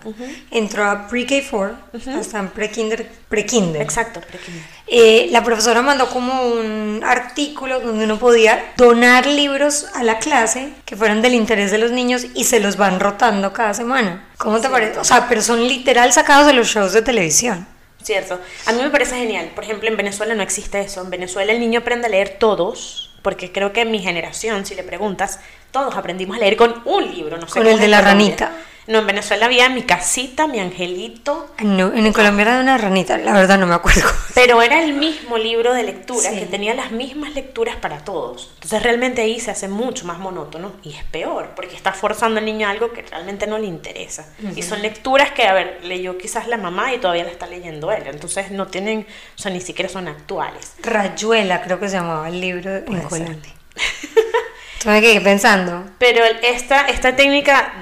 Entró 0.52 0.84
a 0.86 1.08
pre-K4, 1.08 1.72
hasta 2.20 2.40
en 2.40 2.50
pre-kinder. 2.50 3.10
Pre-kinder. 3.30 3.82
Exacto, 3.82 4.20
pequeño. 4.20 4.62
Eh, 4.88 5.28
la 5.32 5.44
profesora 5.44 5.82
mandó 5.82 6.10
como 6.10 6.42
un 6.44 7.02
artículo 7.06 7.80
donde 7.80 8.04
uno 8.04 8.18
podía 8.18 8.74
donar 8.76 9.26
libros 9.26 9.86
a 9.94 10.04
la 10.04 10.18
clase 10.18 10.74
que 10.84 10.98
fueran 10.98 11.22
del 11.22 11.36
interés 11.36 11.72
de 11.72 11.78
los 11.78 11.92
niños 11.92 12.26
y 12.34 12.46
se 12.46 12.60
los 12.60 12.76
van 12.76 13.00
rotando 13.00 13.54
cada 13.54 13.74
semana. 13.74 14.28
¿Cómo 14.38 14.60
te 14.60 14.68
parece? 14.68 15.00
O 15.00 15.04
sea, 15.04 15.28
pero 15.30 15.42
son 15.42 15.66
literal 15.68 16.12
sacados 16.12 16.48
de 16.48 16.54
los 16.54 16.68
shows 16.68 16.92
de 16.92 17.02
televisión. 17.02 17.66
Cierto. 18.10 18.40
A 18.66 18.74
mí 18.74 18.82
me 18.82 18.90
parece 18.90 19.18
genial. 19.18 19.52
Por 19.54 19.64
ejemplo, 19.64 19.88
en 19.88 19.96
Venezuela 19.96 20.34
no 20.34 20.42
existe 20.42 20.80
eso. 20.80 21.00
En 21.04 21.12
Venezuela 21.12 21.52
el 21.52 21.60
niño 21.60 21.82
aprende 21.82 22.08
a 22.08 22.10
leer 22.10 22.38
todos, 22.40 23.12
porque 23.22 23.52
creo 23.52 23.72
que 23.72 23.82
en 23.82 23.92
mi 23.92 24.00
generación, 24.00 24.66
si 24.66 24.74
le 24.74 24.82
preguntas, 24.82 25.40
todos 25.70 25.96
aprendimos 25.96 26.38
a 26.38 26.40
leer 26.40 26.58
con 26.58 26.82
un 26.86 27.06
libro. 27.14 27.38
No 27.38 27.48
sé 27.48 27.54
Con 27.54 27.68
el 27.68 27.78
de 27.78 27.88
la 27.88 28.02
ranita. 28.02 28.52
No, 28.90 28.98
en 28.98 29.06
Venezuela 29.06 29.46
había 29.46 29.70
mi 29.70 29.84
casita, 29.84 30.48
mi 30.48 30.60
angelito, 30.60 31.48
No, 31.60 31.94
en 31.94 32.12
Colombia 32.12 32.42
era 32.42 32.56
de 32.56 32.64
una 32.64 32.76
ranita, 32.80 33.20
la 33.20 33.34
verdad 33.34 33.60
no 33.60 33.68
me 33.68 33.76
acuerdo. 33.76 34.02
pero 34.34 34.64
era 34.64 34.84
el 34.84 34.94
mismo 34.94 35.38
libro 35.38 35.76
de 35.76 35.84
lectura 35.84 36.32
Sí. 36.32 36.40
que 36.40 36.48
tenía 36.48 36.74
las 36.74 36.92
mismas 36.92 37.36
lecturas 37.36 37.76
para 37.76 38.00
todos. 38.04 38.50
Entonces 38.56 38.82
realmente 38.82 39.22
ahí 39.22 39.40
se 39.40 39.52
hace 39.52 39.68
mucho 39.68 40.06
más 40.06 40.18
monótono 40.18 40.72
y 40.82 40.94
es 40.96 41.04
peor, 41.04 41.52
porque 41.56 41.76
está 41.76 41.94
forzando 41.94 42.40
al 42.40 42.46
niño 42.46 42.68
a 42.68 42.72
algo 42.72 42.92
que 42.92 43.04
realmente 43.04 43.46
no 43.46 43.60
le 43.60 43.68
interesa. 43.68 44.26
Y 44.56 44.64
son 44.64 44.82
lecturas 44.82 45.32
que, 45.34 45.44
a 45.46 45.54
ver, 45.54 45.82
leyó 45.84 46.18
quizás 46.18 46.48
la 46.48 46.58
mamá 46.58 46.92
y 46.92 46.98
todavía 46.98 47.26
la 47.26 47.32
está 47.32 47.46
leyendo 47.46 47.92
él. 47.92 48.04
Entonces 48.08 48.50
no 48.50 48.66
tienen, 48.66 49.06
o 49.38 49.40
sea, 49.40 49.52
ni 49.52 49.62
siquiera 49.62 49.88
son 49.88 50.08
actuales. 50.08 50.74
Rayuela 50.82 51.62
creo 51.62 51.80
que 51.80 51.90
se 51.90 51.98
llamaba 51.98 52.28
el 52.28 52.42
libro 52.42 52.76
en 52.78 53.02
Colombia. 53.02 53.54
Entonces 54.80 55.02
me 55.02 55.02
quedé 55.02 55.22
pensando. 55.22 55.84
Pero 55.98 56.24
esta, 56.42 56.88
esta 56.88 57.14
técnica, 57.16 57.74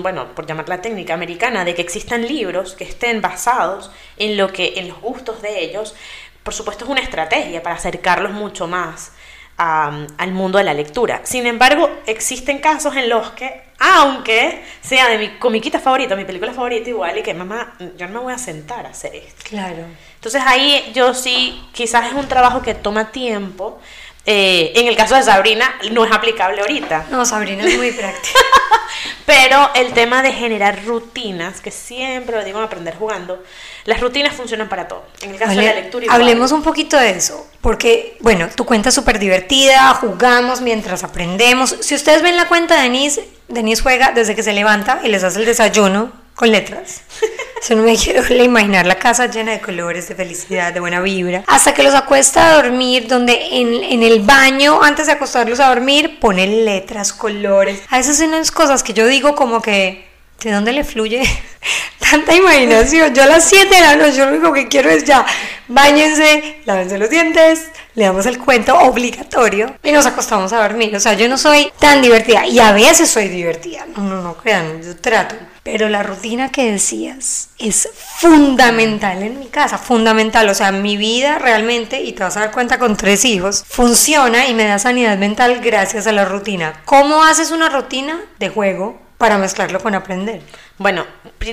bueno, 0.00 0.34
por 0.34 0.46
llamarla 0.46 0.80
técnica 0.80 1.12
americana, 1.12 1.64
de 1.64 1.74
que 1.74 1.82
existan 1.82 2.26
libros 2.26 2.72
que 2.74 2.84
estén 2.84 3.20
basados 3.20 3.90
en 4.16 4.38
lo 4.38 4.50
que, 4.50 4.74
en 4.76 4.88
los 4.88 4.98
gustos 5.00 5.42
de 5.42 5.60
ellos, 5.62 5.94
por 6.42 6.54
supuesto 6.54 6.84
es 6.86 6.90
una 6.90 7.02
estrategia 7.02 7.62
para 7.62 7.76
acercarlos 7.76 8.32
mucho 8.32 8.66
más 8.66 9.12
a- 9.58 10.06
al 10.16 10.32
mundo 10.32 10.56
de 10.56 10.64
la 10.64 10.72
lectura. 10.72 11.20
Sin 11.24 11.46
embargo, 11.46 11.90
existen 12.06 12.60
casos 12.60 12.96
en 12.96 13.10
los 13.10 13.32
que, 13.32 13.64
aunque 13.78 14.64
sea 14.80 15.08
de 15.08 15.18
mi 15.18 15.28
comiquita 15.38 15.78
favorita, 15.80 16.16
mi 16.16 16.24
película 16.24 16.54
favorita 16.54 16.88
igual, 16.88 17.18
y 17.18 17.22
que 17.22 17.34
mamá, 17.34 17.74
yo 17.98 18.06
no 18.06 18.12
me 18.14 18.18
voy 18.20 18.32
a 18.32 18.38
sentar 18.38 18.86
a 18.86 18.90
hacer 18.90 19.14
esto. 19.16 19.44
Claro. 19.50 19.84
Entonces 20.14 20.42
ahí 20.46 20.92
yo 20.94 21.12
sí, 21.12 21.60
quizás 21.72 22.06
es 22.06 22.14
un 22.14 22.26
trabajo 22.26 22.62
que 22.62 22.74
toma 22.74 23.10
tiempo. 23.12 23.80
Eh, 24.30 24.78
en 24.78 24.86
el 24.88 24.94
caso 24.94 25.14
de 25.14 25.22
Sabrina, 25.22 25.74
no 25.90 26.04
es 26.04 26.12
aplicable 26.12 26.60
ahorita. 26.60 27.06
No, 27.10 27.24
Sabrina 27.24 27.64
es 27.64 27.78
muy 27.78 27.92
práctica. 27.92 28.38
Pero 29.24 29.70
el 29.74 29.94
tema 29.94 30.22
de 30.22 30.32
generar 30.34 30.84
rutinas, 30.84 31.62
que 31.62 31.70
siempre 31.70 32.36
lo 32.36 32.44
digo 32.44 32.58
en 32.58 32.64
aprender 32.66 32.94
jugando, 32.94 33.42
las 33.86 34.00
rutinas 34.00 34.34
funcionan 34.34 34.68
para 34.68 34.86
todo. 34.86 35.06
En 35.22 35.30
el 35.30 35.38
caso 35.38 35.58
de 35.58 35.64
la 35.64 35.72
lectura 35.72 36.04
igual. 36.04 36.20
hablemos 36.20 36.52
un 36.52 36.62
poquito 36.62 36.98
de 36.98 37.12
eso, 37.12 37.46
porque, 37.62 38.18
bueno, 38.20 38.50
tu 38.54 38.66
cuenta 38.66 38.90
es 38.90 38.94
súper 38.94 39.18
divertida, 39.18 39.94
jugamos 39.94 40.60
mientras 40.60 41.04
aprendemos. 41.04 41.76
Si 41.80 41.94
ustedes 41.94 42.20
ven 42.20 42.36
la 42.36 42.48
cuenta 42.48 42.76
de 42.76 42.82
Denise, 42.82 43.26
Denise 43.48 43.80
juega 43.80 44.12
desde 44.12 44.36
que 44.36 44.42
se 44.42 44.52
levanta 44.52 45.00
y 45.02 45.08
les 45.08 45.24
hace 45.24 45.38
el 45.38 45.46
desayuno 45.46 46.12
con 46.38 46.52
letras. 46.52 47.00
Eso 47.60 47.74
no 47.74 47.82
me 47.82 47.96
quiero 47.96 48.22
imaginar 48.32 48.86
la 48.86 48.94
casa 48.94 49.26
llena 49.26 49.50
de 49.50 49.60
colores, 49.60 50.08
de 50.08 50.14
felicidad, 50.14 50.72
de 50.72 50.78
buena 50.78 51.00
vibra. 51.00 51.42
Hasta 51.48 51.74
que 51.74 51.82
los 51.82 51.94
acuesta 51.94 52.50
a 52.50 52.62
dormir, 52.62 53.08
donde 53.08 53.36
en, 53.50 53.82
en 53.82 54.04
el 54.04 54.20
baño, 54.20 54.80
antes 54.80 55.06
de 55.06 55.12
acostarlos 55.14 55.58
a 55.58 55.68
dormir, 55.68 56.20
pone 56.20 56.46
letras, 56.46 57.12
colores. 57.12 57.82
A 57.90 57.98
veces 57.98 58.18
son 58.18 58.28
unas 58.28 58.52
cosas 58.52 58.84
que 58.84 58.92
yo 58.92 59.08
digo 59.08 59.34
como 59.34 59.60
que, 59.60 60.08
¿de 60.40 60.52
dónde 60.52 60.72
le 60.72 60.84
fluye 60.84 61.24
tanta 61.98 62.32
imaginación? 62.36 63.12
Yo 63.12 63.24
a 63.24 63.26
las 63.26 63.44
7 63.48 63.74
de 63.74 63.80
la 63.80 63.96
noche 63.96 64.24
lo 64.24 64.28
único 64.28 64.52
que 64.52 64.68
quiero 64.68 64.90
es 64.90 65.04
ya, 65.04 65.26
bañense, 65.66 66.60
lávense 66.66 66.98
los 66.98 67.10
dientes, 67.10 67.66
le 67.96 68.04
damos 68.04 68.26
el 68.26 68.38
cuento 68.38 68.78
obligatorio 68.78 69.74
y 69.82 69.90
nos 69.90 70.06
acostamos 70.06 70.52
a 70.52 70.62
dormir. 70.62 70.94
O 70.94 71.00
sea, 71.00 71.14
yo 71.14 71.28
no 71.28 71.36
soy 71.36 71.72
tan 71.80 72.00
divertida 72.00 72.46
y 72.46 72.60
a 72.60 72.70
veces 72.70 73.10
soy 73.10 73.26
divertida. 73.26 73.86
No, 73.96 74.04
no, 74.04 74.22
no 74.22 74.36
crean, 74.36 74.80
yo 74.80 74.94
trato. 74.94 75.34
Pero 75.70 75.90
la 75.90 76.02
rutina 76.02 76.50
que 76.50 76.72
decías 76.72 77.50
es 77.58 77.90
fundamental 77.94 79.22
en 79.22 79.38
mi 79.38 79.48
casa, 79.48 79.76
fundamental. 79.76 80.48
O 80.48 80.54
sea, 80.54 80.72
mi 80.72 80.96
vida 80.96 81.38
realmente, 81.38 82.00
y 82.00 82.12
te 82.12 82.22
vas 82.22 82.38
a 82.38 82.40
dar 82.40 82.52
cuenta 82.52 82.78
con 82.78 82.96
tres 82.96 83.26
hijos, 83.26 83.64
funciona 83.68 84.46
y 84.46 84.54
me 84.54 84.64
da 84.64 84.78
sanidad 84.78 85.18
mental 85.18 85.60
gracias 85.60 86.06
a 86.06 86.12
la 86.12 86.24
rutina. 86.24 86.80
¿Cómo 86.86 87.22
haces 87.22 87.50
una 87.50 87.68
rutina 87.68 88.18
de 88.38 88.48
juego 88.48 88.98
para 89.18 89.36
mezclarlo 89.36 89.80
con 89.80 89.94
aprender? 89.94 90.40
Bueno, 90.78 91.04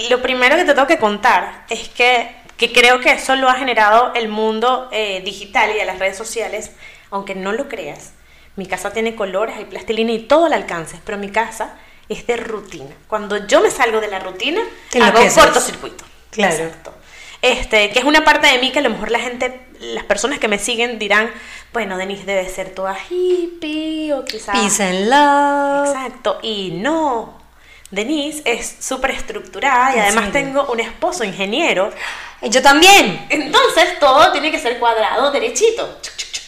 lo 0.09 0.21
primero 0.21 0.55
que 0.55 0.63
te 0.63 0.73
tengo 0.73 0.87
que 0.87 0.97
contar 0.97 1.65
es 1.69 1.89
que, 1.89 2.33
que 2.55 2.71
creo 2.71 3.01
que 3.01 3.11
eso 3.11 3.35
lo 3.35 3.49
ha 3.49 3.55
generado 3.55 4.13
el 4.13 4.29
mundo 4.29 4.87
eh, 4.93 5.23
digital 5.25 5.71
y 5.71 5.77
de 5.77 5.83
las 5.83 5.99
redes 5.99 6.15
sociales, 6.15 6.71
aunque 7.11 7.35
no 7.35 7.51
lo 7.51 7.67
creas. 7.67 8.13
Mi 8.55 8.65
casa 8.65 8.91
tiene 8.91 9.13
colores, 9.13 9.57
hay 9.57 9.65
plastilina 9.65 10.13
y 10.13 10.19
todo 10.19 10.45
al 10.45 10.53
alcance, 10.53 11.01
pero 11.03 11.17
mi 11.17 11.31
casa 11.31 11.75
es 12.09 12.27
de 12.27 12.37
rutina. 12.37 12.95
Cuando 13.07 13.47
yo 13.47 13.61
me 13.61 13.71
salgo 13.71 14.01
de 14.01 14.07
la 14.07 14.19
rutina, 14.19 14.61
hago 14.61 15.05
enloqueces. 15.05 15.43
cortocircuito. 15.43 16.03
Claro. 16.31 16.55
Exacto. 16.55 16.93
Este, 17.41 17.91
que 17.91 17.99
es 17.99 18.05
una 18.05 18.23
parte 18.23 18.47
de 18.47 18.57
mí 18.59 18.71
que 18.71 18.79
a 18.79 18.81
lo 18.81 18.89
mejor 18.89 19.11
la 19.11 19.19
gente, 19.19 19.67
las 19.79 20.03
personas 20.03 20.39
que 20.39 20.47
me 20.47 20.57
siguen 20.57 20.97
dirán, 20.97 21.29
bueno, 21.73 21.97
Denise 21.97 22.25
debe 22.25 22.49
ser 22.49 22.69
toda 22.69 22.97
hippie 23.09 24.13
o 24.13 24.25
quizás... 24.25 24.57
Peace 24.57 24.81
and 24.83 25.09
love. 25.09 25.95
Exacto, 25.95 26.39
y 26.41 26.71
no. 26.71 27.37
Denise 27.91 28.41
es 28.45 28.77
súper 28.79 29.11
estructurada 29.11 29.95
y 29.95 29.99
¿En 29.99 30.05
además 30.05 30.31
tengo 30.31 30.65
un 30.71 30.79
esposo 30.79 31.23
ingeniero. 31.23 31.91
Y 32.41 32.49
Yo 32.49 32.61
también. 32.61 33.27
Entonces 33.29 33.99
todo 33.99 34.31
tiene 34.31 34.51
que 34.51 34.59
ser 34.59 34.79
cuadrado, 34.79 35.31
derechito. 35.31 35.99
Chuc, 36.01 36.15
chuc, 36.15 36.31
chuc. 36.31 36.44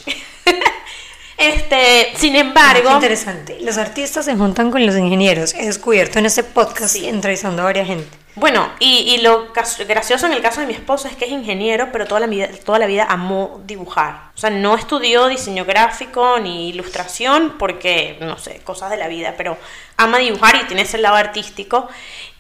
Este, 1.38 2.14
sin 2.16 2.34
Qué 2.34 2.40
embargo, 2.40 2.92
interesante. 2.92 3.58
Los 3.62 3.78
artistas 3.78 4.26
se 4.26 4.36
juntan 4.36 4.72
con 4.72 4.84
los 4.86 4.96
ingenieros. 4.96 5.54
He 5.54 5.66
descubierto 5.68 6.18
en 6.20 6.26
este 6.26 6.44
podcast 6.44 6.96
Sí. 6.96 7.08
entrevistando 7.08 7.62
a 7.62 7.66
varias 7.66 7.88
gente. 7.88 8.10
bueno, 8.36 8.70
y, 8.80 9.14
y 9.16 9.18
lo 9.22 9.48
gracioso 9.88 10.26
en 10.28 10.34
el 10.34 10.42
caso 10.42 10.62
de 10.62 10.68
mi 10.68 10.74
esposo 10.74 11.08
es 11.08 11.16
que 11.16 11.26
es 11.26 11.32
ingeniero, 11.32 11.90
pero 11.92 12.06
toda 12.06 12.20
la 12.20 12.28
vida, 12.28 12.48
toda 12.66 12.80
la 12.80 12.86
vida 12.88 13.06
amó 13.10 13.62
dibujar. 13.66 14.30
O 14.36 14.38
sea, 14.38 14.50
no 14.50 14.76
estudió 14.76 15.28
diseño 15.28 15.64
gráfico 15.66 16.40
ni 16.40 16.70
ilustración 16.70 17.56
porque, 17.60 18.18
no 18.20 18.38
sé, 18.40 18.60
cosas 18.64 18.90
de 18.92 18.98
la 18.98 19.08
vida, 19.08 19.36
pero 19.38 19.58
ama 19.98 20.18
dibujar 20.20 20.56
y 20.56 20.66
tiene 20.66 20.84
ese 20.84 20.98
lado 20.98 21.16
artístico. 21.16 21.88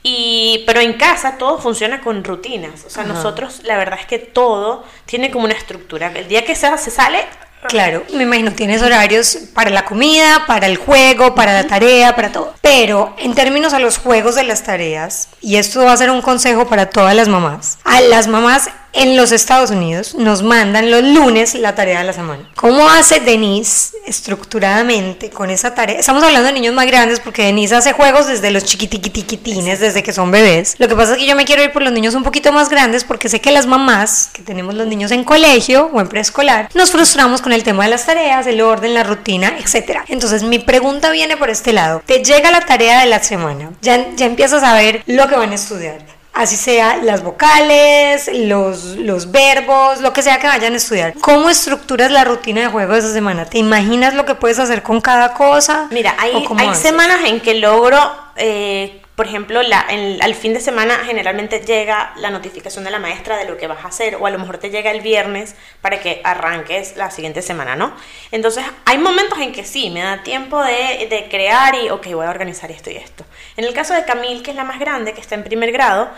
Y, 0.03 0.63
pero 0.67 0.79
en 0.79 0.93
casa 0.93 1.37
todo 1.37 1.57
funciona 1.59 2.01
con 2.01 2.23
rutinas. 2.23 2.83
O 2.85 2.89
sea, 2.89 3.03
Ajá. 3.03 3.13
nosotros 3.13 3.61
la 3.63 3.77
verdad 3.77 3.99
es 3.99 4.05
que 4.07 4.19
todo 4.19 4.83
tiene 5.05 5.29
como 5.31 5.45
una 5.45 5.53
estructura. 5.55 6.11
El 6.15 6.27
día 6.27 6.45
que 6.45 6.55
se, 6.55 6.75
se 6.77 6.91
sale, 6.91 7.23
Claro, 7.67 8.03
me 8.13 8.23
imagino, 8.23 8.53
tienes 8.53 8.81
horarios 8.81 9.37
para 9.53 9.69
la 9.69 9.83
comida, 9.83 10.45
para 10.47 10.67
el 10.67 10.77
juego, 10.77 11.35
para 11.35 11.53
la 11.53 11.67
tarea, 11.67 12.15
para 12.15 12.31
todo. 12.31 12.53
Pero 12.61 13.13
en 13.17 13.33
términos 13.33 13.73
a 13.73 13.79
los 13.79 13.97
juegos 13.97 14.35
de 14.35 14.43
las 14.43 14.63
tareas, 14.63 15.29
y 15.41 15.57
esto 15.57 15.83
va 15.83 15.91
a 15.91 15.97
ser 15.97 16.11
un 16.11 16.21
consejo 16.21 16.67
para 16.67 16.89
todas 16.89 17.15
las 17.15 17.27
mamás, 17.27 17.79
a 17.83 17.99
las 18.01 18.27
mamás 18.27 18.69
en 18.97 19.15
los 19.15 19.31
Estados 19.31 19.69
Unidos 19.69 20.15
nos 20.15 20.41
mandan 20.41 20.89
los 20.89 21.03
lunes 21.03 21.53
la 21.53 21.75
tarea 21.75 21.99
de 21.99 22.05
la 22.05 22.13
semana. 22.13 22.49
¿Cómo 22.55 22.89
hace 22.89 23.19
Denise 23.19 23.95
estructuradamente 24.07 25.29
con 25.29 25.51
esa 25.51 25.75
tarea? 25.75 25.99
Estamos 25.99 26.23
hablando 26.23 26.47
de 26.47 26.53
niños 26.53 26.73
más 26.73 26.87
grandes 26.87 27.19
porque 27.19 27.43
Denise 27.43 27.75
hace 27.75 27.93
juegos 27.93 28.25
desde 28.25 28.49
los 28.49 28.65
chiquitiquitiquitines, 28.65 29.79
desde 29.79 30.01
que 30.01 30.13
son 30.13 30.31
bebés. 30.31 30.75
Lo 30.79 30.87
que 30.87 30.95
pasa 30.95 31.13
es 31.13 31.19
que 31.19 31.27
yo 31.27 31.35
me 31.35 31.45
quiero 31.45 31.63
ir 31.63 31.71
por 31.71 31.83
los 31.83 31.93
niños 31.93 32.15
un 32.15 32.23
poquito 32.23 32.51
más 32.51 32.69
grandes 32.69 33.03
porque 33.03 33.29
sé 33.29 33.39
que 33.39 33.51
las 33.51 33.67
mamás 33.67 34.31
que 34.33 34.41
tenemos 34.41 34.73
los 34.73 34.87
niños 34.87 35.11
en 35.11 35.23
colegio 35.23 35.91
o 35.93 36.01
en 36.01 36.07
preescolar 36.07 36.69
nos 36.73 36.91
frustramos 36.91 37.41
con 37.41 37.53
el 37.53 37.63
tema 37.63 37.83
de 37.83 37.91
las 37.91 38.05
tareas, 38.07 38.47
el 38.47 38.61
orden, 38.61 38.95
la 38.95 39.03
rutina, 39.03 39.53
etc. 39.59 39.99
Entonces 40.07 40.41
mi 40.41 40.57
pregunta 40.57 41.11
viene 41.11 41.37
por 41.37 41.51
este 41.51 41.71
lado. 41.71 42.01
Te 42.05 42.23
llega 42.23 42.49
la 42.49 42.61
tarea 42.61 43.01
de 43.01 43.05
la 43.05 43.21
semana, 43.21 43.73
ya, 43.81 44.15
ya 44.15 44.25
empiezas 44.25 44.63
a 44.63 44.73
ver 44.73 45.03
lo 45.05 45.27
que 45.27 45.35
van 45.35 45.51
a 45.51 45.55
estudiar 45.55 46.16
así 46.37 46.55
sea 46.55 46.97
las 46.97 47.23
vocales, 47.23 48.29
los, 48.33 48.95
los 48.95 49.31
verbos, 49.31 50.01
lo 50.01 50.13
que 50.13 50.21
sea 50.21 50.39
que 50.39 50.47
vayan 50.47 50.73
a 50.73 50.77
estudiar. 50.77 51.13
¿Cómo 51.19 51.49
estructuras 51.49 52.11
la 52.11 52.23
rutina 52.23 52.61
de 52.61 52.67
juego 52.67 52.93
de 52.93 52.99
esa 52.99 53.11
semana? 53.11 53.45
¿Te 53.45 53.57
imaginas 53.57 54.13
lo 54.13 54.25
que 54.25 54.35
puedes 54.35 54.59
hacer 54.59 54.83
con 54.83 55.01
cada 55.01 55.33
cosa? 55.33 55.87
Mira, 55.91 56.15
hay, 56.19 56.35
¿O 56.35 56.43
cómo 56.45 56.59
hay 56.59 56.75
semanas 56.75 57.19
en 57.25 57.39
que 57.39 57.55
logro 57.55 57.97
eh, 58.35 59.01
Por 59.17 59.25
ejemplo, 59.25 59.63
la, 59.63 59.79
al 59.79 60.35
fin 60.35 60.53
de 60.53 60.59
semana 60.59 60.99
generalmente 61.03 61.61
llega 61.61 62.13
la 62.17 62.29
notificación 62.29 62.83
de 62.83 62.91
la 62.91 62.99
maestra 62.99 63.35
de 63.35 63.45
lo 63.45 63.57
que 63.57 63.65
vas 63.65 63.83
a 63.83 63.87
hacer 63.87 64.13
o 64.13 64.27
a 64.27 64.29
lo 64.29 64.37
mejor 64.37 64.59
te 64.59 64.69
llega 64.69 64.91
el 64.91 65.01
viernes 65.01 65.55
para 65.81 65.99
que 65.99 66.21
arranques 66.23 66.95
la 66.97 67.09
siguiente 67.09 67.41
semana, 67.41 67.75
¿no? 67.75 67.93
Entonces 68.29 68.63
hay 68.85 68.99
momentos 68.99 69.39
en 69.39 69.53
que 69.53 69.65
sí, 69.65 69.89
me 69.89 70.01
da 70.01 70.21
tiempo 70.21 70.63
de, 70.63 71.07
de 71.09 71.27
crear 71.31 71.73
y, 71.73 71.89
ok, 71.89 72.05
voy 72.13 72.27
a 72.27 72.29
organizar 72.29 72.69
esto 72.69 72.91
y 72.91 72.97
esto. 72.97 73.25
En 73.55 73.65
el 73.65 73.73
caso 73.73 73.95
de 73.95 74.05
Camille, 74.05 74.43
que 74.43 74.51
es 74.51 74.55
la 74.55 74.65
más 74.65 74.77
grande, 74.77 75.13
que 75.13 75.21
está 75.21 75.33
en 75.33 75.43
primer 75.43 75.71
grado, 75.71 76.11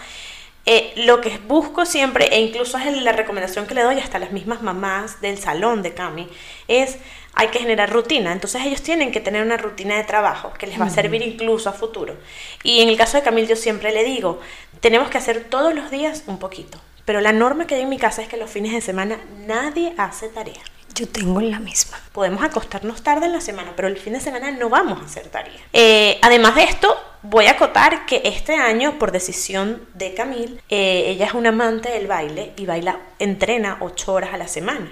eh, 0.66 0.92
lo 0.98 1.22
que 1.22 1.38
busco 1.48 1.86
siempre, 1.86 2.26
e 2.26 2.42
incluso 2.42 2.78
es 2.78 3.02
la 3.02 3.14
recomendación 3.14 3.66
que 3.66 3.76
le 3.76 3.82
doy 3.82 3.98
hasta 4.00 4.20
las 4.20 4.32
mismas 4.32 4.62
mamás 4.62 5.22
del 5.22 5.38
salón 5.38 5.82
de 5.82 5.94
Cami, 5.94 6.28
es 6.68 6.98
hay 7.40 7.48
que 7.48 7.60
generar 7.60 7.90
rutina. 7.90 8.34
Entonces 8.34 8.66
ellos 8.66 8.82
tienen 8.82 9.14
que 9.14 9.22
tener 9.22 9.42
una 9.42 9.56
rutina 9.56 9.96
de 9.96 10.04
trabajo 10.04 10.52
que 10.60 10.68
les 10.68 10.80
va 10.80 10.86
a 10.86 10.90
servir 10.90 11.22
incluso 11.22 11.70
a 11.70 11.74
futuro. 11.74 12.18
Y 12.64 12.82
en 12.82 12.90
el 12.90 12.98
caso 12.98 13.16
de 13.16 13.24
Camil 13.24 13.48
yo 13.48 13.56
siempre 13.56 13.94
le 13.94 14.04
digo, 14.04 14.42
tenemos 14.82 15.10
que 15.10 15.18
hacer 15.18 15.46
todos 15.46 15.74
los 15.74 15.90
días 15.90 16.24
un 16.28 16.38
poquito. 16.38 16.78
Pero 17.06 17.22
la 17.22 17.32
norma 17.32 17.66
que 17.66 17.76
hay 17.76 17.82
en 17.84 17.90
mi 17.90 17.98
casa 17.98 18.22
es 18.22 18.28
que 18.28 18.36
los 18.36 18.50
fines 18.50 18.74
de 18.74 18.82
semana 18.82 19.20
nadie 19.48 19.94
hace 19.98 20.28
tarea. 20.28 20.62
Yo 20.94 21.08
tengo 21.08 21.40
la 21.40 21.60
misma. 21.60 21.98
Podemos 22.12 22.44
acostarnos 22.44 23.04
tarde 23.04 23.28
en 23.28 23.32
la 23.32 23.40
semana, 23.40 23.72
pero 23.74 23.88
el 23.88 23.98
fin 23.98 24.14
de 24.14 24.20
semana 24.20 24.52
no 24.52 24.68
vamos 24.68 25.02
a 25.02 25.06
hacer 25.06 25.28
tarea. 25.28 25.62
Eh, 25.72 26.20
además 26.22 26.56
de 26.56 26.64
esto, 26.64 26.94
voy 27.22 27.46
a 27.46 27.52
acotar 27.52 28.06
que 28.06 28.22
este 28.26 28.56
año, 28.56 29.00
por 29.00 29.14
decisión 29.14 29.82
de 29.94 30.14
Camille, 30.14 30.60
eh, 30.68 31.06
ella 31.08 31.28
es 31.28 31.34
una 31.34 31.50
amante 31.50 31.90
del 31.90 32.08
baile 32.08 32.52
y 32.58 32.66
baila, 32.66 33.00
entrena 33.18 33.78
ocho 33.80 34.12
horas 34.12 34.34
a 34.34 34.38
la 34.38 34.50
semana. 34.50 34.92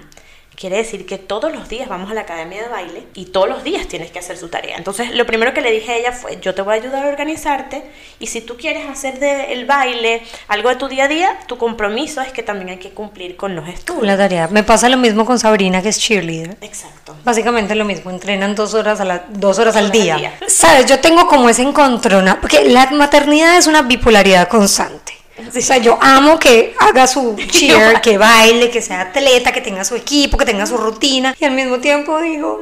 Quiere 0.58 0.78
decir 0.78 1.06
que 1.06 1.18
todos 1.18 1.52
los 1.54 1.68
días 1.68 1.88
vamos 1.88 2.10
a 2.10 2.14
la 2.14 2.22
academia 2.22 2.60
de 2.60 2.68
baile 2.68 3.04
y 3.14 3.26
todos 3.26 3.48
los 3.48 3.62
días 3.62 3.86
tienes 3.86 4.10
que 4.10 4.18
hacer 4.18 4.36
su 4.36 4.48
tarea. 4.48 4.76
Entonces, 4.76 5.14
lo 5.14 5.24
primero 5.24 5.54
que 5.54 5.60
le 5.60 5.70
dije 5.70 5.92
a 5.92 5.96
ella 5.96 6.10
fue, 6.10 6.40
yo 6.40 6.52
te 6.52 6.62
voy 6.62 6.72
a 6.72 6.76
ayudar 6.82 7.06
a 7.06 7.08
organizarte 7.10 7.84
y 8.18 8.26
si 8.26 8.40
tú 8.40 8.56
quieres 8.56 8.88
hacer 8.88 9.20
del 9.20 9.66
baile 9.66 10.20
algo 10.48 10.70
de 10.70 10.74
tu 10.74 10.88
día 10.88 11.04
a 11.04 11.08
día, 11.08 11.38
tu 11.46 11.58
compromiso 11.58 12.22
es 12.22 12.32
que 12.32 12.42
también 12.42 12.70
hay 12.70 12.78
que 12.78 12.90
cumplir 12.90 13.36
con 13.36 13.54
los 13.54 13.68
estudios. 13.68 14.04
La 14.04 14.16
tarea. 14.16 14.48
Me 14.48 14.64
pasa 14.64 14.88
lo 14.88 14.96
mismo 14.96 15.24
con 15.24 15.38
Sabrina, 15.38 15.80
que 15.80 15.90
es 15.90 16.00
cheerleader. 16.00 16.56
Exacto. 16.60 17.14
Básicamente 17.22 17.76
lo 17.76 17.84
mismo, 17.84 18.10
entrenan 18.10 18.56
dos 18.56 18.74
horas, 18.74 19.00
a 19.00 19.04
la, 19.04 19.26
dos 19.28 19.60
horas, 19.60 19.76
al, 19.76 19.92
día. 19.92 20.40
Sabes, 20.48 20.86
yo 20.86 20.98
tengo 20.98 21.28
como 21.28 21.48
ese 21.48 21.62
encontrona, 21.62 22.40
porque 22.40 22.64
la 22.64 22.90
maternidad 22.90 23.58
es 23.58 23.68
una 23.68 23.82
bipolaridad 23.82 24.48
constante. 24.48 25.17
O 25.46 25.60
sea, 25.60 25.78
yo 25.78 25.98
amo 26.00 26.38
que 26.38 26.74
haga 26.78 27.06
su 27.06 27.36
cheer, 27.50 28.00
que 28.00 28.18
baile, 28.18 28.70
que 28.70 28.82
sea 28.82 29.02
atleta, 29.02 29.52
que 29.52 29.60
tenga 29.60 29.84
su 29.84 29.94
equipo, 29.94 30.36
que 30.36 30.44
tenga 30.44 30.66
su 30.66 30.76
rutina. 30.76 31.34
Y 31.38 31.44
al 31.44 31.52
mismo 31.52 31.78
tiempo 31.78 32.20
digo, 32.20 32.60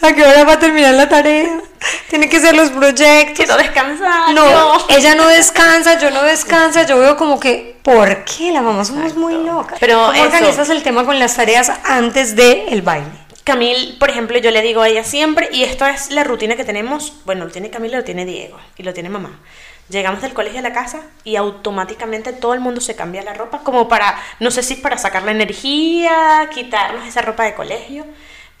¿a 0.00 0.12
qué 0.12 0.24
hora 0.24 0.44
va 0.44 0.54
a 0.54 0.58
terminar 0.58 0.94
la 0.94 1.08
tarea? 1.08 1.60
Tiene 2.08 2.28
que 2.28 2.38
hacer 2.38 2.56
los 2.56 2.70
proyectos. 2.70 3.36
Quiero 3.36 3.56
descansar. 3.56 4.32
No, 4.34 4.78
ella 4.88 5.14
no 5.14 5.28
descansa, 5.28 5.98
yo 5.98 6.10
no 6.10 6.22
descansa. 6.22 6.84
Yo 6.84 6.98
veo 6.98 7.16
como 7.16 7.38
que, 7.38 7.76
¿por 7.82 8.24
qué? 8.24 8.50
La 8.50 8.62
mamá 8.62 8.84
somos 8.84 9.14
muy 9.14 9.34
locas. 9.34 9.78
Pero 9.78 10.06
¿Cómo 10.06 10.22
organizas 10.22 10.68
el 10.70 10.82
tema 10.82 11.04
con 11.04 11.18
las 11.18 11.36
tareas 11.36 11.70
antes 11.84 12.34
del 12.34 12.68
el 12.68 12.82
baile? 12.82 13.28
Camil, 13.44 13.96
por 13.98 14.10
ejemplo, 14.10 14.38
yo 14.38 14.50
le 14.50 14.60
digo 14.60 14.82
a 14.82 14.88
ella 14.88 15.04
siempre, 15.04 15.48
y 15.50 15.62
esto 15.62 15.86
es 15.86 16.10
la 16.10 16.22
rutina 16.22 16.54
que 16.54 16.64
tenemos, 16.64 17.14
bueno, 17.24 17.46
lo 17.46 17.50
tiene 17.50 17.70
Camila, 17.70 17.96
lo 17.96 18.04
tiene 18.04 18.26
Diego, 18.26 18.58
y 18.76 18.82
lo 18.82 18.92
tiene 18.92 19.08
mamá. 19.08 19.40
Llegamos 19.88 20.20
del 20.20 20.34
colegio 20.34 20.58
a 20.58 20.62
la 20.62 20.72
casa 20.72 21.00
y 21.24 21.36
automáticamente 21.36 22.32
todo 22.34 22.52
el 22.52 22.60
mundo 22.60 22.80
se 22.80 22.94
cambia 22.94 23.22
la 23.22 23.32
ropa, 23.32 23.60
como 23.64 23.88
para, 23.88 24.18
no 24.38 24.50
sé 24.50 24.62
si 24.62 24.74
para 24.74 24.98
sacar 24.98 25.22
la 25.22 25.30
energía, 25.30 26.48
quitarnos 26.52 27.06
esa 27.06 27.22
ropa 27.22 27.44
de 27.44 27.54
colegio. 27.54 28.04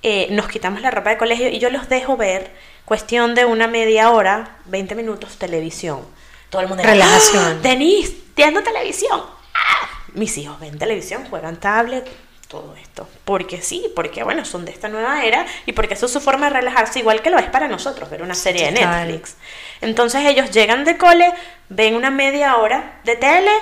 Eh, 0.02 0.28
nos 0.30 0.48
quitamos 0.48 0.80
la 0.80 0.90
ropa 0.90 1.10
de 1.10 1.18
colegio 1.18 1.48
y 1.48 1.58
yo 1.58 1.70
los 1.70 1.88
dejo 1.88 2.16
ver, 2.16 2.50
cuestión 2.84 3.34
de 3.34 3.44
una 3.44 3.66
media 3.66 4.10
hora, 4.10 4.56
20 4.66 4.94
minutos, 4.94 5.36
televisión. 5.36 6.00
Todo 6.48 6.62
el 6.62 6.68
mundo 6.68 6.82
Relajación. 6.82 7.58
¡Ah! 7.58 7.60
Denise, 7.62 8.14
viendo 8.34 8.62
televisión. 8.62 9.20
¡Ah! 9.54 9.88
Mis 10.14 10.38
hijos 10.38 10.58
ven 10.60 10.78
televisión, 10.78 11.26
juegan 11.28 11.60
tablet, 11.60 12.08
todo 12.48 12.74
esto. 12.76 13.08
Porque 13.24 13.62
sí, 13.62 13.92
porque 13.94 14.24
bueno, 14.24 14.44
son 14.44 14.64
de 14.64 14.72
esta 14.72 14.88
nueva 14.88 15.24
era 15.24 15.46
y 15.66 15.72
porque 15.72 15.94
eso 15.94 16.06
es 16.06 16.12
su 16.12 16.20
forma 16.20 16.46
de 16.46 16.54
relajarse, 16.56 16.98
igual 16.98 17.22
que 17.22 17.30
lo 17.30 17.38
es 17.38 17.46
para 17.46 17.68
nosotros, 17.68 18.10
ver 18.10 18.22
una 18.22 18.34
serie 18.34 18.66
de 18.66 18.72
Netflix. 18.72 19.36
Entonces 19.80 20.24
ellos 20.24 20.50
llegan 20.50 20.84
de 20.84 20.96
cole, 20.96 21.32
ven 21.68 21.94
una 21.94 22.10
media 22.10 22.56
hora 22.56 23.00
de 23.04 23.16
tele 23.16 23.52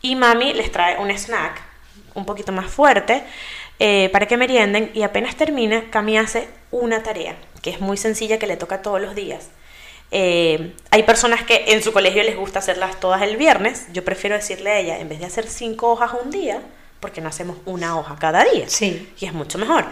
y 0.00 0.16
mami 0.16 0.54
les 0.54 0.72
trae 0.72 0.98
un 0.98 1.10
snack 1.10 1.60
un 2.14 2.24
poquito 2.24 2.52
más 2.52 2.70
fuerte 2.70 3.22
eh, 3.78 4.08
para 4.12 4.26
que 4.26 4.36
merienden 4.36 4.90
y 4.94 5.02
apenas 5.02 5.36
termina, 5.36 5.90
Cami 5.90 6.18
hace 6.18 6.48
una 6.70 7.02
tarea 7.02 7.36
que 7.62 7.70
es 7.70 7.80
muy 7.80 7.96
sencilla 7.96 8.38
que 8.38 8.46
le 8.46 8.56
toca 8.56 8.82
todos 8.82 9.00
los 9.00 9.14
días. 9.14 9.48
Eh, 10.12 10.74
hay 10.90 11.02
personas 11.04 11.44
que 11.44 11.64
en 11.68 11.82
su 11.82 11.92
colegio 11.92 12.22
les 12.22 12.36
gusta 12.36 12.58
hacerlas 12.58 12.98
todas 12.98 13.22
el 13.22 13.36
viernes. 13.36 13.86
Yo 13.92 14.04
prefiero 14.04 14.34
decirle 14.36 14.70
a 14.70 14.78
ella, 14.78 14.98
en 14.98 15.08
vez 15.08 15.20
de 15.20 15.26
hacer 15.26 15.46
cinco 15.46 15.90
hojas 15.90 16.12
un 16.24 16.30
día, 16.30 16.60
porque 17.00 17.20
no 17.20 17.28
hacemos 17.28 17.56
una 17.64 17.98
hoja 17.98 18.16
cada 18.18 18.44
día. 18.44 18.68
Sí. 18.68 19.12
Y 19.18 19.26
es 19.26 19.32
mucho 19.32 19.58
mejor. 19.58 19.84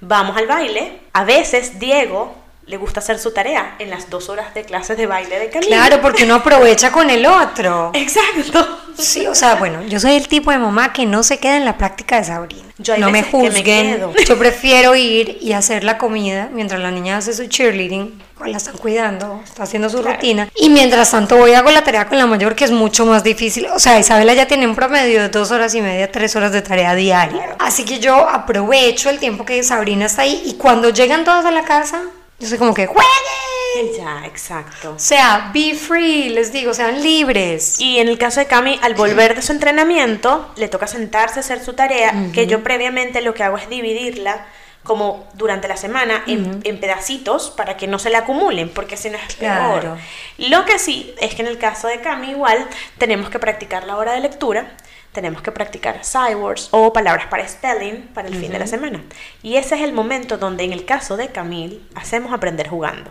Vamos 0.00 0.36
al 0.36 0.46
baile. 0.46 1.00
A 1.12 1.24
veces 1.24 1.78
Diego 1.78 2.34
le 2.66 2.76
gusta 2.76 3.00
hacer 3.00 3.18
su 3.18 3.32
tarea 3.32 3.76
en 3.78 3.90
las 3.90 4.08
dos 4.10 4.28
horas 4.28 4.54
de 4.54 4.64
clases 4.64 4.96
de 4.96 5.06
baile 5.06 5.38
de 5.38 5.50
Camila. 5.50 5.76
Claro, 5.76 6.00
porque 6.00 6.24
uno 6.24 6.36
aprovecha 6.36 6.90
con 6.90 7.10
el 7.10 7.26
otro. 7.26 7.90
Exacto. 7.94 8.80
Sí, 8.96 9.26
o 9.26 9.34
sea, 9.34 9.56
bueno, 9.56 9.82
yo 9.82 9.98
soy 9.98 10.12
el 10.12 10.28
tipo 10.28 10.50
de 10.50 10.58
mamá 10.58 10.92
que 10.92 11.04
no 11.04 11.22
se 11.22 11.38
queda 11.38 11.56
en 11.56 11.64
la 11.64 11.76
práctica 11.76 12.16
de 12.16 12.24
Sabrina. 12.24 12.62
Yo 12.78 12.96
no 12.96 13.10
me 13.10 13.24
juzguen. 13.24 14.00
yo 14.28 14.38
prefiero 14.38 14.94
ir 14.94 15.38
y 15.40 15.52
hacer 15.52 15.84
la 15.84 15.98
comida 15.98 16.48
mientras 16.52 16.80
la 16.80 16.90
niña 16.90 17.16
hace 17.16 17.34
su 17.34 17.46
cheerleading, 17.46 18.22
la 18.46 18.56
están 18.56 18.76
cuidando, 18.76 19.40
está 19.44 19.64
haciendo 19.64 19.88
su 19.88 20.02
rutina. 20.02 20.48
Y 20.56 20.70
mientras 20.70 21.10
tanto 21.10 21.36
voy 21.36 21.54
a 21.54 21.58
hago 21.58 21.70
la 21.70 21.82
tarea 21.82 22.06
con 22.06 22.18
la 22.18 22.26
mayor, 22.26 22.54
que 22.54 22.64
es 22.64 22.70
mucho 22.70 23.06
más 23.06 23.24
difícil. 23.24 23.66
O 23.74 23.78
sea, 23.78 23.98
Isabela 23.98 24.34
ya 24.34 24.46
tiene 24.46 24.66
un 24.66 24.74
promedio 24.74 25.22
de 25.22 25.28
dos 25.28 25.50
horas 25.50 25.74
y 25.74 25.80
media, 25.80 26.10
tres 26.12 26.36
horas 26.36 26.52
de 26.52 26.62
tarea 26.62 26.94
diaria. 26.94 27.56
Así 27.58 27.84
que 27.84 28.00
yo 28.00 28.28
aprovecho 28.28 29.10
el 29.10 29.18
tiempo 29.18 29.44
que 29.44 29.62
Sabrina 29.62 30.06
está 30.06 30.22
ahí 30.22 30.42
y 30.44 30.54
cuando 30.54 30.90
llegan 30.90 31.24
todos 31.24 31.44
a 31.44 31.50
la 31.50 31.64
casa, 31.64 32.02
yo 32.38 32.48
soy 32.48 32.58
como 32.58 32.74
que 32.74 32.86
¡jueguen! 32.86 33.04
Ya, 33.96 34.24
exacto. 34.26 34.92
O 34.92 34.98
sea, 34.98 35.50
be 35.52 35.74
free, 35.74 36.28
les 36.28 36.52
digo, 36.52 36.72
sean 36.74 37.02
libres. 37.02 37.80
Y 37.80 37.98
en 37.98 38.08
el 38.08 38.18
caso 38.18 38.40
de 38.40 38.46
Cami, 38.46 38.78
al 38.82 38.94
volver 38.94 39.34
de 39.34 39.42
su 39.42 39.52
entrenamiento, 39.52 40.52
le 40.56 40.68
toca 40.68 40.86
sentarse 40.86 41.40
a 41.40 41.40
hacer 41.40 41.64
su 41.64 41.72
tarea, 41.72 42.30
que 42.32 42.46
yo 42.46 42.62
previamente 42.62 43.20
lo 43.20 43.34
que 43.34 43.42
hago 43.42 43.56
es 43.56 43.68
dividirla 43.68 44.46
como 44.84 45.26
durante 45.32 45.66
la 45.66 45.76
semana 45.76 46.22
en, 46.26 46.60
pedacitos 46.78 47.50
para 47.50 47.76
que 47.76 47.86
no 47.86 47.98
se 47.98 48.10
le 48.10 48.16
acumulen, 48.16 48.68
porque 48.68 48.96
si 48.96 49.10
no 49.10 49.18
es 49.18 49.34
peor. 49.34 49.96
Lo 50.38 50.64
que 50.66 50.78
sí 50.78 51.14
es 51.20 51.34
que 51.34 51.42
en 51.42 51.48
el 51.48 51.58
caso 51.58 51.88
de 51.88 52.00
Cami 52.00 52.30
igual 52.30 52.68
tenemos 52.98 53.30
que 53.30 53.38
practicar 53.38 53.84
la 53.84 53.96
hora 53.96 54.12
de 54.12 54.20
lectura 54.20 54.76
tenemos 55.14 55.40
que 55.40 55.52
practicar 55.52 56.04
sidewords 56.04 56.68
o 56.72 56.92
palabras 56.92 57.28
para 57.28 57.48
spelling 57.48 58.08
para 58.12 58.28
el 58.28 58.34
fin 58.34 58.50
de 58.52 58.58
la 58.58 58.66
semana. 58.66 59.02
Y 59.42 59.56
ese 59.56 59.76
es 59.76 59.82
el 59.82 59.92
momento 59.92 60.36
donde 60.36 60.64
en 60.64 60.72
el 60.72 60.84
caso 60.84 61.16
de 61.16 61.28
Camille 61.28 61.80
hacemos 61.94 62.32
aprender 62.32 62.68
jugando. 62.68 63.10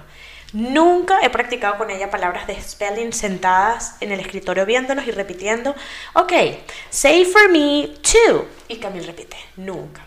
Nunca 0.52 1.18
he 1.24 1.32
practicado 1.32 1.80
con 1.80 1.89
ella 1.89 2.12
palabras 2.12 2.46
de 2.46 2.62
spelling 2.62 3.12
sentadas 3.12 3.96
en 4.02 4.12
el 4.12 4.20
escritorio 4.20 4.68
viéndonos 4.68 5.08
y 5.08 5.12
repitiendo, 5.12 5.74
ok, 6.13 6.34
say 6.92 7.26
for 7.26 7.50
me 7.50 7.96
too. 8.04 8.46
Y 8.68 8.78
Camille 8.78 9.08
repite, 9.08 9.38
nunca. 9.56 10.03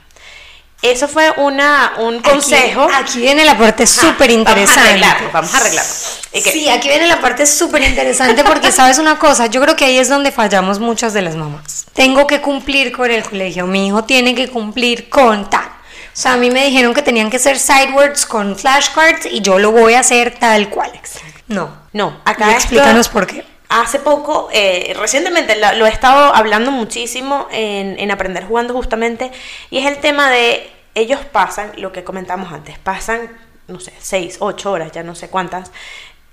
Eso 0.83 1.09
fue 1.09 1.31
una, 1.39 1.95
un 1.99 2.21
consejo. 2.21 2.87
Aquí, 2.95 3.21
viene 3.21 3.45
la 3.45 3.57
parte 3.57 3.87
súper 3.87 4.31
interesante. 4.31 5.01
Vamos 5.33 5.55
a 5.55 5.59
arreglarlo, 5.59 5.93
Sí, 6.33 6.69
aquí 6.69 6.89
viene 6.89 7.07
la 7.07 7.21
parte 7.21 7.47
súper 7.47 7.83
interesante 7.83 8.45
porque 8.45 8.71
sabes 8.73 8.99
una 8.99 9.19
cosa, 9.19 9.47
yo 9.47 9.61
creo 9.62 9.75
que 9.75 9.87
ahí 9.87 9.97
es 9.99 10.09
donde 10.09 10.31
fallamos 10.31 10.79
muchas 10.79 11.15
de 11.15 11.23
las 11.23 11.35
mamás. 11.35 11.87
Tengo 11.95 12.27
que 12.27 12.41
cumplir 12.41 12.93
con 12.93 13.11
el 13.11 13.23
colegio, 13.25 13.67
mi 13.67 13.89
hijo 13.89 14.05
tiene 14.05 14.35
que 14.35 14.49
cumplir 14.49 15.09
con 15.09 15.49
tal. 15.49 15.65
O 15.65 16.19
sea, 16.19 16.35
a 16.35 16.37
mí 16.37 16.51
me 16.51 16.65
dijeron 16.65 16.95
que 16.95 17.03
tenían 17.03 17.31
que 17.31 17.39
ser 17.39 17.59
sidewords 17.59 18.25
con 18.25 18.57
flashcards 18.57 19.27
y 19.27 19.41
yo 19.41 19.59
lo 19.59 19.73
voy 19.73 19.95
a 19.95 20.01
hacer 20.01 20.39
tal 20.39 20.71
cual. 20.71 20.93
No. 21.49 21.87
No, 21.93 22.21
acá. 22.25 22.53
explícanos 22.53 23.09
por 23.09 23.27
qué. 23.27 23.45
Hace 23.69 23.99
poco, 23.99 24.49
eh, 24.53 24.95
recientemente 24.97 25.57
lo, 25.57 25.87
he 25.87 25.89
estado 25.89 26.35
hablando 26.35 26.71
muchísimo 26.71 27.49
en, 27.51 27.99
en 27.99 28.11
Aprender 28.11 28.45
Jugando 28.45 28.75
justamente, 28.75 29.33
y 29.71 29.79
es 29.79 29.87
el 29.87 29.99
tema 29.99 30.31
de 30.31 30.71
ellos 30.95 31.21
pasan, 31.25 31.73
lo 31.77 31.93
que 31.93 32.05
comentamos 32.05 32.53
antes, 32.53 32.79
pasan, 32.79 33.29
no 33.69 33.81
sé, 33.81 33.93
seis, 33.99 34.37
ocho 34.41 34.73
horas, 34.73 34.93
ya 34.93 35.03
no 35.03 35.15
sé 35.15 35.29
cuántas, 35.29 35.73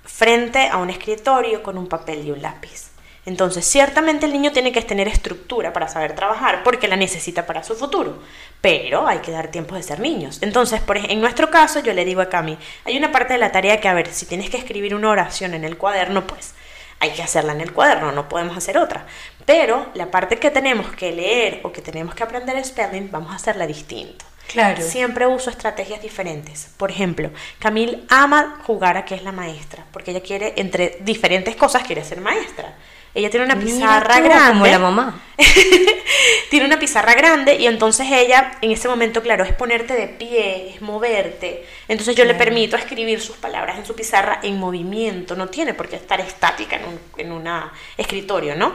frente 0.06 0.68
a 0.68 0.78
un 0.78 0.90
escritorio 0.90 1.64
con 1.64 1.78
un 1.78 1.88
papel 1.88 2.26
y 2.26 2.32
un 2.32 2.42
lápiz. 2.42 2.94
Entonces, 3.26 3.66
ciertamente 3.66 4.26
el 4.26 4.34
niño 4.34 4.52
tiene 4.52 4.72
que 4.72 4.82
tener 4.82 5.08
estructura 5.08 5.72
para 5.72 5.88
saber 5.88 6.14
trabajar 6.14 6.62
porque 6.64 6.90
la 6.90 6.98
necesita 6.98 7.46
para 7.46 7.64
su 7.64 7.74
futuro, 7.74 8.22
pero 8.60 9.08
hay 9.08 9.20
que 9.20 9.32
dar 9.32 9.50
tiempo 9.50 9.76
de 9.76 9.84
ser 9.84 10.02
niños. 10.02 10.40
Entonces, 10.42 10.82
en 11.10 11.22
nuestro 11.22 11.50
caso, 11.50 11.80
yo 11.80 11.94
le 11.94 12.04
digo 12.04 12.22
a 12.22 12.30
Cami, 12.30 12.58
hay 12.84 12.98
una 12.98 13.14
parte 13.14 13.34
de 13.34 13.40
la 13.40 13.52
tarea 13.52 13.80
que, 13.80 13.88
a 13.88 13.94
ver, 13.94 14.12
si 14.12 14.26
tienes 14.26 14.50
que 14.50 14.58
escribir 14.58 14.94
una 14.94 15.10
oración 15.10 15.54
en 15.54 15.64
el 15.64 15.78
cuaderno, 15.78 16.28
pues 16.28 16.54
hay 17.04 17.12
que 17.12 17.22
hacerla 17.22 17.52
en 17.52 17.60
el 17.60 17.74
cuaderno, 17.74 18.14
no 18.14 18.30
podemos 18.30 18.56
hacer 18.56 18.78
otra. 18.78 19.06
Pero 19.46 19.88
la 19.94 20.10
parte 20.10 20.38
que 20.38 20.52
tenemos 20.52 20.90
que 20.96 21.12
leer 21.12 21.60
o 21.64 21.72
que 21.74 21.82
tenemos 21.82 22.16
que 22.16 22.24
aprender 22.24 22.64
spelling, 22.64 23.12
vamos 23.12 23.34
a 23.34 23.36
hacerla 23.36 23.68
distinto. 23.68 24.24
Claro. 24.48 24.82
Siempre 24.82 25.28
uso 25.28 25.50
estrategias 25.50 26.02
diferentes. 26.02 26.70
Por 26.78 26.92
ejemplo, 26.92 27.30
Camille 27.60 28.04
ama 28.10 28.62
jugar 28.66 28.96
a 28.96 29.04
que 29.04 29.16
es 29.16 29.24
la 29.24 29.34
maestra, 29.34 29.84
porque 29.92 30.12
ella 30.12 30.22
quiere, 30.22 30.54
entre 30.56 31.00
diferentes 31.02 31.58
cosas, 31.58 31.84
quiere 31.84 32.06
ser 32.06 32.22
maestra. 32.22 32.74
Ella 33.16 33.30
tiene 33.30 33.46
una 33.46 33.60
pizarra 33.60 34.18
tú, 34.18 34.24
grande. 34.24 34.54
Como 34.54 34.66
la 34.66 34.80
mamá. 34.80 35.22
tiene 36.50 36.66
una 36.66 36.80
pizarra 36.80 37.14
grande 37.14 37.56
y 37.56 37.68
entonces 37.68 38.08
ella, 38.12 38.58
en 38.62 38.72
ese 38.72 38.88
momento, 38.88 39.22
claro, 39.22 39.44
es 39.44 39.54
ponerte 39.54 39.94
de 39.94 40.08
pie, 40.08 40.74
es 40.74 40.82
moverte. 40.82 41.66
Entonces 41.88 42.16
yo 42.16 42.26
le 42.26 42.34
permito 42.34 42.76
escribir 42.76 43.22
sus 43.22 43.38
palabras 43.38 43.78
en 43.78 43.86
su 43.86 43.96
pizarra 43.96 44.40
en 44.42 44.58
movimiento. 44.58 45.36
No 45.36 45.48
tiene 45.48 45.74
por 45.74 45.90
qué 45.90 45.96
estar 45.96 46.20
estática 46.22 46.78
en 46.78 46.86
un 46.86 47.00
en 47.18 47.32
una 47.32 47.72
escritorio, 47.98 48.56
¿no? 48.56 48.74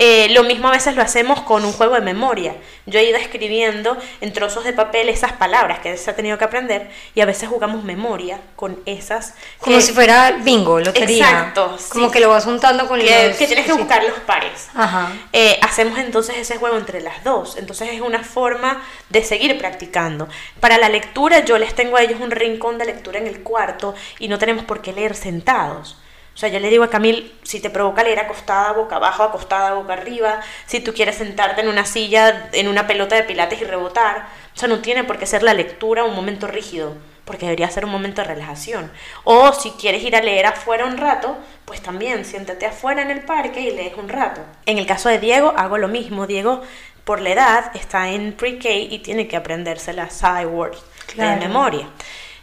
Eh, 0.00 0.28
lo 0.30 0.44
mismo 0.44 0.68
a 0.68 0.70
veces 0.70 0.94
lo 0.94 1.02
hacemos 1.02 1.40
con 1.40 1.64
un 1.64 1.72
juego 1.72 1.96
de 1.96 2.00
memoria. 2.00 2.54
Yo 2.86 3.00
he 3.00 3.04
ido 3.04 3.18
escribiendo 3.18 3.98
en 4.20 4.32
trozos 4.32 4.62
de 4.62 4.72
papel 4.72 5.08
esas 5.08 5.32
palabras 5.32 5.80
que 5.80 5.96
se 5.96 6.08
ha 6.08 6.14
tenido 6.14 6.38
que 6.38 6.44
aprender 6.44 6.88
y 7.16 7.20
a 7.20 7.26
veces 7.26 7.48
jugamos 7.48 7.82
memoria 7.82 8.40
con 8.54 8.78
esas. 8.86 9.34
Como 9.58 9.76
que- 9.76 9.82
si 9.82 9.92
fuera 9.92 10.30
bingo, 10.42 10.78
lotería. 10.78 11.28
Exacto, 11.28 11.76
sí. 11.78 11.88
Como 11.90 12.12
que 12.12 12.20
lo 12.20 12.28
vas 12.28 12.44
juntando 12.44 12.86
con 12.86 13.00
que, 13.00 13.28
los... 13.28 13.36
que 13.36 13.46
tienes 13.48 13.66
que 13.66 13.72
sí. 13.72 13.78
buscar 13.78 14.04
los 14.04 14.18
pares. 14.20 14.68
Ajá. 14.74 15.10
Eh, 15.32 15.58
hacemos 15.62 15.98
entonces 15.98 16.36
ese 16.36 16.58
juego 16.58 16.76
entre 16.76 17.00
las 17.00 17.24
dos. 17.24 17.56
Entonces 17.56 17.88
es 17.92 18.00
una 18.00 18.22
forma 18.22 18.80
de 19.08 19.24
seguir 19.24 19.58
practicando. 19.58 20.28
Para 20.60 20.78
la 20.78 20.88
lectura 20.88 21.40
yo 21.44 21.58
les 21.58 21.74
tengo 21.74 21.96
a 21.96 22.02
ellos 22.02 22.20
un 22.20 22.30
rincón 22.30 22.78
de 22.78 22.84
lectura 22.84 23.18
en 23.18 23.26
el 23.26 23.42
cuarto 23.42 23.96
y 24.20 24.28
no 24.28 24.38
tenemos 24.38 24.64
por 24.64 24.80
qué 24.80 24.92
leer 24.92 25.16
sentados. 25.16 25.96
O 26.38 26.40
sea, 26.40 26.50
yo 26.50 26.60
le 26.60 26.70
digo 26.70 26.84
a 26.84 26.88
Camil, 26.88 27.36
si 27.42 27.58
te 27.58 27.68
provoca 27.68 28.04
leer 28.04 28.20
acostada, 28.20 28.70
boca 28.70 28.94
abajo, 28.94 29.24
acostada, 29.24 29.72
boca 29.74 29.94
arriba, 29.94 30.38
si 30.66 30.78
tú 30.78 30.94
quieres 30.94 31.16
sentarte 31.16 31.62
en 31.62 31.68
una 31.68 31.84
silla, 31.84 32.48
en 32.52 32.68
una 32.68 32.86
pelota 32.86 33.16
de 33.16 33.24
pilates 33.24 33.60
y 33.60 33.64
rebotar, 33.64 34.28
o 34.54 34.56
sea, 34.56 34.68
no 34.68 34.78
tiene 34.78 35.02
por 35.02 35.18
qué 35.18 35.26
ser 35.26 35.42
la 35.42 35.52
lectura 35.52 36.04
un 36.04 36.14
momento 36.14 36.46
rígido, 36.46 36.94
porque 37.24 37.46
debería 37.46 37.68
ser 37.68 37.84
un 37.84 37.90
momento 37.90 38.22
de 38.22 38.28
relajación. 38.28 38.92
O 39.24 39.52
si 39.52 39.72
quieres 39.72 40.00
ir 40.04 40.14
a 40.14 40.22
leer 40.22 40.46
afuera 40.46 40.84
un 40.84 40.96
rato, 40.96 41.36
pues 41.64 41.82
también 41.82 42.24
siéntate 42.24 42.66
afuera 42.66 43.02
en 43.02 43.10
el 43.10 43.22
parque 43.22 43.60
y 43.60 43.72
lees 43.72 43.96
un 43.96 44.08
rato. 44.08 44.40
En 44.64 44.78
el 44.78 44.86
caso 44.86 45.08
de 45.08 45.18
Diego, 45.18 45.52
hago 45.56 45.76
lo 45.76 45.88
mismo. 45.88 46.28
Diego, 46.28 46.62
por 47.02 47.20
la 47.20 47.30
edad, 47.30 47.70
está 47.74 48.10
en 48.10 48.32
pre-K 48.32 48.70
y 48.70 49.00
tiene 49.00 49.26
que 49.26 49.36
aprenderse 49.36 49.92
las 49.92 50.12
side 50.14 50.46
words 50.46 50.78
Claro. 51.08 51.40
de 51.40 51.48
memoria. 51.48 51.88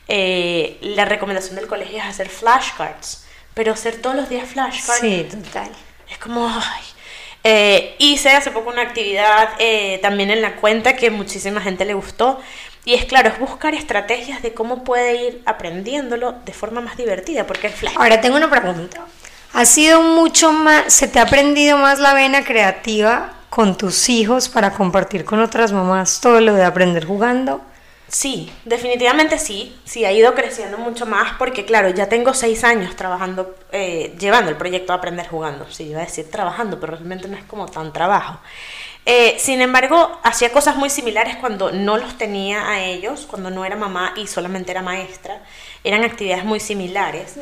Eh, 0.10 0.80
la 0.82 1.06
recomendación 1.06 1.56
del 1.56 1.68
colegio 1.68 1.98
es 2.00 2.04
hacer 2.04 2.28
flashcards, 2.28 3.25
pero 3.56 3.74
hacer 3.74 3.96
todos 4.02 4.16
los 4.16 4.30
días 4.30 4.48
flashcards 4.48 5.02
Sí, 5.02 5.28
total. 5.30 5.70
es 6.10 6.18
como, 6.20 6.48
ay. 6.48 6.84
Eh, 7.44 7.96
hice 8.00 8.30
hace 8.32 8.52
poco 8.52 8.70
una 8.70 8.82
actividad 8.82 9.50
eh, 9.60 10.00
también 10.02 10.30
en 10.32 10.42
la 10.42 10.56
cuenta 10.58 10.96
que 10.96 11.10
muchísima 11.12 11.62
gente 11.62 11.86
le 11.86 11.94
gustó. 11.96 12.40
Y 12.86 12.94
es 12.94 13.06
claro, 13.06 13.30
es 13.30 13.40
buscar 13.40 13.74
estrategias 13.74 14.44
de 14.44 14.54
cómo 14.54 14.84
puede 14.84 15.16
ir 15.16 15.42
aprendiéndolo 15.46 16.34
de 16.46 16.54
forma 16.54 16.82
más 16.82 16.98
divertida, 16.98 17.48
porque 17.48 17.68
el 17.68 17.74
flash. 17.74 17.96
Ahora 17.98 18.22
tengo 18.22 18.38
una 18.38 18.50
pregunta. 18.50 19.02
¿Ha 19.54 19.66
sido 19.66 20.02
mucho 20.04 20.52
más, 20.52 20.94
se 20.94 21.08
te 21.08 21.18
ha 21.20 21.24
aprendido 21.24 21.78
más 21.78 22.00
la 22.00 22.14
vena 22.14 22.44
creativa 22.44 23.34
con 23.50 23.78
tus 23.78 24.10
hijos 24.10 24.50
para 24.50 24.72
compartir 24.72 25.24
con 25.24 25.40
otras 25.40 25.72
mamás 25.72 26.20
todo 26.20 26.42
lo 26.42 26.54
de 26.54 26.64
aprender 26.64 27.06
jugando? 27.06 27.62
Sí, 28.08 28.52
definitivamente 28.66 29.40
sí. 29.40 29.76
Sí, 29.84 30.06
ha 30.06 30.12
ido 30.12 30.34
creciendo 30.36 30.78
mucho 30.78 31.06
más 31.06 31.34
porque, 31.38 31.66
claro, 31.66 31.90
ya 31.90 32.08
tengo 32.08 32.34
seis 32.34 32.64
años 32.64 32.96
trabajando, 32.96 33.56
eh, 33.72 34.16
llevando 34.20 34.52
el 34.52 34.58
proyecto 34.58 34.94
Aprender 34.94 35.28
Jugando. 35.28 35.66
Sí, 35.70 35.86
iba 35.86 36.02
a 36.02 36.06
decir 36.06 36.30
trabajando, 36.30 36.80
pero 36.80 36.94
realmente 36.94 37.28
no 37.28 37.36
es 37.36 37.44
como 37.44 37.66
tan 37.66 37.92
trabajo. 37.92 38.40
Eh, 39.08 39.36
sin 39.38 39.62
embargo, 39.62 40.20
hacía 40.24 40.52
cosas 40.52 40.78
muy 40.78 40.90
similares 40.90 41.36
cuando 41.36 41.72
no 41.72 41.98
los 41.98 42.18
tenía 42.18 42.70
a 42.70 42.84
ellos, 42.84 43.28
cuando 43.30 43.52
no 43.52 43.64
era 43.64 43.76
mamá 43.76 44.14
y 44.16 44.26
solamente 44.26 44.72
era 44.72 44.82
maestra. 44.82 45.44
Eran 45.84 46.04
actividades 46.04 46.44
muy 46.44 46.60
similares. 46.60 47.36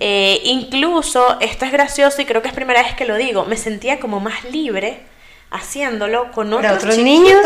Eh, 0.00 0.40
incluso, 0.44 1.38
esto 1.40 1.64
es 1.64 1.72
gracioso 1.72 2.20
y 2.20 2.26
creo 2.26 2.42
que 2.42 2.48
es 2.48 2.54
primera 2.54 2.82
vez 2.82 2.94
que 2.94 3.06
lo 3.06 3.16
digo, 3.16 3.46
me 3.46 3.56
sentía 3.56 4.00
como 4.00 4.20
más 4.20 4.44
libre 4.44 5.00
haciéndolo 5.50 6.30
con 6.32 6.50
¿Para 6.50 6.74
otros, 6.74 6.84
otros 6.84 6.98
niños? 6.98 7.42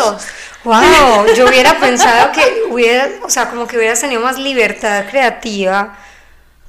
¡Wow! 0.64 1.26
Yo 1.36 1.46
hubiera 1.46 1.78
pensado 1.80 2.32
que 2.32 2.64
hubiera, 2.70 3.08
o 3.22 3.30
sea, 3.30 3.48
como 3.50 3.66
que 3.66 3.76
hubieras 3.76 4.00
tenido 4.00 4.20
más 4.20 4.38
libertad 4.38 5.04
creativa 5.10 5.96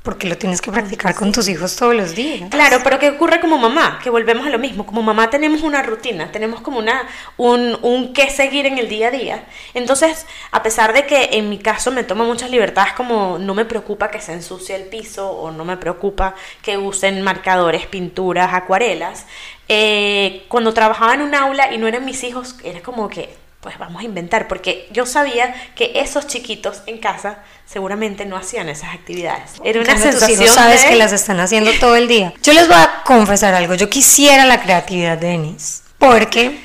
porque 0.03 0.27
lo 0.27 0.37
tienes 0.37 0.61
que 0.61 0.69
practicar 0.69 1.15
con 1.15 1.31
tus 1.31 1.47
hijos 1.47 1.77
todos 1.77 1.95
los 1.95 2.13
días. 2.13 2.49
Claro, 2.49 2.81
pero 2.83 2.99
¿qué 2.99 3.11
ocurre 3.11 3.39
como 3.39 3.57
mamá? 3.57 3.99
Que 4.03 4.09
volvemos 4.09 4.45
a 4.45 4.49
lo 4.49 4.59
mismo. 4.59 4.85
Como 4.85 5.01
mamá 5.01 5.29
tenemos 5.29 5.61
una 5.61 5.81
rutina, 5.81 6.29
tenemos 6.29 6.59
como 6.59 6.77
una, 6.77 7.07
un, 7.37 7.79
un 7.81 8.13
qué 8.13 8.29
seguir 8.29 8.65
en 8.65 8.77
el 8.77 8.89
día 8.89 9.07
a 9.07 9.11
día. 9.11 9.45
Entonces, 9.73 10.25
a 10.51 10.61
pesar 10.61 10.93
de 10.93 11.05
que 11.05 11.29
en 11.31 11.49
mi 11.49 11.57
caso 11.57 11.89
me 11.91 12.03
tomo 12.03 12.25
muchas 12.25 12.51
libertades, 12.51 12.91
como 12.93 13.37
no 13.39 13.55
me 13.55 13.63
preocupa 13.63 14.11
que 14.11 14.19
se 14.19 14.33
ensucie 14.33 14.75
el 14.75 14.83
piso 14.83 15.29
o 15.29 15.51
no 15.51 15.63
me 15.63 15.77
preocupa 15.77 16.35
que 16.61 16.77
usen 16.77 17.21
marcadores, 17.21 17.85
pinturas, 17.85 18.53
acuarelas, 18.53 19.25
eh, 19.69 20.43
cuando 20.49 20.73
trabajaba 20.73 21.13
en 21.13 21.21
un 21.21 21.33
aula 21.33 21.73
y 21.73 21.77
no 21.77 21.87
eran 21.87 22.03
mis 22.03 22.25
hijos, 22.25 22.57
era 22.65 22.81
como 22.81 23.07
que 23.07 23.42
pues 23.63 23.79
vamos 23.79 24.01
a 24.01 24.05
inventar, 24.05 24.47
porque 24.47 24.87
yo 24.91 25.05
sabía 25.07 25.55
que 25.75 25.93
esos 25.95 26.27
chiquitos 26.27 26.83
en 26.85 26.99
casa 26.99 27.39
seguramente 27.65 28.25
no 28.25 28.35
hacían 28.37 28.69
esas 28.69 28.93
actividades. 28.93 29.53
Era 29.63 29.79
una 29.81 29.93
tus 29.93 30.03
sensación 30.03 30.41
hijos 30.43 30.53
sabes 30.55 30.83
de- 30.83 30.89
que 30.89 30.95
las 30.97 31.11
están 31.13 31.39
haciendo 31.39 31.71
todo 31.79 31.95
el 31.95 32.07
día. 32.07 32.33
Yo 32.43 32.53
les 32.53 32.67
voy 32.67 32.77
a 32.77 33.01
confesar 33.05 33.55
algo. 33.55 33.73
Yo 33.73 33.89
quisiera 33.89 34.45
la 34.45 34.61
creatividad 34.61 35.17
de 35.17 35.29
Denis 35.29 35.83
porque 35.97 36.59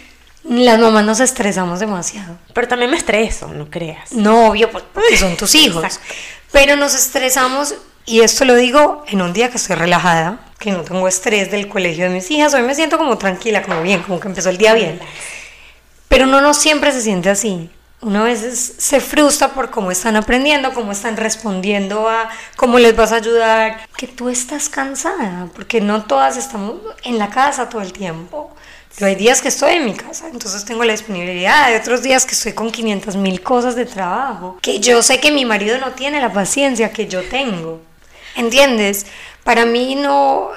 las 0.45 0.79
mamás 0.79 1.05
nos 1.05 1.21
estresamos 1.21 1.81
demasiado. 1.81 2.37
Pero 2.53 2.69
también 2.69 2.91
me 2.91 2.97
estreso, 2.97 3.49
no 3.49 3.71
creas. 3.71 4.13
No, 4.13 4.49
obvio, 4.49 4.71
porque 4.71 5.17
son 5.17 5.37
tus 5.37 5.55
hijos. 5.55 5.85
Exacto. 5.85 6.15
Pero 6.51 6.77
nos 6.77 6.95
estresamos, 6.95 7.75
y 8.07 8.21
esto 8.23 8.45
lo 8.45 8.55
digo 8.55 9.05
en 9.09 9.23
un 9.23 9.33
día 9.33 9.51
que 9.51 9.59
estoy 9.59 9.77
relajada, 9.77 10.41
que 10.59 10.73
no 10.73 10.81
tengo 10.83 11.07
estrés 11.07 11.51
del 11.51 11.69
colegio 11.69 12.05
de 12.05 12.11
mis 12.11 12.31
hijas. 12.31 12.53
Hoy 12.55 12.63
me 12.63 12.75
siento 12.75 12.99
como 12.99 13.17
tranquila, 13.19 13.63
como 13.63 13.83
bien, 13.83 14.03
como 14.03 14.19
que 14.19 14.27
empezó 14.29 14.49
el 14.51 14.59
día 14.59 14.75
bien. 14.75 14.99
Pero 16.19 16.27
uno 16.29 16.41
no 16.41 16.53
siempre 16.53 16.91
se 16.91 17.01
siente 17.01 17.31
así. 17.31 17.71
Uno 18.01 18.23
a 18.23 18.25
veces 18.25 18.75
se 18.77 18.99
frustra 18.99 19.51
por 19.55 19.71
cómo 19.71 19.93
están 19.93 20.17
aprendiendo, 20.17 20.75
cómo 20.75 20.91
están 20.91 21.17
respondiendo 21.17 22.09
a 22.09 22.29
cómo 22.57 22.81
les 22.81 22.97
vas 22.97 23.13
a 23.13 23.17
ayudar. 23.19 23.87
Que 23.97 24.09
tú 24.09 24.29
estás 24.29 24.69
cansada, 24.69 25.49
porque 25.55 25.81
no 25.81 26.07
todas 26.07 26.37
estamos 26.37 26.75
en 27.05 27.19
la 27.19 27.31
casa 27.31 27.69
todo 27.69 27.83
el 27.83 27.93
tiempo. 27.93 28.51
Yo 28.99 29.07
hay 29.07 29.15
días 29.15 29.41
que 29.41 29.47
estoy 29.47 29.75
en 29.75 29.85
mi 29.85 29.95
casa, 29.95 30.27
entonces 30.27 30.65
tengo 30.65 30.83
la 30.83 30.91
disponibilidad. 30.91 31.67
Hay 31.67 31.77
otros 31.77 32.03
días 32.03 32.27
que 32.27 32.35
estoy 32.35 32.53
con 32.53 32.73
500 32.73 33.15
mil 33.15 33.41
cosas 33.41 33.77
de 33.77 33.87
trabajo, 33.87 34.59
que 34.61 34.81
yo 34.81 35.05
sé 35.05 35.21
que 35.21 35.31
mi 35.31 35.45
marido 35.45 35.79
no 35.79 35.93
tiene 35.93 36.21
la 36.21 36.33
paciencia 36.33 36.91
que 36.91 37.07
yo 37.07 37.23
tengo. 37.29 37.81
¿Entiendes? 38.35 39.07
Para 39.45 39.67
mí 39.67 39.95
no, 39.95 40.49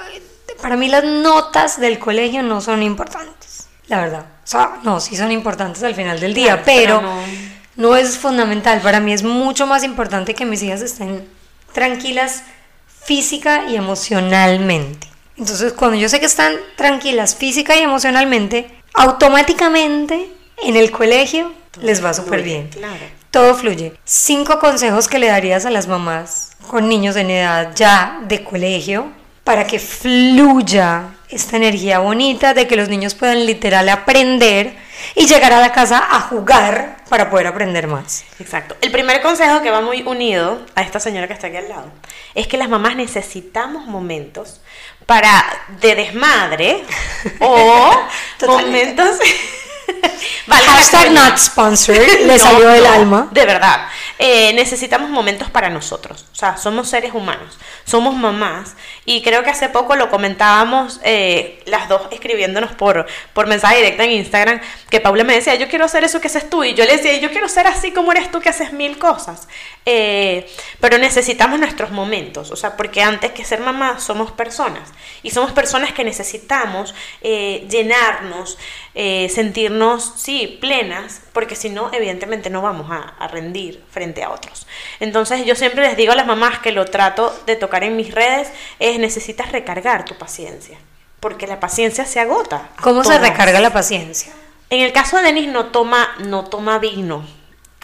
para 0.60 0.76
mí 0.76 0.88
las 0.88 1.04
notas 1.04 1.78
del 1.78 2.00
colegio 2.00 2.42
no 2.42 2.60
son 2.60 2.82
importantes, 2.82 3.61
la 3.92 4.00
verdad. 4.00 4.26
O 4.42 4.46
sea, 4.46 4.78
no, 4.82 4.98
sí 5.00 5.14
son 5.16 5.30
importantes 5.30 5.82
al 5.84 5.94
final 5.94 6.18
del 6.18 6.34
día, 6.34 6.62
Claro, 6.62 6.62
pero, 6.64 6.96
pero 6.98 7.02
no... 7.02 7.22
no- 7.90 7.96
es 7.96 8.18
fundamental. 8.18 8.80
Para 8.80 8.98
mí 9.00 9.12
es 9.12 9.22
mucho 9.22 9.66
más 9.66 9.84
importante 9.84 10.34
que 10.34 10.44
mis 10.44 10.62
hijas 10.62 10.80
estén 10.82 11.28
tranquilas 11.72 12.42
física 13.04 13.64
y 13.68 13.76
emocionalmente. 13.76 15.06
Entonces, 15.36 15.72
cuando 15.72 15.96
yo 15.96 16.08
sé 16.08 16.20
que 16.20 16.26
están 16.26 16.54
tranquilas 16.76 17.34
física 17.36 17.76
y 17.76 17.80
emocionalmente, 17.82 18.70
automáticamente 18.94 20.28
en 20.62 20.76
el 20.76 20.90
colegio 20.90 21.52
les 21.80 22.04
va 22.04 22.12
súper 22.14 22.42
bien. 22.42 22.68
Claro. 22.68 22.94
Todo 23.30 23.54
fluye. 23.54 23.94
Cinco 24.04 24.58
consejos 24.58 25.08
que 25.08 25.18
le 25.18 25.28
darías 25.28 25.64
a 25.64 25.70
las 25.70 25.86
mamás 25.86 26.50
con 26.68 26.88
niños 26.88 27.16
en 27.16 27.30
edad 27.30 27.72
ya 27.74 28.20
de 28.28 28.44
colegio 28.44 29.06
para 29.44 29.66
que 29.66 29.78
fluya 29.78 31.04
esta 31.32 31.56
energía 31.56 31.98
bonita 31.98 32.54
de 32.54 32.66
que 32.66 32.76
los 32.76 32.88
niños 32.88 33.14
puedan 33.14 33.46
literal 33.46 33.88
aprender 33.88 34.76
y 35.14 35.26
llegar 35.26 35.52
a 35.52 35.60
la 35.60 35.72
casa 35.72 35.98
a 36.10 36.20
jugar 36.20 36.98
para 37.08 37.30
poder 37.30 37.46
aprender 37.48 37.86
más. 37.86 38.24
Exacto. 38.38 38.76
El 38.80 38.90
primer 38.90 39.20
consejo 39.22 39.62
que 39.62 39.70
va 39.70 39.80
muy 39.80 40.02
unido 40.02 40.64
a 40.74 40.82
esta 40.82 41.00
señora 41.00 41.26
que 41.26 41.34
está 41.34 41.48
aquí 41.48 41.56
al 41.56 41.68
lado 41.68 41.90
es 42.34 42.46
que 42.46 42.56
las 42.56 42.68
mamás 42.68 42.96
necesitamos 42.96 43.86
momentos 43.86 44.60
para 45.06 45.44
de 45.80 45.94
desmadre 45.94 46.84
o 47.40 47.90
Totalmente. 48.38 49.02
momentos 49.02 49.18
La 50.46 50.56
Hashtag 50.56 51.12
not 51.12 51.38
sponsored, 51.38 52.26
le 52.26 52.26
No, 52.32 52.38
salió 52.38 52.68
del 52.68 52.84
no, 52.84 52.90
alma. 52.90 53.28
De 53.30 53.44
verdad. 53.46 53.86
Eh, 54.18 54.52
necesitamos 54.54 55.10
momentos 55.10 55.50
para 55.50 55.70
nosotros. 55.70 56.26
O 56.32 56.34
sea, 56.34 56.56
somos 56.56 56.88
seres 56.88 57.12
humanos. 57.14 57.58
Somos 57.84 58.14
mamás. 58.14 58.76
Y 59.04 59.22
creo 59.22 59.42
que 59.42 59.50
hace 59.50 59.68
poco 59.68 59.96
lo 59.96 60.10
comentábamos 60.10 61.00
eh, 61.02 61.62
las 61.66 61.88
dos 61.88 62.02
escribiéndonos 62.10 62.72
por, 62.72 63.06
por 63.32 63.46
mensaje 63.46 63.76
directo 63.76 64.02
en 64.02 64.12
Instagram. 64.12 64.60
Que 64.90 65.00
Paula 65.00 65.24
me 65.24 65.34
decía, 65.34 65.54
yo 65.54 65.68
quiero 65.68 65.84
hacer 65.84 66.04
eso 66.04 66.20
que 66.20 66.28
haces 66.28 66.48
tú. 66.48 66.64
Y 66.64 66.74
yo 66.74 66.84
le 66.84 66.96
decía, 66.96 67.16
yo 67.18 67.30
quiero 67.30 67.48
ser 67.48 67.66
así 67.66 67.92
como 67.92 68.12
eres 68.12 68.30
tú 68.30 68.40
que 68.40 68.48
haces 68.48 68.72
mil 68.72 68.98
cosas. 68.98 69.48
Eh, 69.84 70.48
pero 70.78 70.96
necesitamos 70.98 71.58
nuestros 71.58 71.90
momentos, 71.90 72.52
o 72.52 72.56
sea, 72.56 72.76
porque 72.76 73.02
antes 73.02 73.32
que 73.32 73.44
ser 73.44 73.58
mamá 73.58 73.98
somos 73.98 74.30
personas 74.30 74.92
y 75.24 75.30
somos 75.30 75.50
personas 75.50 75.92
que 75.92 76.04
necesitamos 76.04 76.94
eh, 77.20 77.66
llenarnos, 77.68 78.58
eh, 78.94 79.28
sentirnos, 79.28 80.12
sí, 80.16 80.58
plenas, 80.60 81.22
porque 81.32 81.56
si 81.56 81.70
no, 81.70 81.90
evidentemente 81.92 82.50
no 82.50 82.62
vamos 82.62 82.90
a, 82.90 83.14
a 83.18 83.28
rendir 83.28 83.82
frente 83.90 84.22
a 84.22 84.30
otros. 84.30 84.66
Entonces 85.00 85.46
yo 85.46 85.54
siempre 85.54 85.82
les 85.82 85.96
digo 85.96 86.12
a 86.12 86.16
las 86.16 86.26
mamás 86.26 86.58
que 86.58 86.72
lo 86.72 86.84
trato 86.84 87.34
de 87.46 87.56
tocar 87.56 87.84
en 87.84 87.96
mis 87.96 88.14
redes, 88.14 88.50
es 88.78 88.98
necesitas 88.98 89.50
recargar 89.52 90.04
tu 90.04 90.16
paciencia, 90.16 90.78
porque 91.20 91.46
la 91.46 91.60
paciencia 91.60 92.04
se 92.04 92.20
agota. 92.20 92.68
¿Cómo 92.80 93.02
se 93.04 93.18
recarga 93.18 93.60
la 93.60 93.72
paciencia? 93.72 94.32
En 94.68 94.80
el 94.80 94.92
caso 94.92 95.16
de 95.16 95.24
Denis 95.24 95.48
no 95.48 95.66
toma, 95.66 96.14
no 96.24 96.44
toma 96.44 96.78
vino, 96.78 97.24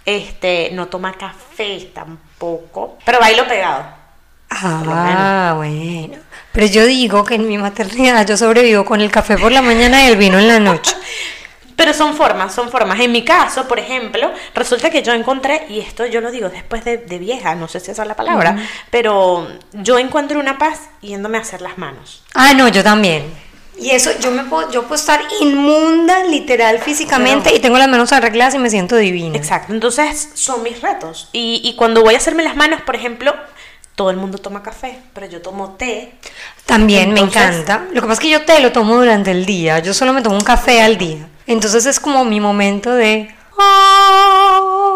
este, 0.04 0.70
no 0.72 0.88
toma 0.88 1.12
café 1.12 1.90
tampoco, 1.92 2.96
pero 3.04 3.20
bailo 3.20 3.46
pegado. 3.46 3.97
Ah, 4.50 5.54
bueno. 5.56 6.16
Pero 6.52 6.66
yo 6.66 6.86
digo 6.86 7.24
que 7.24 7.34
en 7.34 7.46
mi 7.48 7.58
maternidad 7.58 8.26
yo 8.26 8.36
sobrevivo 8.36 8.84
con 8.84 9.00
el 9.00 9.10
café 9.10 9.36
por 9.38 9.52
la 9.52 9.62
mañana 9.62 10.04
y 10.04 10.08
el 10.08 10.16
vino 10.16 10.38
en 10.38 10.48
la 10.48 10.58
noche. 10.58 10.94
Pero 11.76 11.94
son 11.94 12.16
formas, 12.16 12.52
son 12.52 12.70
formas. 12.70 12.98
En 12.98 13.12
mi 13.12 13.24
caso, 13.24 13.68
por 13.68 13.78
ejemplo, 13.78 14.32
resulta 14.52 14.90
que 14.90 15.00
yo 15.04 15.12
encontré, 15.12 15.64
y 15.68 15.78
esto 15.78 16.04
yo 16.06 16.20
lo 16.20 16.32
digo 16.32 16.48
después 16.48 16.84
de, 16.84 16.96
de 16.98 17.18
vieja, 17.20 17.54
no 17.54 17.68
sé 17.68 17.78
si 17.78 17.92
esa 17.92 18.02
es 18.02 18.08
la 18.08 18.16
palabra, 18.16 18.56
pero 18.90 19.46
yo 19.74 19.96
encuentro 20.00 20.40
una 20.40 20.58
paz 20.58 20.80
yéndome 21.02 21.38
a 21.38 21.42
hacer 21.42 21.60
las 21.60 21.78
manos. 21.78 22.24
Ah, 22.34 22.52
no, 22.52 22.66
yo 22.66 22.82
también. 22.82 23.32
Y 23.78 23.90
eso, 23.90 24.10
yo 24.18 24.32
me 24.32 24.42
puedo, 24.42 24.68
yo 24.72 24.82
puedo 24.82 24.96
estar 24.96 25.20
inmunda, 25.40 26.24
literal, 26.24 26.80
físicamente, 26.80 27.44
Pero- 27.44 27.56
y 27.56 27.60
tengo 27.60 27.78
las 27.78 27.86
manos 27.88 28.12
arregladas 28.12 28.56
y 28.56 28.58
me 28.58 28.70
siento 28.70 28.96
divina. 28.96 29.36
Exacto, 29.38 29.72
entonces 29.72 30.30
son 30.34 30.64
mis 30.64 30.82
retos. 30.82 31.28
Y, 31.32 31.60
y 31.62 31.76
cuando 31.76 32.02
voy 32.02 32.14
a 32.14 32.16
hacerme 32.16 32.42
las 32.42 32.56
manos, 32.56 32.80
por 32.82 32.96
ejemplo, 32.96 33.36
todo 33.98 34.10
el 34.10 34.16
mundo 34.16 34.38
toma 34.38 34.62
café, 34.62 34.96
pero 35.12 35.26
yo 35.26 35.42
tomo 35.42 35.72
té. 35.72 36.12
También 36.66 37.12
me 37.12 37.18
Entonces- 37.18 37.42
encanta. 37.66 37.84
Lo 37.92 38.00
que 38.00 38.06
pasa 38.06 38.12
es 38.12 38.20
que 38.20 38.30
yo 38.30 38.44
té 38.44 38.60
lo 38.60 38.70
tomo 38.70 38.94
durante 38.94 39.32
el 39.32 39.44
día. 39.44 39.80
Yo 39.80 39.92
solo 39.92 40.12
me 40.12 40.22
tomo 40.22 40.36
un 40.36 40.40
café 40.44 40.82
al 40.82 40.96
día. 40.98 41.26
Entonces 41.48 41.84
es 41.84 41.98
como 41.98 42.24
mi 42.24 42.38
momento 42.40 42.94
de. 42.94 43.34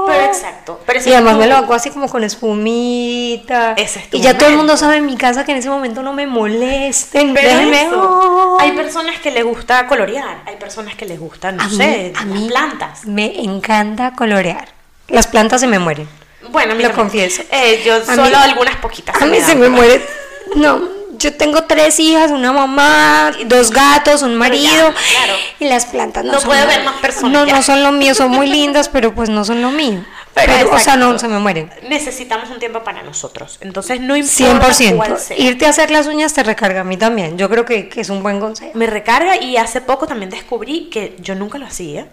Pero 0.07 0.25
exacto. 0.25 0.81
Pero 0.87 1.01
y 1.05 1.12
además 1.12 1.33
es 1.33 1.38
me 1.41 1.47
lo 1.49 1.57
hago 1.57 1.75
así 1.75 1.91
como 1.91 2.09
con 2.09 2.23
espumita. 2.23 3.73
Ese 3.77 3.99
es 3.99 4.11
tu 4.11 4.17
y 4.19 4.21
ya 4.21 4.35
todo 4.38 4.47
el 4.51 4.57
mundo 4.57 4.75
momento. 4.75 4.85
sabe 4.87 4.99
en 4.99 5.07
mi 5.07 5.17
casa 5.17 5.45
que 5.45 5.51
en 5.51 5.59
ese 5.59 5.69
momento 5.69 6.01
no 6.03 6.12
me 6.12 6.29
molesten. 6.29 7.35
Pero 7.35 7.49
déjenme- 7.49 7.87
eso, 7.88 8.57
Ay. 8.61 8.71
hay 8.71 8.77
personas 8.77 9.19
que 9.19 9.33
les 9.33 9.45
gusta 9.45 9.85
colorear, 9.88 10.43
hay 10.47 10.57
personas 10.57 10.95
que 10.95 11.07
les 11.07 11.19
gusta, 11.19 11.51
no 11.51 11.65
a 11.65 11.67
mí, 11.67 11.77
sé, 11.77 12.12
a 12.15 12.19
las 12.21 12.27
mí 12.27 12.47
plantas. 12.49 13.05
me 13.05 13.41
encanta 13.43 14.12
colorear. 14.15 14.69
Las 15.09 15.27
plantas 15.27 15.61
se 15.61 15.67
me 15.67 15.81
mueren. 15.81 16.09
Bueno, 16.53 16.73
a 16.73 16.75
mí 16.77 16.83
Lo 16.83 16.93
confieso. 16.93 17.43
Eh, 17.51 17.83
yo 17.85 18.05
solo 18.05 18.23
mí- 18.25 18.35
algunas 18.35 18.77
poquitas. 18.77 19.21
A 19.21 19.27
mí 19.27 19.41
se 19.41 19.55
me 19.55 19.62
pero- 19.62 19.71
muere. 19.73 20.07
No, 20.55 20.81
yo 21.17 21.35
tengo 21.35 21.65
tres 21.65 21.99
hijas, 21.99 22.31
una 22.31 22.53
mamá, 22.53 23.33
dos 23.47 23.71
gatos, 23.71 24.23
un 24.23 24.35
marido. 24.37 24.93
claro. 24.93 25.35
Y 25.61 25.65
las 25.67 25.87
plantas 25.87 26.25
no, 26.25 26.33
No 26.33 26.41
son 26.41 26.49
puede 26.49 26.61
haber 26.61 26.85
más 26.85 26.97
personas, 27.01 27.33
No, 27.33 27.47
ya. 27.47 27.55
no 27.57 27.62
son 27.62 27.83
lo 27.83 27.93
mío, 27.93 28.15
son 28.15 28.31
muy 28.31 28.47
lindas, 28.51 28.88
pero 28.88 29.15
pues 29.15 29.29
no 29.31 29.45
son 29.45 29.62
lo 29.62 29.71
mío. 29.71 30.05
Pero 30.35 30.51
Pero, 30.55 30.75
o 30.75 30.79
sea, 30.79 30.97
no, 30.97 31.19
se 31.19 31.29
me 31.29 31.38
mueren. 31.38 31.71
Necesitamos 31.91 32.49
un 32.49 32.59
tiempo 32.59 32.83
para 32.83 33.03
nosotros. 33.03 33.59
Entonces 33.61 34.01
no 34.01 34.17
importa 34.17 34.73
100%. 34.73 34.97
cuál 34.97 35.19
sea. 35.19 35.38
Irte 35.38 35.67
a 35.67 35.69
hacer 35.71 35.91
las 35.91 36.07
uñas 36.07 36.33
te 36.33 36.43
recarga 36.43 36.81
a 36.81 36.85
mí 36.85 36.97
también. 36.97 37.37
Yo 37.37 37.51
creo 37.51 37.67
que, 37.67 37.91
que 37.91 38.01
es 38.01 38.09
un 38.09 38.23
buen 38.23 38.41
consejo. 38.41 38.71
Me 38.75 38.87
recarga 38.87 39.37
y 39.37 39.59
hace 39.59 39.83
poco 39.83 40.07
también 40.07 40.31
descubrí 40.31 40.88
que 40.91 41.17
yo 41.21 41.35
nunca 41.35 41.59
lo 41.59 41.67
hacía. 41.67 42.07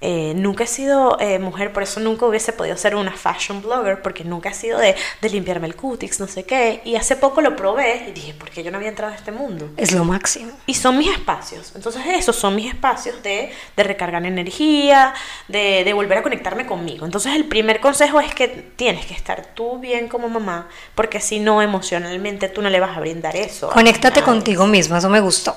Eh, 0.00 0.32
nunca 0.34 0.64
he 0.64 0.66
sido 0.66 1.18
eh, 1.20 1.38
mujer, 1.38 1.72
por 1.72 1.82
eso 1.82 2.00
nunca 2.00 2.24
hubiese 2.26 2.52
podido 2.52 2.76
ser 2.76 2.94
una 2.94 3.12
fashion 3.12 3.60
blogger, 3.60 4.00
porque 4.00 4.24
nunca 4.24 4.48
he 4.50 4.54
sido 4.54 4.78
de, 4.78 4.94
de 5.20 5.28
limpiarme 5.28 5.66
el 5.66 5.76
cutis, 5.76 6.20
no 6.20 6.26
sé 6.26 6.44
qué. 6.44 6.80
Y 6.84 6.96
hace 6.96 7.16
poco 7.16 7.40
lo 7.40 7.54
probé 7.56 8.06
y 8.08 8.12
dije, 8.12 8.34
¿por 8.34 8.50
qué 8.50 8.62
yo 8.62 8.70
no 8.70 8.78
había 8.78 8.88
entrado 8.88 9.12
a 9.12 9.16
este 9.16 9.32
mundo? 9.32 9.68
Es 9.76 9.92
lo 9.92 10.04
máximo. 10.04 10.52
Y 10.66 10.74
son 10.74 10.96
mis 10.96 11.10
espacios. 11.10 11.72
Entonces 11.74 12.02
esos 12.06 12.36
son 12.36 12.54
mis 12.54 12.72
espacios 12.72 13.22
de, 13.22 13.52
de 13.76 13.82
recargar 13.82 14.24
energía, 14.24 15.14
de, 15.48 15.84
de 15.84 15.92
volver 15.92 16.18
a 16.18 16.22
conectarme 16.22 16.66
conmigo. 16.66 17.04
Entonces 17.04 17.34
el 17.34 17.44
primer 17.44 17.80
consejo 17.80 18.20
es 18.20 18.34
que 18.34 18.48
tienes 18.48 19.06
que 19.06 19.14
estar 19.14 19.54
tú 19.54 19.78
bien 19.78 20.08
como 20.08 20.28
mamá, 20.28 20.68
porque 20.94 21.20
si 21.20 21.40
no 21.40 21.62
emocionalmente 21.62 22.48
tú 22.48 22.62
no 22.62 22.70
le 22.70 22.80
vas 22.80 22.96
a 22.96 23.00
brindar 23.00 23.36
eso. 23.36 23.68
Conéctate 23.70 24.22
contigo 24.22 24.66
mismo, 24.66 24.96
eso 24.96 25.08
me 25.08 25.20
gustó. 25.20 25.56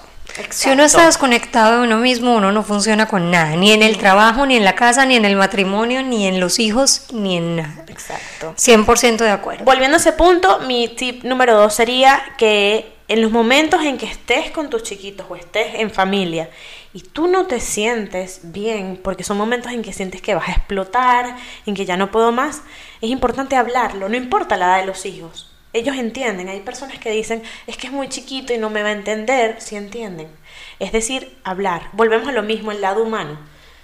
Si 0.50 0.70
uno 0.70 0.84
está 0.84 1.06
desconectado 1.06 1.78
de 1.78 1.88
uno 1.88 1.98
mismo, 1.98 2.36
uno 2.36 2.52
no 2.52 2.64
funciona 2.64 3.08
con 3.08 3.30
nada, 3.30 3.56
ni 3.56 3.72
en 3.72 3.84
el 3.84 3.98
trabajo, 3.98 4.46
ni 4.46 4.56
en 4.56 4.64
la 4.64 4.76
casa, 4.76 5.06
ni 5.06 5.16
en 5.16 5.26
el 5.26 5.36
matrimonio, 5.36 6.02
ni 6.02 6.28
en 6.28 6.40
los 6.40 6.60
hijos, 6.60 7.08
ni 7.12 7.38
en 7.38 7.58
nada. 7.58 7.86
Exacto. 7.88 8.56
100% 8.58 9.18
de 9.18 9.30
acuerdo. 9.30 9.64
Volviendo 9.64 9.98
a 9.98 10.00
ese 10.00 10.14
punto, 10.14 10.60
mi 10.62 10.88
tip 10.88 11.24
número 11.24 11.56
dos 11.56 11.76
sería 11.76 12.22
que 12.38 12.94
en 13.08 13.22
los 13.22 13.32
momentos 13.32 13.84
en 13.84 13.98
que 13.98 14.06
estés 14.06 14.50
con 14.52 14.70
tus 14.70 14.84
chiquitos 14.84 15.28
o 15.30 15.36
estés 15.36 15.76
en 15.76 15.92
familia 15.92 16.50
y 16.94 17.02
tú 17.02 17.28
no 17.28 17.46
te 17.46 17.60
sientes 17.60 18.40
bien, 18.44 19.00
porque 19.04 19.24
son 19.24 19.38
momentos 19.38 19.72
en 19.72 19.82
que 19.82 19.94
sientes 19.94 20.22
que 20.22 20.36
vas 20.36 20.50
a 20.50 20.54
explotar, 20.54 21.36
en 21.66 21.76
que 21.76 21.86
ya 21.86 21.98
no 21.98 22.12
puedo 22.12 22.32
más, 22.32 22.62
es 23.02 23.10
importante 23.10 23.56
hablarlo, 23.56 24.10
no 24.10 24.16
importa 24.16 24.58
la 24.58 24.66
edad 24.68 24.80
de 24.80 24.86
los 24.88 25.06
hijos. 25.06 25.53
Ellos 25.74 25.98
entienden, 25.98 26.50
hay 26.50 26.60
personas 26.60 27.00
que 27.00 27.10
dicen, 27.10 27.42
es 27.66 27.78
que 27.78 27.88
es 27.88 27.94
muy 27.94 28.08
chiquito 28.08 28.54
y 28.54 28.58
no 28.60 28.70
me 28.70 28.84
va 28.84 28.90
a 28.90 28.94
entender, 28.94 29.60
si 29.60 29.76
entienden. 29.76 30.28
Es 30.80 30.92
decir, 30.92 31.36
hablar. 31.44 31.90
Volvemos 31.94 32.28
a 32.28 32.32
lo 32.32 32.44
mismo, 32.44 32.72
el 32.72 32.80
lado 32.82 33.04
humano. 33.04 33.40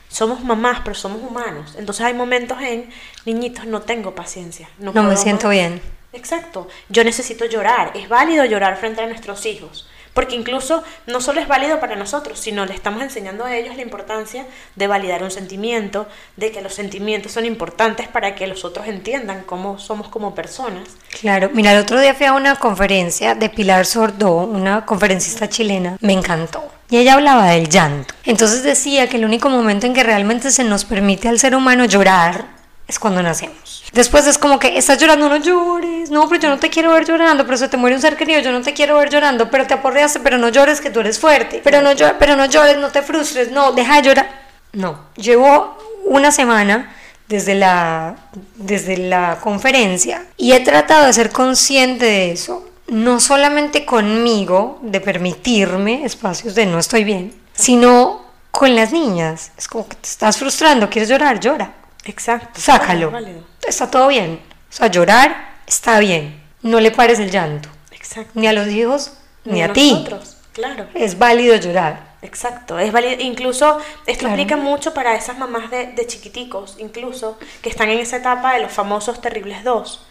Somos 0.08 0.44
mamás, 0.44 0.82
pero 0.84 0.96
somos 0.96 1.22
humanos. 1.22 1.76
Entonces 1.78 2.06
hay 2.06 2.14
momentos 2.14 2.60
en, 2.62 2.90
niñitos, 3.26 3.66
no 3.66 3.82
tengo 3.82 4.14
paciencia. 4.16 4.70
No, 4.78 4.92
No 4.94 5.04
me 5.04 5.18
siento 5.18 5.48
más". 5.48 5.56
bien. 5.56 5.82
Exacto. 6.14 6.68
Yo 6.90 7.04
necesito 7.04 7.46
llorar. 7.46 7.92
Es 7.96 8.10
válido 8.10 8.46
llorar 8.46 8.78
frente 8.78 9.02
a 9.02 9.08
nuestros 9.08 9.46
hijos. 9.46 9.88
Porque 10.20 10.36
incluso 10.36 10.84
no 11.08 11.22
solo 11.22 11.40
es 11.40 11.48
válido 11.48 11.80
para 11.80 11.96
nosotros, 11.96 12.38
sino 12.38 12.66
le 12.66 12.74
estamos 12.74 13.02
enseñando 13.02 13.46
a 13.46 13.56
ellos 13.56 13.78
la 13.78 13.84
importancia 13.84 14.46
de 14.76 14.86
validar 14.86 15.24
un 15.24 15.32
sentimiento, 15.32 16.10
de 16.36 16.52
que 16.52 16.60
los 16.60 16.74
sentimientos 16.74 17.32
son 17.32 17.46
importantes 17.46 18.10
para 18.10 18.36
que 18.36 18.46
los 18.46 18.66
otros 18.66 18.90
entiendan 18.90 19.44
cómo 19.46 19.80
somos 19.80 20.10
como 20.10 20.36
personas. 20.36 20.90
Claro, 21.22 21.52
mira, 21.54 21.72
el 21.72 21.80
otro 21.80 22.02
día 22.02 22.14
fui 22.14 22.26
a 22.26 22.34
una 22.34 22.58
conferencia 22.58 23.34
de 23.34 23.50
Pilar 23.50 23.86
Sordó, 23.86 24.40
una 24.40 24.86
conferencista 24.86 25.48
chilena, 25.48 25.96
me 26.02 26.12
encantó. 26.12 26.66
Y 26.90 26.98
ella 26.98 27.14
hablaba 27.14 27.52
del 27.52 27.70
llanto. 27.70 28.14
Entonces 28.26 28.62
decía 28.64 29.08
que 29.08 29.16
el 29.16 29.24
único 29.24 29.50
momento 29.50 29.86
en 29.86 29.94
que 29.94 30.04
realmente 30.04 30.52
se 30.52 30.66
nos 30.66 30.84
permite 30.84 31.30
al 31.30 31.40
ser 31.40 31.56
humano 31.56 31.86
llorar 31.86 32.59
es 32.90 32.98
cuando 32.98 33.22
nacemos. 33.22 33.84
Después 33.94 34.26
es 34.26 34.40
como 34.40 34.58
que 34.58 34.76
estás 34.78 34.98
llorando, 34.98 35.30
no 35.30 35.38
llores. 35.38 36.10
No, 36.10 36.28
pero 36.28 36.42
yo 36.42 36.50
no 36.50 36.58
te 36.58 36.72
quiero 36.72 36.92
ver 36.92 37.06
llorando, 37.06 37.46
pero 37.46 37.56
se 37.56 37.70
te 37.70 37.78
muere 37.78 37.96
un 37.96 38.02
ser 38.02 38.18
querido, 38.18 38.42
yo 38.42 38.52
no 38.52 38.62
te 38.62 38.74
quiero 38.74 38.98
ver 38.98 39.12
llorando, 39.12 39.52
pero 39.52 39.68
te 39.68 39.76
aporreaste, 39.76 40.20
pero 40.22 40.40
no 40.40 40.50
llores 40.50 40.82
que 40.82 40.90
tú 40.90 41.02
eres 41.02 41.20
fuerte. 41.20 41.62
Pero 41.64 41.84
no 41.84 41.92
llores, 41.92 42.16
pero 42.18 42.36
no 42.36 42.48
llores, 42.48 42.78
no 42.78 42.90
te 42.90 43.04
frustres, 43.04 43.52
no, 43.52 43.74
deja 43.74 43.98
de 43.98 44.02
llorar. 44.02 44.28
No, 44.74 45.00
llevo 45.16 45.78
una 46.06 46.32
semana 46.32 46.96
desde 47.28 47.54
la, 47.54 48.16
desde 48.56 48.98
la 48.98 49.38
conferencia 49.40 50.26
y 50.36 50.54
he 50.54 50.60
tratado 50.62 51.06
de 51.06 51.14
ser 51.14 51.30
consciente 51.30 52.06
de 52.06 52.32
eso, 52.32 52.68
no 52.88 53.20
solamente 53.20 53.86
conmigo, 53.86 54.80
de 54.82 55.00
permitirme 55.00 56.06
espacios 56.06 56.56
de 56.56 56.66
no 56.66 56.80
estoy 56.80 57.04
bien, 57.04 57.36
sino 57.54 58.26
con 58.50 58.76
las 58.76 58.92
niñas. 58.92 59.52
Es 59.58 59.68
como 59.68 59.88
que 59.88 59.96
te 59.96 60.10
estás 60.10 60.38
frustrando, 60.38 60.90
quieres 60.90 61.10
llorar, 61.10 61.40
llora, 61.40 61.74
Exacto. 62.10 62.60
sácalo. 62.60 63.12
Válido. 63.12 63.44
Está 63.68 63.90
todo 63.90 64.08
bien. 64.08 64.40
O 64.70 64.74
sea, 64.74 64.88
llorar 64.88 65.56
está 65.68 66.00
bien. 66.00 66.42
No 66.62 66.80
le 66.80 66.92
pares 66.92 67.20
el 67.20 67.32
llanto, 67.32 67.70
Exacto. 67.92 68.32
ni 68.34 68.48
a 68.48 68.54
los 68.54 68.68
hijos, 68.68 69.14
ni, 69.46 69.62
a, 69.62 69.68
a 69.68 69.74
ti. 69.74 70.06
Claro. 70.54 70.88
Es 70.94 71.18
válido 71.18 71.56
llorar. 71.56 72.10
Exacto, 72.22 72.78
es 72.80 72.92
válido. 72.92 73.22
Incluso 73.22 73.80
esto 74.06 74.20
Claro. 74.22 74.34
aplica 74.34 74.58
mucho 74.58 74.94
para 74.94 75.16
esas 75.16 75.38
mamás 75.38 75.72
de, 75.72 75.88
de 75.94 76.06
chiquiticos, 76.06 76.76
incluso, 76.80 77.38
que 77.62 77.70
están 77.70 77.90
en 77.90 78.00
esa 78.00 78.18
etapa 78.18 78.54
de 78.56 78.62
los 78.62 78.72
famosos 78.74 79.22
terribles 79.22 79.64
dos. 79.64 80.06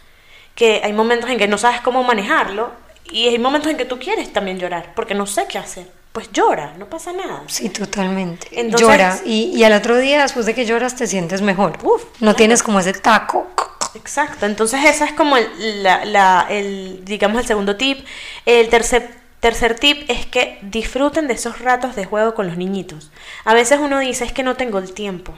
Que 0.55 0.81
hay 0.83 0.91
momentos 0.93 1.29
en 1.29 1.37
que 1.37 1.47
no 1.47 1.57
sabes 1.59 1.81
cómo 1.81 2.03
manejarlo 2.03 2.71
y 3.11 3.27
hay 3.27 3.37
momentos 3.37 3.69
en 3.69 3.77
que 3.77 3.85
tú 3.85 3.99
quieres 3.99 4.33
también 4.33 4.57
llorar, 4.59 4.93
porque 4.95 5.13
no 5.13 5.27
sé 5.27 5.45
qué 5.47 5.59
hacer. 5.59 5.87
Pues 6.19 6.33
llora, 6.33 6.73
no 6.77 6.85
pasa 6.89 7.13
nada. 7.13 7.43
Sí, 7.47 7.69
totalmente. 7.69 8.47
Entonces- 8.51 8.81
Llora. 8.89 9.17
Y, 9.23 9.53
y 9.55 9.63
al 9.63 9.71
otro 9.71 9.95
día, 9.97 10.21
después 10.23 10.45
de 10.45 10.53
que 10.53 10.65
lloras, 10.65 10.97
te 10.97 11.07
sientes 11.07 11.41
mejor. 11.41 11.77
Uf, 11.81 12.03
no 12.03 12.17
claro. 12.19 12.35
tienes 12.35 12.61
como 12.61 12.81
ese 12.81 12.91
taco. 12.91 13.47
Exacto, 13.95 14.45
entonces 14.45 14.83
esa 14.83 15.05
es 15.05 15.13
como 15.13 15.37
el, 15.37 15.81
la- 15.81 16.03
la- 16.03 16.45
el, 16.49 17.05
digamos, 17.05 17.39
el 17.39 17.47
segundo 17.47 17.77
tip. 17.77 18.05
El 18.45 18.67
tercer, 18.67 19.09
tercer 19.39 19.75
tip 19.79 20.09
es 20.09 20.25
que 20.25 20.59
disfruten 20.61 21.29
de 21.29 21.35
esos 21.35 21.59
ratos 21.61 21.95
de 21.95 22.03
juego 22.03 22.35
con 22.35 22.47
los 22.47 22.57
niñitos. 22.57 23.11
A 23.45 23.53
veces 23.53 23.79
uno 23.81 23.97
dice, 23.99 24.25
es 24.25 24.33
que 24.33 24.43
no 24.43 24.55
tengo 24.57 24.77
el 24.79 24.91
tiempo. 24.93 25.33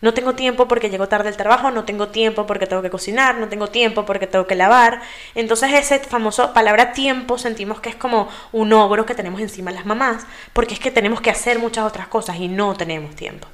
No 0.00 0.14
tengo 0.14 0.34
tiempo 0.34 0.66
porque 0.66 0.88
llego 0.88 1.08
tarde 1.08 1.28
al 1.28 1.36
trabajo, 1.36 1.70
no 1.70 1.84
tengo 1.84 2.08
tiempo 2.08 2.46
porque 2.46 2.66
tengo 2.66 2.80
que 2.80 2.90
cocinar, 2.90 3.36
no 3.36 3.48
tengo 3.48 3.68
tiempo 3.68 4.06
porque 4.06 4.26
tengo 4.26 4.46
que 4.46 4.54
lavar. 4.54 5.02
Entonces 5.34 5.72
ese 5.74 5.98
famoso 5.98 6.54
palabra 6.54 6.92
tiempo 6.92 7.36
sentimos 7.36 7.80
que 7.80 7.90
es 7.90 7.96
como 7.96 8.28
un 8.52 8.72
ogro 8.72 9.04
que 9.04 9.14
tenemos 9.14 9.40
encima 9.40 9.70
las 9.70 9.84
mamás, 9.84 10.26
porque 10.52 10.74
es 10.74 10.80
que 10.80 10.90
tenemos 10.90 11.20
que 11.20 11.30
hacer 11.30 11.58
muchas 11.58 11.84
otras 11.84 12.08
cosas 12.08 12.36
y 12.36 12.48
no 12.48 12.74
tenemos 12.76 13.14
tiempo. 13.14 13.46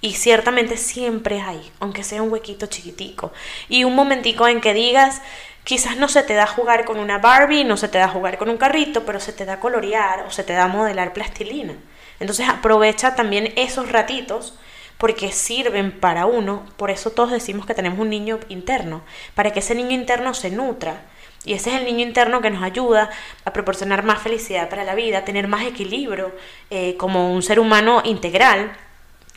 Y 0.00 0.14
ciertamente 0.14 0.76
siempre 0.76 1.40
hay, 1.40 1.72
aunque 1.80 2.02
sea 2.02 2.22
un 2.22 2.30
huequito 2.30 2.66
chiquitico. 2.66 3.32
Y 3.68 3.84
un 3.84 3.94
momentico 3.94 4.48
en 4.48 4.60
que 4.60 4.74
digas, 4.74 5.22
quizás 5.62 5.96
no 5.96 6.08
se 6.08 6.22
te 6.22 6.34
da 6.34 6.46
jugar 6.46 6.84
con 6.84 6.98
una 6.98 7.18
Barbie, 7.18 7.64
no 7.64 7.76
se 7.76 7.88
te 7.88 7.98
da 7.98 8.08
jugar 8.08 8.36
con 8.36 8.50
un 8.50 8.58
carrito, 8.58 9.06
pero 9.06 9.20
se 9.20 9.32
te 9.32 9.44
da 9.44 9.60
colorear 9.60 10.24
o 10.26 10.30
se 10.30 10.44
te 10.44 10.52
da 10.52 10.66
modelar 10.66 11.12
plastilina. 11.12 11.74
Entonces 12.20 12.48
aprovecha 12.48 13.14
también 13.14 13.52
esos 13.56 13.90
ratitos 13.90 14.58
porque 15.04 15.32
sirven 15.32 15.92
para 15.92 16.24
uno, 16.24 16.64
por 16.78 16.90
eso 16.90 17.10
todos 17.10 17.30
decimos 17.30 17.66
que 17.66 17.74
tenemos 17.74 17.98
un 17.98 18.08
niño 18.08 18.40
interno, 18.48 19.02
para 19.34 19.52
que 19.52 19.58
ese 19.58 19.74
niño 19.74 19.90
interno 19.90 20.32
se 20.32 20.50
nutra. 20.50 21.02
Y 21.44 21.52
ese 21.52 21.74
es 21.74 21.76
el 21.76 21.84
niño 21.84 22.00
interno 22.00 22.40
que 22.40 22.48
nos 22.48 22.62
ayuda 22.62 23.10
a 23.44 23.52
proporcionar 23.52 24.02
más 24.02 24.22
felicidad 24.22 24.70
para 24.70 24.82
la 24.82 24.94
vida, 24.94 25.18
a 25.18 25.24
tener 25.26 25.46
más 25.46 25.66
equilibrio 25.66 26.32
eh, 26.70 26.96
como 26.96 27.34
un 27.34 27.42
ser 27.42 27.60
humano 27.60 28.00
integral. 28.06 28.72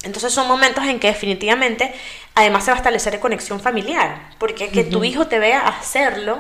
Entonces 0.04 0.32
son 0.32 0.48
momentos 0.48 0.86
en 0.86 1.02
que 1.02 1.08
definitivamente 1.08 1.94
además 2.34 2.64
se 2.64 2.72
va 2.72 2.76
a 2.76 2.80
establecer 2.80 3.20
conexión 3.20 3.60
familiar, 3.60 4.22
porque 4.38 4.70
que 4.70 4.86
tu 4.86 5.04
hijo 5.04 5.28
te 5.28 5.38
vea 5.38 5.68
hacerlo, 5.68 6.40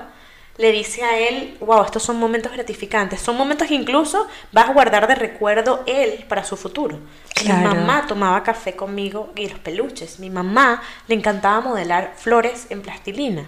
le 0.57 0.71
dice 0.71 1.03
a 1.03 1.19
él, 1.19 1.55
wow, 1.59 1.83
estos 1.83 2.03
son 2.03 2.17
momentos 2.17 2.51
gratificantes, 2.51 3.21
son 3.21 3.37
momentos 3.37 3.67
que 3.67 3.75
incluso 3.75 4.27
vas 4.51 4.69
a 4.69 4.73
guardar 4.73 5.07
de 5.07 5.15
recuerdo 5.15 5.83
él 5.85 6.25
para 6.27 6.43
su 6.43 6.57
futuro. 6.57 6.99
Mi 7.43 7.51
mamá 7.51 8.05
tomaba 8.07 8.41
café 8.43 8.75
conmigo 8.75 9.31
y 9.35 9.47
los 9.49 9.59
peluches, 9.59 10.19
mi 10.19 10.29
mamá 10.29 10.81
le 11.07 11.15
encantaba 11.15 11.61
modelar 11.61 12.13
flores 12.17 12.67
en 12.69 12.81
plastilina. 12.81 13.47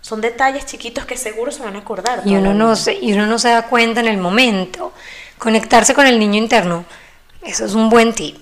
Son 0.00 0.20
detalles 0.20 0.66
chiquitos 0.66 1.06
que 1.06 1.16
seguro 1.16 1.50
se 1.50 1.62
van 1.62 1.76
a 1.76 1.78
acordar. 1.80 2.22
Y 2.24 2.36
uno, 2.36 2.52
no 2.52 2.76
se, 2.76 2.94
y 2.94 3.14
uno 3.14 3.26
no 3.26 3.38
se 3.38 3.48
da 3.48 3.66
cuenta 3.66 4.00
en 4.00 4.08
el 4.08 4.18
momento. 4.18 4.92
Conectarse 5.38 5.94
con 5.94 6.06
el 6.06 6.18
niño 6.18 6.38
interno, 6.38 6.84
eso 7.42 7.64
es 7.64 7.74
un 7.74 7.88
buen 7.88 8.12
tip. 8.12 8.36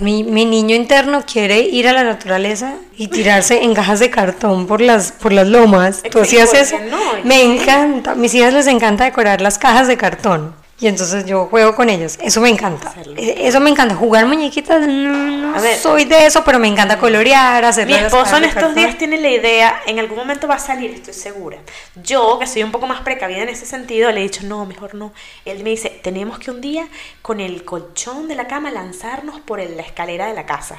Mi, 0.00 0.24
mi, 0.24 0.44
niño 0.44 0.74
interno 0.74 1.22
quiere 1.24 1.60
ir 1.60 1.86
a 1.86 1.92
la 1.92 2.02
naturaleza 2.02 2.74
y 2.96 3.08
tirarse 3.08 3.62
en 3.62 3.74
cajas 3.74 4.00
de 4.00 4.10
cartón 4.10 4.66
por 4.66 4.80
las, 4.80 5.12
por 5.12 5.32
las 5.32 5.46
lomas. 5.46 6.02
¿Tú 6.10 6.18
hacías 6.18 6.52
eso? 6.52 6.76
Me 7.22 7.42
encanta. 7.42 8.12
A 8.12 8.14
mis 8.16 8.34
hijas 8.34 8.52
les 8.52 8.66
encanta 8.66 9.04
decorar 9.04 9.40
las 9.40 9.56
cajas 9.56 9.86
de 9.86 9.96
cartón. 9.96 10.63
Y 10.84 10.88
entonces 10.88 11.24
yo 11.24 11.46
juego 11.46 11.74
con 11.74 11.88
ellos. 11.88 12.18
Eso 12.20 12.42
me 12.42 12.50
encanta. 12.50 12.92
E, 13.16 13.48
eso 13.48 13.58
me 13.58 13.70
encanta. 13.70 13.94
Jugar 13.94 14.26
muñequitas, 14.26 14.86
no, 14.86 15.54
soy 15.80 16.04
de 16.04 16.26
eso, 16.26 16.44
pero 16.44 16.58
me 16.58 16.68
encanta 16.68 16.98
colorear, 16.98 17.64
hacer 17.64 17.86
Mi 17.86 17.94
esposo 17.94 18.36
en 18.36 18.44
estos 18.44 18.74
días 18.74 18.98
tiene 18.98 19.16
la 19.16 19.30
idea, 19.30 19.80
en 19.86 19.98
algún 19.98 20.18
momento 20.18 20.46
va 20.46 20.56
a 20.56 20.58
salir, 20.58 20.90
estoy 20.90 21.14
segura. 21.14 21.56
Yo, 22.02 22.38
que 22.38 22.46
soy 22.46 22.64
un 22.64 22.70
poco 22.70 22.86
más 22.86 23.00
precavida 23.00 23.38
en 23.38 23.48
ese 23.48 23.64
sentido, 23.64 24.12
le 24.12 24.20
he 24.20 24.22
dicho, 24.24 24.42
no, 24.42 24.66
mejor 24.66 24.94
no. 24.94 25.14
Él 25.46 25.64
me 25.64 25.70
dice, 25.70 25.88
tenemos 25.88 26.38
que 26.38 26.50
un 26.50 26.60
día, 26.60 26.86
con 27.22 27.40
el 27.40 27.64
colchón 27.64 28.28
de 28.28 28.34
la 28.34 28.46
cama, 28.46 28.70
lanzarnos 28.70 29.40
por 29.40 29.60
la 29.60 29.80
escalera 29.80 30.26
de 30.26 30.34
la 30.34 30.44
casa. 30.44 30.76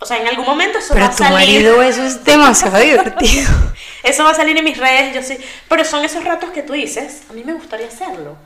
O 0.00 0.04
sea, 0.04 0.20
en 0.20 0.26
algún 0.26 0.46
momento 0.46 0.78
eso 0.78 0.96
va 0.96 1.06
a 1.06 1.12
salir. 1.12 1.60
Pero 1.60 1.74
tu 1.74 1.78
marido 1.78 1.82
eso 1.84 2.02
es 2.02 2.24
demasiado 2.24 2.78
divertido. 2.78 3.52
eso 4.02 4.24
va 4.24 4.30
a 4.30 4.34
salir 4.34 4.56
en 4.56 4.64
mis 4.64 4.78
redes, 4.78 5.14
yo 5.14 5.22
sí. 5.22 5.38
Pero 5.68 5.84
son 5.84 6.04
esos 6.04 6.24
ratos 6.24 6.50
que 6.50 6.64
tú 6.64 6.72
dices, 6.72 7.22
a 7.30 7.34
mí 7.34 7.44
me 7.44 7.52
gustaría 7.52 7.86
hacerlo. 7.86 8.36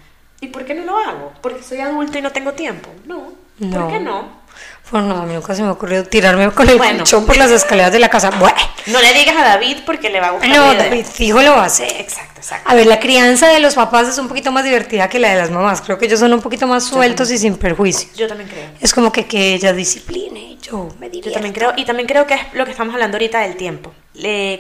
¿Y 0.43 0.49
por 0.49 0.65
qué 0.65 0.75
no 0.75 0.83
lo 0.83 0.99
hago? 0.99 1.33
¿Porque 1.41 1.63
soy 1.63 1.79
adulta 1.79 2.19
y 2.19 2.23
no 2.23 2.33
tengo 2.33 2.53
tiempo? 2.53 2.91
No. 3.07 3.33
¿Por 3.59 3.89
qué 3.93 4.01
no? 4.01 4.43
Pues 4.91 5.05
no, 5.05 5.17
a 5.19 5.25
mí 5.25 5.35
nunca 5.35 5.55
se 5.55 5.63
me 5.63 5.69
ha 5.69 5.73
ocurrido 5.73 6.05
tirarme 6.05 6.51
con 6.51 6.69
el 6.69 6.77
bueno. 6.77 7.05
por 7.25 7.37
las 7.37 7.53
escaleras 7.53 7.93
de 7.93 8.01
la 8.01 8.11
casa. 8.11 8.31
Bueno. 8.31 8.57
No 8.87 9.01
le 9.01 9.15
digas 9.15 9.37
a 9.37 9.45
David 9.45 9.79
porque 9.87 10.11
le 10.11 10.19
va 10.19 10.27
a 10.27 10.31
gustar. 10.33 10.51
No, 10.51 10.75
David 10.75 11.07
fijo 11.07 11.41
lo 11.41 11.53
va 11.53 11.63
a 11.63 11.67
hacer. 11.67 11.93
Exacto, 12.01 12.41
exacto. 12.41 12.69
A 12.69 12.75
ver, 12.75 12.87
la 12.87 12.99
crianza 12.99 13.47
de 13.49 13.61
los 13.61 13.77
papás 13.77 14.09
es 14.09 14.19
un 14.19 14.27
poquito 14.27 14.51
más 14.51 14.65
divertida 14.65 15.09
que 15.09 15.21
la 15.21 15.31
de 15.31 15.37
las 15.37 15.51
mamás. 15.53 15.81
Creo 15.81 15.97
que 15.97 16.07
ellos 16.07 16.19
son 16.19 16.33
un 16.33 16.41
poquito 16.41 16.67
más 16.67 16.83
sueltos 16.83 17.31
y 17.31 17.39
sin 17.39 17.57
perjuicios. 17.57 18.13
Yo 18.15 18.27
también 18.27 18.51
creo. 18.51 18.69
Es 18.81 18.93
como 18.93 19.13
que, 19.13 19.27
que 19.27 19.55
ella 19.55 19.73
discipline, 19.73 20.59
yo 20.61 20.89
me 20.99 21.09
divierto. 21.09 21.29
Yo 21.29 21.35
también 21.35 21.55
creo, 21.55 21.73
y 21.77 21.85
también 21.85 22.09
creo 22.09 22.27
que 22.27 22.35
es 22.35 22.41
lo 22.53 22.65
que 22.65 22.73
estamos 22.73 22.93
hablando 22.93 23.17
ahorita 23.17 23.43
del 23.43 23.57
tiempo 23.57 23.93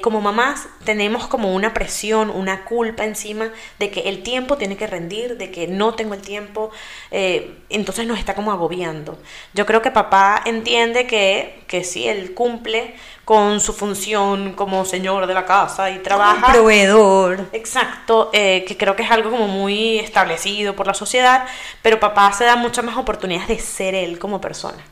como 0.02 0.22
mamás 0.22 0.66
tenemos 0.84 1.26
como 1.26 1.54
una 1.54 1.74
presión, 1.74 2.30
una 2.30 2.64
culpa 2.64 3.04
encima 3.04 3.50
de 3.78 3.90
que 3.90 4.08
el 4.08 4.22
tiempo 4.22 4.56
tiene 4.56 4.76
que 4.76 4.86
rendir, 4.86 5.36
de 5.36 5.50
que 5.50 5.66
no 5.66 5.94
tengo 5.94 6.14
el 6.14 6.22
tiempo, 6.22 6.70
eh, 7.10 7.58
entonces 7.68 8.06
nos 8.06 8.18
está 8.18 8.34
como 8.34 8.50
agobiando. 8.50 9.18
Yo 9.52 9.66
creo 9.66 9.82
que 9.82 9.90
papá 9.90 10.42
entiende 10.46 11.06
que, 11.06 11.64
que 11.66 11.84
sí, 11.84 12.08
él 12.08 12.32
cumple 12.32 12.94
con 13.26 13.60
su 13.60 13.74
función 13.74 14.54
como 14.54 14.84
señor 14.84 15.26
de 15.26 15.34
la 15.34 15.44
casa 15.44 15.90
y 15.90 15.98
trabaja. 15.98 16.50
proveedor. 16.52 17.48
Exacto, 17.52 18.30
eh, 18.32 18.64
que 18.66 18.76
creo 18.76 18.96
que 18.96 19.02
es 19.02 19.10
algo 19.10 19.30
como 19.30 19.48
muy 19.48 19.98
establecido 19.98 20.74
por 20.74 20.86
la 20.86 20.94
sociedad, 20.94 21.44
pero 21.82 22.00
papá 22.00 22.32
se 22.32 22.44
da 22.44 22.56
muchas 22.56 22.84
más 22.84 22.96
oportunidades 22.96 23.48
de 23.48 23.58
ser 23.58 23.94
él 23.94 24.18
como 24.18 24.40
persona, 24.40 24.82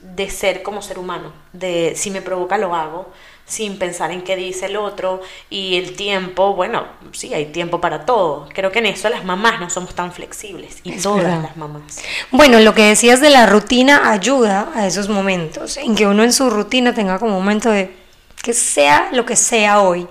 de 0.00 0.30
ser 0.30 0.62
como 0.62 0.80
ser 0.80 0.98
humano, 0.98 1.32
de 1.52 1.94
si 1.96 2.10
me 2.10 2.22
provoca 2.22 2.56
lo 2.56 2.74
hago 2.74 3.12
sin 3.46 3.78
pensar 3.78 4.10
en 4.10 4.22
qué 4.22 4.34
dice 4.34 4.66
el 4.66 4.76
otro 4.76 5.20
y 5.48 5.76
el 5.76 5.94
tiempo, 5.94 6.54
bueno, 6.54 6.84
sí, 7.12 7.32
hay 7.32 7.46
tiempo 7.46 7.80
para 7.80 8.04
todo. 8.04 8.48
Creo 8.52 8.72
que 8.72 8.80
en 8.80 8.86
eso 8.86 9.08
las 9.08 9.24
mamás 9.24 9.60
no 9.60 9.70
somos 9.70 9.94
tan 9.94 10.12
flexibles 10.12 10.78
y 10.82 10.92
todas 10.96 11.42
las 11.42 11.56
mamás. 11.56 12.00
Bueno, 12.32 12.58
lo 12.58 12.74
que 12.74 12.82
decías 12.82 13.20
de 13.20 13.30
la 13.30 13.46
rutina 13.46 14.10
ayuda 14.10 14.72
a 14.74 14.86
esos 14.86 15.08
momentos, 15.08 15.76
en 15.76 15.94
que 15.94 16.06
uno 16.06 16.24
en 16.24 16.32
su 16.32 16.50
rutina 16.50 16.92
tenga 16.92 17.18
como 17.20 17.38
un 17.38 17.44
momento 17.44 17.70
de 17.70 17.94
que 18.42 18.52
sea 18.52 19.10
lo 19.12 19.24
que 19.24 19.36
sea 19.36 19.80
hoy, 19.80 20.08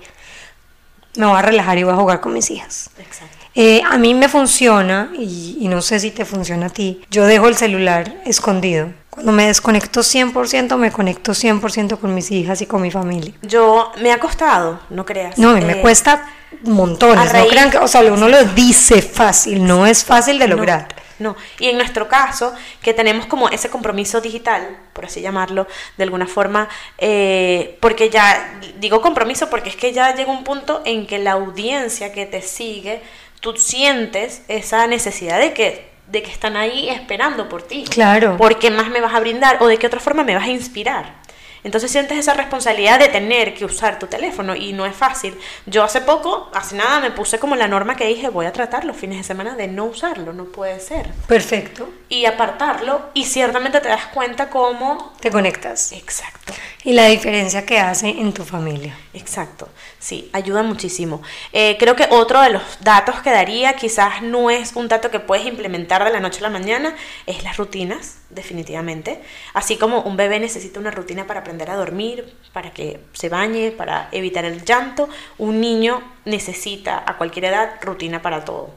me 1.16 1.26
voy 1.26 1.38
a 1.38 1.42
relajar 1.42 1.76
y 1.78 1.82
voy 1.82 1.92
a 1.92 1.96
jugar 1.96 2.20
con 2.20 2.32
mis 2.32 2.50
hijas. 2.50 2.90
Exacto. 2.98 3.36
Eh, 3.54 3.82
a 3.86 3.96
mí 3.96 4.12
me 4.12 4.28
funciona, 4.28 5.10
y, 5.16 5.58
y 5.60 5.68
no 5.68 5.80
sé 5.80 5.98
si 6.00 6.10
te 6.10 6.26
funciona 6.26 6.66
a 6.66 6.70
ti, 6.70 7.02
yo 7.10 7.24
dejo 7.26 7.48
el 7.48 7.56
celular 7.56 8.22
escondido 8.26 8.92
cuando 9.16 9.32
me 9.32 9.46
desconecto 9.46 10.00
100%, 10.00 10.76
me 10.76 10.92
conecto 10.92 11.32
100% 11.32 11.98
con 11.98 12.14
mis 12.14 12.30
hijas 12.30 12.60
y 12.60 12.66
con 12.66 12.82
mi 12.82 12.90
familia. 12.90 13.32
Yo 13.40 13.90
me 14.02 14.12
ha 14.12 14.20
costado, 14.20 14.78
no 14.90 15.06
creas. 15.06 15.38
No, 15.38 15.54
me 15.54 15.78
eh, 15.78 15.80
cuesta 15.80 16.28
montones. 16.64 17.32
No 17.32 17.46
crean 17.46 17.70
que, 17.70 17.78
o 17.78 17.88
sea, 17.88 18.02
uno 18.02 18.28
lo 18.28 18.44
dice 18.44 19.00
fácil, 19.00 19.66
no 19.66 19.86
es 19.86 20.04
fácil 20.04 20.38
de 20.38 20.48
lograr. 20.48 20.88
No, 21.18 21.34
y 21.58 21.68
en 21.68 21.78
nuestro 21.78 22.08
caso, 22.08 22.52
que 22.82 22.92
tenemos 22.92 23.24
como 23.24 23.48
ese 23.48 23.70
compromiso 23.70 24.20
digital, 24.20 24.76
por 24.92 25.06
así 25.06 25.22
llamarlo, 25.22 25.66
de 25.96 26.04
alguna 26.04 26.26
forma, 26.26 26.68
eh, 26.98 27.78
porque 27.80 28.10
ya, 28.10 28.60
digo 28.80 29.00
compromiso 29.00 29.48
porque 29.48 29.70
es 29.70 29.76
que 29.76 29.94
ya 29.94 30.14
llega 30.14 30.30
un 30.30 30.44
punto 30.44 30.82
en 30.84 31.06
que 31.06 31.18
la 31.18 31.32
audiencia 31.32 32.12
que 32.12 32.26
te 32.26 32.42
sigue, 32.42 33.00
tú 33.40 33.56
sientes 33.56 34.42
esa 34.48 34.86
necesidad 34.86 35.40
de 35.40 35.54
que 35.54 35.95
de 36.06 36.22
que 36.22 36.30
están 36.30 36.56
ahí 36.56 36.88
esperando 36.88 37.48
por 37.48 37.62
ti. 37.62 37.84
Claro. 37.88 38.36
¿Por 38.36 38.58
qué 38.58 38.70
más 38.70 38.88
me 38.88 39.00
vas 39.00 39.14
a 39.14 39.20
brindar 39.20 39.58
o 39.60 39.66
de 39.66 39.78
qué 39.78 39.86
otra 39.86 40.00
forma 40.00 40.24
me 40.24 40.34
vas 40.34 40.44
a 40.44 40.50
inspirar? 40.50 41.26
Entonces 41.66 41.90
sientes 41.90 42.16
esa 42.16 42.32
responsabilidad 42.32 43.00
de 43.00 43.08
tener 43.08 43.52
que 43.52 43.64
usar 43.64 43.98
tu 43.98 44.06
teléfono 44.06 44.54
y 44.54 44.72
no 44.72 44.86
es 44.86 44.94
fácil. 44.94 45.36
Yo 45.66 45.82
hace 45.82 46.00
poco, 46.00 46.48
hace 46.54 46.76
nada, 46.76 47.00
me 47.00 47.10
puse 47.10 47.40
como 47.40 47.56
la 47.56 47.66
norma 47.66 47.96
que 47.96 48.06
dije, 48.06 48.28
voy 48.28 48.46
a 48.46 48.52
tratar 48.52 48.84
los 48.84 48.96
fines 48.96 49.18
de 49.18 49.24
semana 49.24 49.56
de 49.56 49.66
no 49.66 49.86
usarlo, 49.86 50.32
no 50.32 50.44
puede 50.44 50.78
ser. 50.78 51.08
Perfecto. 51.26 51.88
Y 52.08 52.26
apartarlo 52.26 53.10
y 53.14 53.24
ciertamente 53.24 53.80
te 53.80 53.88
das 53.88 54.06
cuenta 54.06 54.48
cómo... 54.48 55.12
Te 55.18 55.32
conectas. 55.32 55.90
Exacto. 55.90 56.52
Y 56.86 56.92
la 56.92 57.06
diferencia 57.08 57.66
que 57.66 57.80
hace 57.80 58.10
en 58.10 58.32
tu 58.32 58.44
familia. 58.44 58.96
Exacto. 59.12 59.68
Sí, 59.98 60.30
ayuda 60.32 60.62
muchísimo. 60.62 61.20
Eh, 61.52 61.74
creo 61.80 61.96
que 61.96 62.06
otro 62.10 62.40
de 62.40 62.50
los 62.50 62.62
datos 62.78 63.16
que 63.22 63.32
daría, 63.32 63.74
quizás 63.74 64.22
no 64.22 64.50
es 64.50 64.76
un 64.76 64.86
dato 64.86 65.10
que 65.10 65.18
puedes 65.18 65.44
implementar 65.46 66.04
de 66.04 66.12
la 66.12 66.20
noche 66.20 66.38
a 66.38 66.42
la 66.42 66.50
mañana, 66.50 66.94
es 67.26 67.42
las 67.42 67.56
rutinas, 67.56 68.18
definitivamente. 68.30 69.20
Así 69.52 69.76
como 69.76 70.02
un 70.02 70.16
bebé 70.16 70.38
necesita 70.38 70.78
una 70.78 70.92
rutina 70.92 71.26
para 71.26 71.40
aprender 71.40 71.70
a 71.70 71.74
dormir, 71.74 72.32
para 72.52 72.70
que 72.70 73.00
se 73.14 73.28
bañe, 73.28 73.72
para 73.72 74.08
evitar 74.12 74.44
el 74.44 74.64
llanto, 74.64 75.08
un 75.38 75.60
niño 75.60 76.04
necesita 76.24 77.02
a 77.04 77.16
cualquier 77.16 77.46
edad 77.46 77.80
rutina 77.82 78.22
para 78.22 78.44
todo. 78.44 78.70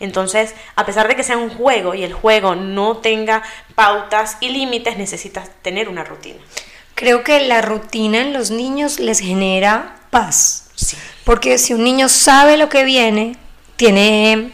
Entonces, 0.00 0.56
a 0.74 0.84
pesar 0.84 1.06
de 1.06 1.14
que 1.14 1.22
sea 1.22 1.36
un 1.36 1.50
juego 1.50 1.94
y 1.94 2.02
el 2.02 2.12
juego 2.12 2.56
no 2.56 2.96
tenga 2.96 3.44
pautas 3.76 4.36
y 4.40 4.48
límites, 4.48 4.98
necesitas 4.98 5.48
tener 5.62 5.88
una 5.88 6.02
rutina. 6.02 6.40
Creo 7.02 7.24
que 7.24 7.40
la 7.40 7.62
rutina 7.62 8.20
en 8.20 8.32
los 8.32 8.52
niños 8.52 9.00
les 9.00 9.18
genera 9.18 9.96
paz 10.10 10.62
porque 11.24 11.58
si 11.58 11.74
un 11.74 11.84
niño 11.84 12.08
sabe 12.08 12.56
lo 12.56 12.68
que 12.68 12.84
viene, 12.84 13.36
tiene, 13.76 14.52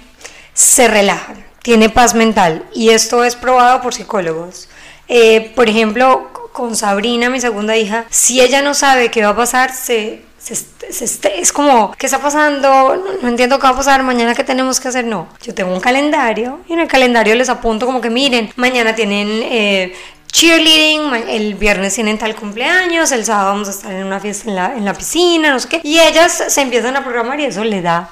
se 0.54 0.88
relaja, 0.88 1.34
tiene 1.62 1.88
paz 1.88 2.14
mental. 2.14 2.64
Y 2.74 2.90
esto 2.90 3.24
es 3.24 3.36
probado 3.36 3.80
por 3.80 3.94
psicólogos. 3.94 4.68
Eh, 5.08 5.52
por 5.54 5.68
ejemplo, 5.68 6.30
con 6.52 6.76
Sabrina, 6.76 7.30
mi 7.30 7.40
segunda 7.40 7.76
hija, 7.76 8.04
si 8.10 8.40
ella 8.40 8.62
no 8.62 8.74
sabe 8.74 9.10
qué 9.10 9.22
va 9.22 9.30
a 9.30 9.36
pasar, 9.36 9.72
se, 9.72 10.22
es 10.48 11.52
como, 11.52 11.92
¿qué 11.98 12.06
está 12.06 12.20
pasando? 12.20 12.96
No, 13.22 13.28
entiendo 13.28 13.58
qué 13.58 13.64
va 13.64 13.70
a 13.70 13.76
pasar, 13.76 14.02
mañana 14.02 14.34
qué 14.34 14.44
tenemos 14.44 14.80
que 14.80 14.88
hacer. 14.88 15.04
No, 15.04 15.28
yo 15.42 15.54
tengo 15.54 15.72
un 15.72 15.80
calendario 15.80 16.60
y 16.68 16.74
en 16.74 16.80
el 16.80 16.88
calendario 16.88 17.34
les 17.34 17.48
apunto 17.48 17.86
como 17.86 18.00
que 18.00 18.10
miren, 18.10 18.52
mañana 18.56 18.94
tienen 18.94 19.28
eh, 19.28 19.94
cheerleading, 20.30 21.28
el 21.28 21.54
viernes 21.54 21.94
tienen 21.94 22.18
tal 22.18 22.34
cumpleaños, 22.34 23.12
el 23.12 23.24
sábado 23.24 23.50
vamos 23.50 23.68
a 23.68 23.70
estar 23.72 23.92
en 23.92 24.06
una 24.06 24.20
fiesta 24.20 24.48
en 24.48 24.56
la, 24.56 24.76
en 24.76 24.84
la 24.84 24.94
piscina, 24.94 25.50
no 25.50 25.60
sé 25.60 25.68
qué. 25.68 25.80
Y 25.82 25.98
ellas 25.98 26.44
se 26.48 26.60
empiezan 26.60 26.96
a 26.96 27.02
programar 27.02 27.40
y 27.40 27.44
eso 27.44 27.64
le 27.64 27.82
da 27.82 28.10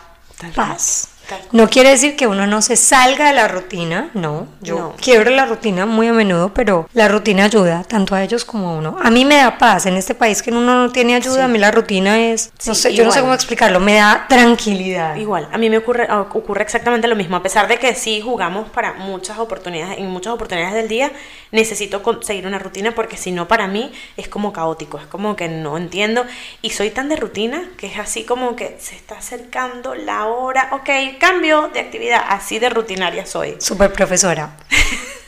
paz. 0.55 1.09
No 1.53 1.68
quiere 1.68 1.91
decir 1.91 2.16
que 2.16 2.27
uno 2.27 2.47
no 2.47 2.62
se 2.62 2.77
salga 2.77 3.27
de 3.29 3.33
la 3.33 3.49
rutina, 3.49 4.11
no. 4.14 4.47
Yo 4.61 4.77
No. 4.79 4.95
quiebro 5.01 5.31
la 5.31 5.47
rutina 5.47 5.87
muy 5.87 6.09
a 6.09 6.12
menudo, 6.12 6.53
pero 6.55 6.89
la 6.93 7.09
rutina 7.09 7.45
ayuda 7.45 7.85
tanto 7.85 8.14
a 8.14 8.22
ellos 8.22 8.45
como 8.45 8.70
a 8.70 8.72
uno. 8.74 8.97
A 9.03 9.11
mí 9.11 9.24
me 9.24 9.37
da 9.37 9.59
paz 9.59 9.87
en 9.87 9.97
este 9.97 10.14
país 10.14 10.43
que 10.43 10.51
uno 10.51 10.61
no 10.61 10.91
tiene 10.93 11.14
ayuda. 11.14 11.37
Sí. 11.37 11.41
A 11.43 11.49
mí 11.49 11.59
la 11.59 11.70
rutina 11.70 12.18
es, 12.18 12.53
no 12.66 12.74
Sí, 12.74 12.83
sé, 12.83 12.95
yo 12.95 13.05
no 13.05 13.12
sé 13.12 13.20
cómo 13.20 13.35
explicarlo, 13.35 13.81
me 13.81 13.95
da 13.95 14.27
tranquilidad. 14.29 15.16
Igual, 15.16 15.49
a 15.53 15.59
mí 15.59 15.70
me 15.70 15.79
ocurre, 15.79 16.09
ocurre 16.12 16.62
exactamente 16.62 17.09
lo 17.09 17.16
mismo. 17.16 17.37
A 17.37 17.43
pesar 17.43 17.68
de 17.68 17.79
que 17.79 17.95
sí 17.95 18.20
jugamos 18.20 18.68
para 18.70 18.95
muchas 18.95 19.39
oportunidades, 19.39 19.99
en 19.99 20.09
muchas 20.11 20.33
oportunidades 20.33 20.74
del 20.74 20.89
día, 20.89 21.11
necesito 21.53 22.03
conseguir 22.03 22.47
una 22.47 22.59
rutina 22.59 22.93
porque 22.95 23.16
si 23.16 23.33
no, 23.33 23.49
para 23.49 23.66
mí 23.66 23.93
es 24.16 24.29
como 24.29 24.53
caótico, 24.53 24.99
es 24.99 25.07
como 25.07 25.37
que 25.37 25.49
no 25.49 25.77
entiendo. 25.77 26.24
Y 26.62 26.70
soy 26.70 26.91
tan 26.91 27.09
de 27.09 27.16
rutina 27.16 27.62
que 27.77 27.87
es 27.87 27.99
así 27.99 28.24
como 28.24 28.57
que 28.57 28.77
se 28.81 28.95
está 28.97 29.18
acercando 29.18 29.95
la 29.95 30.27
hora, 30.27 30.68
ok, 30.72 31.16
cambio 31.19 31.71
de 31.73 31.81
actividad, 31.81 32.23
así 32.29 32.59
de 32.59 32.71
rutinaria 32.71 33.27
soy. 33.27 33.57
Super 33.59 33.93
profesora. 33.93 34.57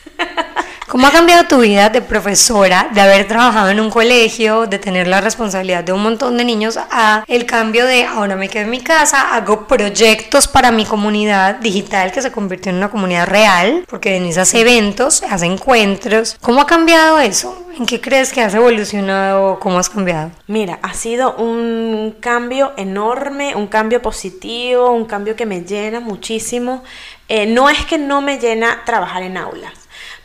¿Cómo 0.89 1.05
ha 1.05 1.11
cambiado 1.11 1.43
tu 1.47 1.59
vida 1.59 1.89
de 1.89 2.01
profesora, 2.01 2.89
de 2.91 2.99
haber 2.99 3.27
trabajado 3.27 3.69
en 3.69 3.79
un 3.79 3.91
colegio, 3.91 4.65
de 4.65 4.79
tener 4.79 5.07
la 5.07 5.21
responsabilidad 5.21 5.83
de 5.83 5.93
un 5.93 6.01
montón 6.01 6.35
de 6.35 6.43
niños, 6.43 6.79
a 6.79 7.23
el 7.27 7.45
cambio 7.45 7.85
de 7.85 8.05
ahora 8.05 8.35
me 8.35 8.49
quedo 8.49 8.63
en 8.63 8.71
mi 8.71 8.81
casa, 8.81 9.35
hago 9.35 9.67
proyectos 9.67 10.47
para 10.47 10.71
mi 10.71 10.85
comunidad 10.85 11.57
digital 11.57 12.11
que 12.11 12.23
se 12.23 12.31
convirtió 12.31 12.71
en 12.71 12.77
una 12.77 12.89
comunidad 12.89 13.27
real, 13.27 13.85
porque 13.87 14.13
Denise 14.13 14.41
hace 14.41 14.61
eventos, 14.61 15.21
hace 15.29 15.45
encuentros. 15.45 16.35
¿Cómo 16.41 16.59
ha 16.59 16.65
cambiado 16.65 17.19
eso? 17.19 17.67
¿En 17.77 17.85
qué 17.85 18.01
crees 18.01 18.33
que 18.33 18.41
has 18.41 18.55
evolucionado? 18.55 19.59
¿Cómo 19.59 19.77
has 19.77 19.89
cambiado? 19.89 20.31
Mira, 20.47 20.79
ha 20.81 20.95
sido 20.95 21.35
un 21.35 22.15
cambio 22.19 22.73
enorme, 22.77 23.55
un 23.55 23.67
cambio 23.67 24.01
positivo, 24.01 24.89
un 24.89 25.05
cambio 25.05 25.35
que 25.35 25.45
me 25.45 25.61
llena 25.61 25.99
muchísimo. 25.99 26.83
Eh, 27.27 27.45
no 27.45 27.69
es 27.69 27.85
que 27.85 27.99
no 27.99 28.21
me 28.21 28.39
llena 28.39 28.81
trabajar 28.85 29.21
en 29.21 29.37
aulas, 29.37 29.78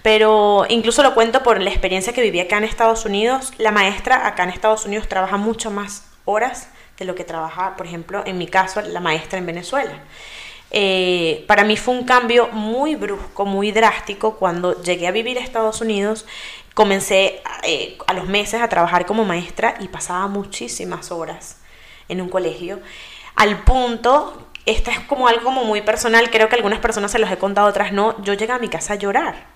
pero 0.05 0.67
incluso 0.69 1.03
lo 1.03 1.15
cuento 1.15 1.43
por 1.43 1.63
la 1.63 1.71
experiencia 1.71 2.13
que 2.13 2.21
viví 2.21 2.39
acá 2.39 2.59
en 2.59 2.65
Estados 2.65 3.07
Unidos. 3.07 3.55
La 3.57 3.73
maestra 3.73 4.27
acá 4.27 4.43
en 4.43 4.51
Estados 4.51 4.85
Unidos 4.85 5.09
trabaja 5.09 5.39
mucho 5.39 5.71
más 5.71 6.07
horas 6.27 6.69
de 6.99 7.07
lo 7.07 7.15
que 7.15 7.25
trabaja, 7.25 7.75
por 7.75 7.87
ejemplo, 7.87 8.23
en 8.27 8.37
mi 8.37 8.47
caso, 8.47 8.83
la 8.83 9.01
maestra 9.01 9.39
en 9.39 9.47
Venezuela. 9.47 9.95
Eh, 10.71 11.47
para 11.49 11.65
mí 11.65 11.79
fue 11.79 11.95
un 11.95 12.05
cambio 12.05 12.49
muy 12.49 12.97
brusco, 12.97 13.47
muy 13.47 13.73
drástico 13.73 14.37
cuando 14.37 14.79
llegué 14.83 15.07
a 15.07 15.11
vivir 15.11 15.39
a 15.39 15.41
Estados 15.41 15.81
Unidos. 15.81 16.27
Comencé 16.75 17.43
eh, 17.63 17.97
a 18.07 18.13
los 18.13 18.27
meses 18.27 18.61
a 18.61 18.69
trabajar 18.69 19.07
como 19.07 19.25
maestra 19.25 19.77
y 19.81 19.89
pasaba 19.89 20.27
muchísimas 20.27 21.13
horas 21.13 21.63
en 22.11 22.21
un 22.21 22.29
colegio. 22.29 22.79
Al 23.37 23.61
punto, 23.65 24.49
esta 24.67 24.91
es 24.91 25.01
como 25.01 25.29
algo 25.29 25.51
muy 25.51 25.81
personal, 25.81 26.29
creo 26.31 26.51
que 26.51 26.57
algunas 26.57 26.81
personas 26.81 27.11
se 27.11 27.19
los 27.19 27.31
he 27.31 27.39
contado, 27.39 27.69
otras 27.69 27.91
no. 27.91 28.23
Yo 28.23 28.35
llegué 28.35 28.53
a 28.53 28.59
mi 28.59 28.69
casa 28.69 28.93
a 28.93 28.97
llorar 28.97 29.54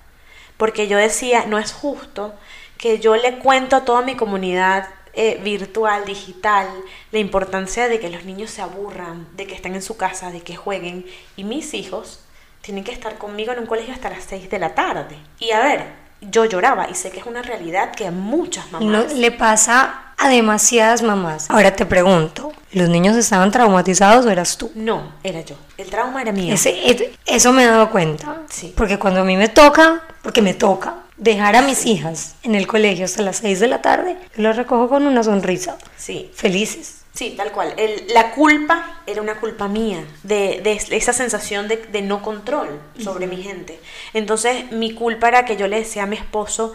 porque 0.59 0.89
yo 0.89 0.99
decía, 0.99 1.47
no 1.47 1.59
es 1.59 1.73
justo 1.73 2.35
que 2.77 2.99
yo 2.99 3.17
le 3.17 3.39
cuento 3.39 3.77
a 3.77 3.85
toda 3.85 4.03
mi 4.03 4.15
comunidad 4.15 4.89
eh, 5.15 5.41
virtual, 5.43 6.05
digital, 6.05 6.69
la 7.11 7.19
importancia 7.19 7.89
de 7.89 7.99
que 7.99 8.11
los 8.11 8.25
niños 8.25 8.51
se 8.51 8.61
aburran, 8.63 9.27
de 9.37 9.47
que 9.47 9.55
estén 9.55 9.75
en 9.75 9.83
su 9.83 9.97
casa, 9.97 10.31
de 10.31 10.43
que 10.43 10.55
jueguen, 10.55 11.07
y 11.37 11.45
mis 11.45 11.75
hijos 11.75 12.21
tienen 12.61 12.85
que 12.85 12.93
estar 12.93 13.19
conmigo 13.19 13.53
en 13.53 13.61
un 13.61 13.67
colegio 13.67 13.95
hasta 13.95 14.11
las 14.11 14.25
6 14.25 14.51
de 14.51 14.59
la 14.59 14.75
tarde. 14.75 15.17
Y 15.41 15.53
a 15.53 15.61
ver, 15.61 15.87
yo 16.21 16.45
lloraba 16.45 16.89
y 16.91 16.95
sé 16.95 17.11
que 17.11 17.21
es 17.21 17.27
una 17.27 17.43
realidad 17.43 17.95
que 17.95 18.07
a 18.07 18.11
muchas 18.11 18.71
mamás... 18.71 19.13
No, 19.13 19.15
le 19.15 19.31
pasa 19.33 20.08
a 20.19 20.29
demasiadas 20.29 21.03
mamás. 21.03 21.47
Ahora 21.51 21.75
te 21.77 21.87
pregunto, 21.87 22.53
¿los 22.73 22.89
niños 22.89 23.17
estaban 23.17 23.51
traumatizados 23.51 24.27
o 24.27 24.31
eras 24.31 24.57
tú? 24.59 24.71
No, 24.75 25.13
era 25.23 25.41
yo. 25.43 25.55
El 25.77 25.89
trauma 25.91 26.21
era 26.23 26.33
mío. 26.33 26.53
Ese- 26.55 27.13
eso 27.27 27.53
me 27.53 27.63
he 27.65 27.67
dado 27.67 27.91
cuenta. 27.91 28.43
Sí. 28.51 28.73
Porque 28.77 28.99
cuando 28.99 29.21
a 29.21 29.25
mí 29.25 29.37
me 29.37 29.49
toca, 29.49 30.03
porque 30.23 30.43
me 30.43 30.55
toca, 30.55 30.97
dejar 31.17 31.57
a 31.57 31.63
mis 31.63 31.87
hijas 31.87 32.35
en 32.43 32.55
el 32.55 32.67
colegio 32.67 33.05
hasta 33.05 33.23
las 33.23 33.37
6 33.39 33.61
de 33.61 33.69
la 33.69 33.81
tarde, 33.83 34.17
yo 34.37 34.43
las 34.43 34.57
recojo 34.57 34.89
con 34.89 35.07
una 35.07 35.23
sonrisa. 35.23 35.77
Sí, 35.97 36.31
Felices. 36.35 36.95
Sí, 37.15 37.35
tal 37.37 37.51
cual. 37.51 37.75
El- 37.77 38.05
la 38.15 38.31
culpa 38.31 39.01
era 39.05 39.21
una 39.21 39.41
culpa 39.41 39.67
mía, 39.67 40.05
de, 40.23 40.61
de 40.63 40.97
esa 40.97 41.13
sensación 41.13 41.67
de, 41.67 41.77
de 41.79 42.01
no 42.03 42.23
control 42.23 42.81
sobre 43.03 43.27
mi 43.27 43.43
gente. 43.43 43.81
Entonces, 44.15 44.71
mi 44.71 44.95
culpa 44.95 45.27
era 45.27 45.45
que 45.45 45.57
yo 45.57 45.67
le 45.67 45.79
decía 45.81 46.05
a 46.05 46.07
mi 46.07 46.15
esposo, 46.15 46.75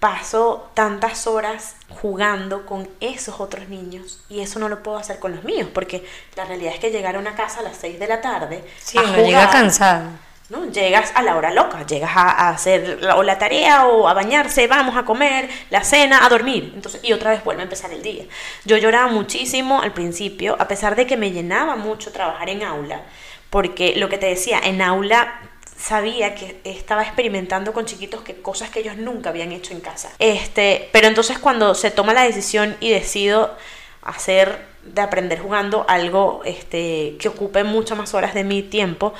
paso 0.00 0.70
tantas 0.74 1.26
horas 1.26 1.74
jugando 1.88 2.66
con 2.66 2.88
esos 3.00 3.40
otros 3.40 3.68
niños 3.68 4.20
y 4.28 4.40
eso 4.40 4.58
no 4.58 4.68
lo 4.68 4.82
puedo 4.82 4.96
hacer 4.96 5.18
con 5.18 5.34
los 5.34 5.44
míos, 5.44 5.68
porque 5.72 6.04
la 6.36 6.44
realidad 6.44 6.74
es 6.74 6.80
que 6.80 6.90
llegar 6.90 7.16
a 7.16 7.18
una 7.18 7.34
casa 7.34 7.60
a 7.60 7.62
las 7.62 7.76
6 7.78 7.98
de 7.98 8.06
la 8.06 8.20
tarde, 8.20 8.64
Sí, 8.80 8.98
uno 8.98 9.16
llega 9.16 9.50
cansado. 9.50 10.08
¿no? 10.48 10.64
Llegas 10.70 11.12
a 11.14 11.22
la 11.22 11.36
hora 11.36 11.52
loca, 11.52 11.84
llegas 11.84 12.16
a, 12.16 12.30
a 12.30 12.48
hacer 12.50 12.98
la, 13.02 13.16
o 13.16 13.22
la 13.22 13.36
tarea 13.36 13.86
o 13.86 14.08
a 14.08 14.14
bañarse, 14.14 14.66
vamos 14.66 14.96
a 14.96 15.04
comer, 15.04 15.48
la 15.70 15.84
cena, 15.84 16.24
a 16.24 16.28
dormir. 16.28 16.72
Entonces, 16.74 17.00
y 17.04 17.12
otra 17.12 17.32
vez 17.32 17.44
vuelve 17.44 17.60
a 17.62 17.64
empezar 17.64 17.92
el 17.92 18.02
día. 18.02 18.24
Yo 18.64 18.78
lloraba 18.78 19.08
muchísimo 19.12 19.82
al 19.82 19.92
principio, 19.92 20.56
a 20.58 20.66
pesar 20.66 20.96
de 20.96 21.06
que 21.06 21.16
me 21.18 21.32
llenaba 21.32 21.76
mucho 21.76 22.12
trabajar 22.12 22.48
en 22.48 22.62
aula, 22.62 23.02
porque 23.50 23.94
lo 23.96 24.08
que 24.08 24.16
te 24.16 24.26
decía, 24.26 24.58
en 24.62 24.80
aula 24.80 25.47
sabía 25.78 26.34
que 26.34 26.60
estaba 26.64 27.02
experimentando 27.02 27.72
con 27.72 27.86
chiquitos 27.86 28.22
que 28.22 28.42
cosas 28.42 28.70
que 28.70 28.80
ellos 28.80 28.96
nunca 28.96 29.30
habían 29.30 29.52
hecho 29.52 29.72
en 29.72 29.80
casa. 29.80 30.12
Este, 30.18 30.88
pero 30.92 31.06
entonces 31.06 31.38
cuando 31.38 31.74
se 31.74 31.90
toma 31.90 32.12
la 32.12 32.24
decisión 32.24 32.76
y 32.80 32.90
decido 32.90 33.56
hacer 34.02 34.67
de 34.84 35.02
aprender 35.02 35.40
jugando 35.40 35.84
algo 35.88 36.42
este, 36.44 37.16
que 37.18 37.28
ocupe 37.28 37.64
muchas 37.64 37.98
más 37.98 38.14
horas 38.14 38.34
de 38.34 38.44
mi 38.44 38.62
tiempo, 38.62 39.12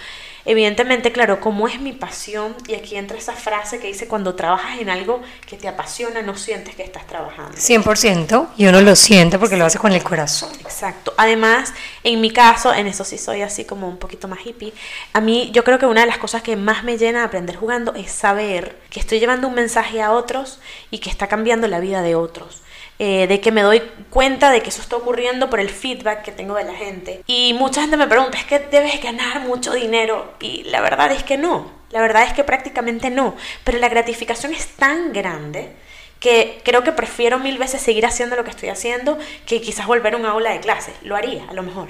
evidentemente, 0.44 1.12
claro, 1.12 1.40
como 1.40 1.68
es 1.68 1.78
mi 1.78 1.92
pasión, 1.92 2.54
y 2.66 2.74
aquí 2.74 2.96
entra 2.96 3.18
esa 3.18 3.34
frase 3.34 3.78
que 3.80 3.88
dice, 3.88 4.08
cuando 4.08 4.34
trabajas 4.34 4.80
en 4.80 4.88
algo 4.88 5.20
que 5.46 5.56
te 5.56 5.68
apasiona, 5.68 6.22
no 6.22 6.36
sientes 6.36 6.74
que 6.74 6.82
estás 6.82 7.06
trabajando. 7.06 7.52
100% 7.52 8.48
y 8.56 8.66
uno 8.66 8.80
lo 8.80 8.96
siente 8.96 9.38
porque 9.38 9.56
lo 9.56 9.66
hace 9.66 9.78
con 9.78 9.92
el 9.92 10.02
corazón. 10.02 10.50
Exacto. 10.60 11.12
Además, 11.18 11.74
en 12.02 12.20
mi 12.22 12.30
caso, 12.30 12.72
en 12.72 12.86
eso 12.86 13.04
sí 13.04 13.18
soy 13.18 13.42
así 13.42 13.66
como 13.66 13.88
un 13.88 13.98
poquito 13.98 14.26
más 14.26 14.38
hippie. 14.44 14.72
A 15.12 15.20
mí, 15.20 15.50
yo 15.52 15.64
creo 15.64 15.78
que 15.78 15.86
una 15.86 16.00
de 16.00 16.06
las 16.06 16.18
cosas 16.18 16.42
que 16.42 16.56
más 16.56 16.82
me 16.82 16.96
llena 16.96 17.18
de 17.18 17.24
aprender 17.26 17.56
jugando 17.56 17.94
es 17.94 18.10
saber 18.10 18.78
que 18.88 19.00
estoy 19.00 19.20
llevando 19.20 19.48
un 19.48 19.54
mensaje 19.54 20.00
a 20.00 20.12
otros 20.12 20.60
y 20.90 20.98
que 20.98 21.10
está 21.10 21.26
cambiando 21.26 21.68
la 21.68 21.80
vida 21.80 22.00
de 22.00 22.14
otros. 22.14 22.62
Eh, 23.00 23.28
de 23.28 23.40
que 23.40 23.52
me 23.52 23.62
doy 23.62 23.80
cuenta 24.10 24.50
de 24.50 24.60
que 24.60 24.70
eso 24.70 24.82
está 24.82 24.96
ocurriendo 24.96 25.48
por 25.48 25.60
el 25.60 25.70
feedback 25.70 26.22
que 26.22 26.32
tengo 26.32 26.56
de 26.56 26.64
la 26.64 26.74
gente. 26.74 27.22
Y 27.28 27.54
mucha 27.54 27.80
gente 27.80 27.96
me 27.96 28.08
pregunta, 28.08 28.38
¿es 28.38 28.44
que 28.44 28.58
debes 28.58 29.00
ganar 29.00 29.40
mucho 29.40 29.72
dinero? 29.72 30.32
Y 30.40 30.64
la 30.64 30.80
verdad 30.80 31.12
es 31.12 31.22
que 31.22 31.38
no. 31.38 31.70
La 31.90 32.00
verdad 32.00 32.24
es 32.24 32.32
que 32.32 32.42
prácticamente 32.42 33.08
no. 33.10 33.36
Pero 33.62 33.78
la 33.78 33.88
gratificación 33.88 34.52
es 34.52 34.66
tan 34.66 35.12
grande 35.12 35.70
que 36.18 36.60
creo 36.64 36.82
que 36.82 36.90
prefiero 36.90 37.38
mil 37.38 37.58
veces 37.58 37.80
seguir 37.80 38.04
haciendo 38.04 38.34
lo 38.34 38.42
que 38.42 38.50
estoy 38.50 38.68
haciendo 38.70 39.16
que 39.46 39.60
quizás 39.60 39.86
volver 39.86 40.14
a 40.14 40.16
un 40.16 40.26
aula 40.26 40.50
de 40.50 40.60
clase. 40.60 40.92
Lo 41.02 41.14
haría, 41.14 41.44
a 41.48 41.52
lo 41.52 41.62
mejor. 41.62 41.88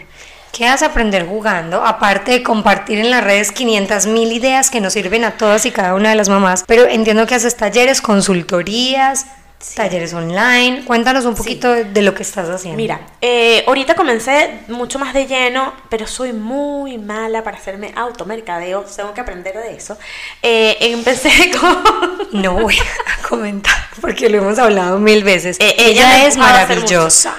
¿Qué 0.53 0.65
vas 0.65 0.83
a 0.83 0.87
aprender 0.87 1.27
jugando? 1.27 1.85
Aparte 1.85 2.33
de 2.33 2.43
compartir 2.43 2.99
en 2.99 3.11
las 3.11 3.25
redes 3.25 3.53
500 3.53 4.07
mil 4.07 4.33
ideas 4.33 4.71
que 4.71 4.81
nos 4.81 4.93
sirven 4.93 5.25
a 5.25 5.33
todas 5.33 5.67
y 5.67 5.71
cada 5.71 5.95
una 5.95 6.11
de 6.11 6.17
las 6.17 6.29
mamás. 6.29 6.65
Pero 6.67 6.87
entiendo 6.87 7.27
que 7.27 7.35
haces 7.35 7.57
talleres, 7.57 8.01
consultorías, 8.01 9.27
talleres 9.75 10.15
online. 10.15 10.85
Cuéntanos 10.85 11.25
un 11.25 11.35
poquito 11.35 11.73
de, 11.73 11.85
de 11.85 12.03
lo 12.03 12.15
que 12.15 12.23
estás 12.23 12.49
haciendo. 12.49 12.77
Mira, 12.77 13.01
eh, 13.21 13.65
ahorita 13.67 13.95
comencé 13.95 14.61
mucho 14.69 14.99
más 14.99 15.13
de 15.15 15.27
lleno, 15.27 15.73
pero 15.89 16.07
soy 16.07 16.33
muy 16.33 16.99
mala 16.99 17.43
para 17.43 17.57
hacerme 17.57 17.93
automercadeo. 17.97 18.85
Tengo 18.85 19.15
que 19.15 19.21
aprender 19.21 19.57
de 19.57 19.75
eso. 19.75 19.99
Eh, 20.43 20.77
empecé 20.81 21.51
con... 21.61 22.29
No 22.33 22.55
voy 22.55 22.77
a 22.77 23.29
comentar 23.29 23.75
porque 24.01 24.29
lo 24.29 24.39
hemos 24.39 24.59
hablado 24.59 24.99
mil 24.99 25.25
veces. 25.25 25.57
Eh, 25.61 25.75
ella 25.79 26.19
ella 26.19 26.27
es 26.29 26.37
maravillosa. 26.37 27.35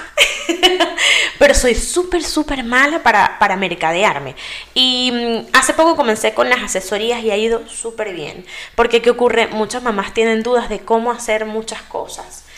pero 1.38 1.54
soy 1.54 1.74
súper, 1.74 2.22
súper 2.22 2.64
mala 2.64 3.02
para, 3.02 3.38
para 3.38 3.56
mercadearme. 3.56 4.34
Y 4.74 5.10
mm, 5.12 5.56
hace 5.56 5.72
poco 5.72 5.96
comencé 5.96 6.34
con 6.34 6.50
las 6.50 6.62
asesorías 6.62 7.22
y 7.22 7.30
ha 7.30 7.36
ido 7.36 7.66
súper 7.66 8.12
bien. 8.12 8.44
Porque, 8.74 9.00
¿qué 9.00 9.10
ocurre? 9.10 9.46
Muchas 9.46 9.82
mamás 9.82 10.12
tienen 10.12 10.42
dudas 10.42 10.68
de 10.68 10.80
cómo 10.80 11.12
hacer 11.12 11.46
muchas 11.46 11.80
cosas 11.82 12.09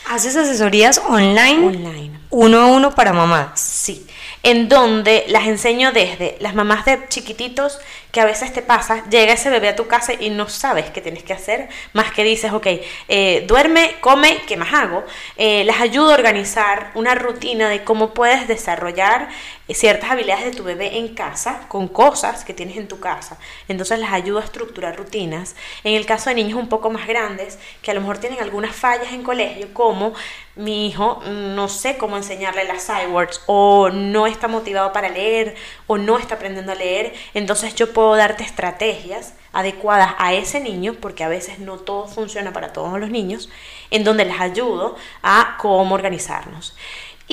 Haces 0.09 0.35
asesorías 0.35 1.01
online, 1.07 1.67
online. 1.67 2.19
uno 2.29 2.61
a 2.61 2.65
uno 2.67 2.93
para 2.93 3.13
mamás. 3.13 3.59
Sí, 3.59 4.05
en 4.43 4.67
donde 4.67 5.25
las 5.29 5.47
enseño 5.47 5.91
desde 5.91 6.37
las 6.41 6.55
mamás 6.55 6.85
de 6.85 7.07
chiquititos 7.07 7.79
que 8.13 8.21
a 8.21 8.25
veces 8.25 8.53
te 8.53 8.61
pasa, 8.61 9.03
llega 9.09 9.33
ese 9.33 9.49
bebé 9.49 9.69
a 9.69 9.75
tu 9.75 9.87
casa 9.87 10.13
y 10.13 10.29
no 10.29 10.47
sabes 10.47 10.91
qué 10.91 11.01
tienes 11.01 11.23
que 11.23 11.33
hacer, 11.33 11.67
más 11.93 12.11
que 12.13 12.23
dices, 12.23 12.53
ok, 12.53 12.67
eh, 13.07 13.43
duerme, 13.47 13.95
come, 14.01 14.37
¿qué 14.47 14.55
más 14.55 14.71
hago? 14.71 15.03
Eh, 15.35 15.63
las 15.63 15.81
ayudo 15.81 16.11
a 16.11 16.13
organizar 16.13 16.91
una 16.93 17.15
rutina 17.15 17.69
de 17.69 17.83
cómo 17.83 18.13
puedes 18.13 18.47
desarrollar 18.47 19.29
ciertas 19.73 20.11
habilidades 20.11 20.45
de 20.45 20.51
tu 20.51 20.63
bebé 20.63 20.99
en 20.99 21.15
casa 21.15 21.65
con 21.69 21.87
cosas 21.87 22.45
que 22.45 22.53
tienes 22.53 22.77
en 22.77 22.87
tu 22.87 22.99
casa. 22.99 23.39
Entonces 23.67 23.97
les 23.97 24.11
ayudo 24.11 24.39
a 24.39 24.43
estructurar 24.43 24.95
rutinas. 24.95 25.55
En 25.83 25.95
el 25.95 26.05
caso 26.05 26.29
de 26.29 26.35
niños 26.35 26.59
un 26.59 26.69
poco 26.69 26.91
más 26.91 27.07
grandes, 27.07 27.57
que 27.81 27.89
a 27.89 27.93
lo 27.95 28.01
mejor 28.01 28.19
tienen 28.19 28.39
algunas 28.39 28.75
fallas 28.75 29.11
en 29.11 29.23
colegio, 29.23 29.73
como 29.73 30.13
mi 30.55 30.87
hijo 30.87 31.21
no 31.25 31.67
sé 31.67 31.97
cómo 31.97 32.17
enseñarle 32.17 32.63
las 32.65 32.89
iWords 32.89 33.41
o 33.47 33.89
no 33.89 34.27
está 34.27 34.47
motivado 34.47 34.93
para 34.93 35.09
leer 35.09 35.55
o 35.87 35.97
no 35.97 36.19
está 36.19 36.35
aprendiendo 36.35 36.71
a 36.71 36.75
leer, 36.75 37.13
entonces 37.33 37.73
yo 37.75 37.91
puedo 37.91 38.15
darte 38.15 38.43
estrategias 38.43 39.33
adecuadas 39.51 40.15
a 40.17 40.33
ese 40.33 40.59
niño, 40.59 40.95
porque 40.99 41.23
a 41.23 41.29
veces 41.29 41.59
no 41.59 41.77
todo 41.77 42.07
funciona 42.07 42.53
para 42.53 42.73
todos 42.73 42.99
los 42.99 43.09
niños, 43.09 43.49
en 43.91 44.03
donde 44.03 44.25
les 44.25 44.39
ayudo 44.39 44.95
a 45.21 45.57
cómo 45.59 45.93
organizarnos. 45.93 46.75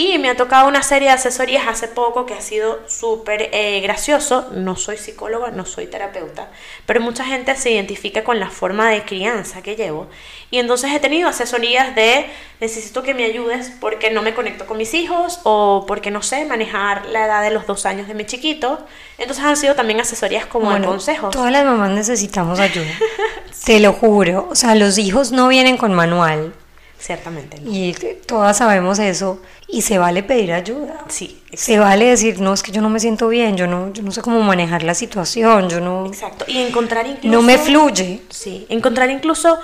Y 0.00 0.16
me 0.16 0.30
ha 0.30 0.34
tocado 0.34 0.66
una 0.66 0.82
serie 0.82 1.08
de 1.08 1.14
asesorías 1.14 1.68
hace 1.68 1.86
poco 1.86 2.24
que 2.24 2.32
ha 2.32 2.40
sido 2.40 2.80
súper 2.88 3.50
eh, 3.52 3.82
gracioso. 3.82 4.48
No 4.50 4.74
soy 4.74 4.96
psicóloga, 4.96 5.50
no 5.50 5.66
soy 5.66 5.88
terapeuta, 5.88 6.48
pero 6.86 7.02
mucha 7.02 7.22
gente 7.26 7.54
se 7.54 7.72
identifica 7.72 8.24
con 8.24 8.40
la 8.40 8.48
forma 8.48 8.88
de 8.88 9.02
crianza 9.02 9.60
que 9.60 9.76
llevo. 9.76 10.06
Y 10.50 10.58
entonces 10.58 10.90
he 10.94 11.00
tenido 11.00 11.28
asesorías 11.28 11.94
de 11.94 12.24
necesito 12.60 13.02
que 13.02 13.12
me 13.12 13.26
ayudes 13.26 13.72
porque 13.78 14.10
no 14.10 14.22
me 14.22 14.32
conecto 14.32 14.64
con 14.64 14.78
mis 14.78 14.94
hijos 14.94 15.40
o 15.42 15.84
porque 15.86 16.10
no 16.10 16.22
sé 16.22 16.46
manejar 16.46 17.04
la 17.04 17.26
edad 17.26 17.42
de 17.42 17.50
los 17.50 17.66
dos 17.66 17.84
años 17.84 18.08
de 18.08 18.14
mi 18.14 18.24
chiquito. 18.24 18.78
Entonces 19.18 19.44
han 19.44 19.58
sido 19.58 19.74
también 19.74 20.00
asesorías 20.00 20.46
como 20.46 20.72
de 20.72 20.82
consejos. 20.82 21.30
Todas 21.30 21.52
las 21.52 21.66
mamás 21.66 21.90
necesitamos 21.90 22.58
ayuda. 22.58 22.90
Te 23.66 23.80
lo 23.80 23.92
juro. 23.92 24.48
O 24.50 24.54
sea, 24.54 24.74
los 24.74 24.96
hijos 24.96 25.30
no 25.30 25.46
vienen 25.48 25.76
con 25.76 25.92
manual. 25.92 26.54
Ciertamente. 27.00 27.56
Y 27.64 27.94
todas 28.26 28.58
sabemos 28.58 28.98
eso 28.98 29.40
y 29.66 29.82
se 29.82 29.98
vale 29.98 30.22
pedir 30.22 30.52
ayuda. 30.52 31.04
Sí. 31.08 31.42
Se 31.52 31.78
vale 31.78 32.04
decir, 32.06 32.40
no, 32.40 32.52
es 32.52 32.62
que 32.62 32.72
yo 32.72 32.82
no 32.82 32.90
me 32.90 33.00
siento 33.00 33.28
bien, 33.28 33.56
yo 33.56 33.66
no, 33.66 33.90
yo 33.92 34.02
no 34.02 34.12
sé 34.12 34.20
cómo 34.20 34.40
manejar 34.42 34.82
la 34.82 34.94
situación, 34.94 35.70
yo 35.70 35.80
no... 35.80 36.06
Exacto. 36.06 36.44
Y 36.46 36.58
encontrar 36.58 37.06
incluso... 37.06 37.28
No 37.34 37.42
me 37.42 37.56
fluye. 37.56 38.20
Sí. 38.28 38.66
Encontrar 38.68 39.10
incluso 39.10 39.58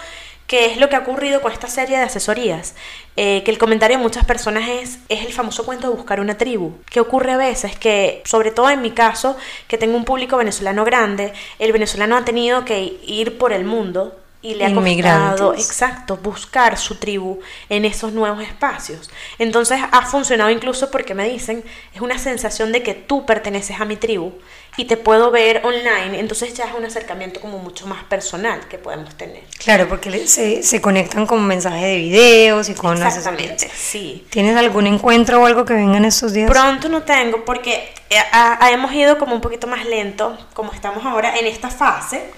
qué 0.47 0.67
es 0.67 0.79
lo 0.79 0.89
que 0.89 0.97
ha 0.97 1.01
ocurrido 1.01 1.43
con 1.43 1.53
esta 1.53 1.69
serie 1.69 1.99
de 1.99 2.05
asesorías. 2.05 2.75
Eh, 3.17 3.43
que 3.45 3.51
el 3.51 3.59
comentario 3.59 3.99
de 3.99 4.03
muchas 4.03 4.25
personas 4.25 4.69
es, 4.69 4.99
es 5.11 5.27
el 5.27 5.33
famoso 5.33 5.67
cuento 5.67 5.91
de 5.91 5.95
buscar 5.95 6.21
una 6.21 6.39
tribu. 6.39 6.73
¿Qué 6.91 7.01
ocurre 7.01 7.33
a 7.33 7.37
veces? 7.37 7.79
Que, 7.79 8.23
sobre 8.25 8.51
todo 8.51 8.71
en 8.71 8.81
mi 8.81 8.93
caso, 8.93 9.37
que 9.69 9.77
tengo 9.77 9.97
un 9.97 10.05
público 10.05 10.39
venezolano 10.39 10.85
grande, 10.85 11.35
el 11.59 11.73
venezolano 11.73 12.17
ha 12.17 12.25
tenido 12.25 12.65
que 12.65 12.99
ir 13.07 13.37
por 13.37 13.53
el 13.53 13.65
mundo 13.65 14.17
y 14.47 14.55
le 14.55 14.65
ha 14.65 14.73
costado, 14.73 15.55
exacto, 15.55 16.17
buscar 16.19 16.79
su 16.79 16.95
tribu 16.95 17.41
en 17.69 17.85
esos 17.85 18.13
nuevos 18.13 18.41
espacios. 18.45 19.11
Entonces 19.41 19.81
ha 19.91 20.03
funcionado 20.07 20.51
incluso 20.51 20.89
porque 20.89 21.15
me 21.15 21.29
dicen, 21.29 21.65
es 21.93 22.01
una 22.01 22.17
sensación 22.17 22.71
de 22.71 22.81
que 22.85 22.95
tú 22.95 23.27
perteneces 23.27 23.81
a 23.81 23.85
mi 23.85 23.97
tribu 23.97 24.33
y 24.77 24.85
te 24.85 24.97
puedo 24.97 25.33
ver 25.33 25.63
online, 25.65 26.21
entonces 26.21 26.55
ya 26.55 26.67
es 26.67 26.75
un 26.79 26.85
acercamiento 26.85 27.41
como 27.41 27.59
mucho 27.59 27.89
más 27.89 28.05
personal 28.05 28.69
que 28.69 28.79
podemos 28.79 29.17
tener. 29.17 29.43
Claro, 29.59 29.89
porque 29.89 30.29
se, 30.29 30.63
se 30.63 30.81
conectan 30.81 31.27
con 31.27 31.45
mensajes 31.45 31.83
de 31.83 31.97
videos 31.97 32.69
y 32.69 32.75
con 32.75 33.03
Exactamente, 33.03 33.69
sí. 33.75 34.29
¿Tienes 34.31 34.57
algún 34.57 34.87
encuentro 34.87 35.43
o 35.43 35.47
algo 35.47 35.65
que 35.65 35.75
venga 35.75 35.97
en 35.97 36.05
estos 36.05 36.33
días? 36.33 36.49
Pronto 36.49 36.89
no 36.89 37.03
tengo 37.03 37.45
porque 37.45 37.93
eh, 38.11 38.23
hemos 38.71 38.93
ido 38.93 39.19
como 39.19 39.35
un 39.35 39.41
poquito 39.41 39.67
más 39.67 39.85
lento, 39.87 40.39
como 40.55 40.73
estamos 40.73 41.05
ahora 41.05 41.37
en 41.37 41.47
esta 41.47 41.69
fase. 41.69 42.31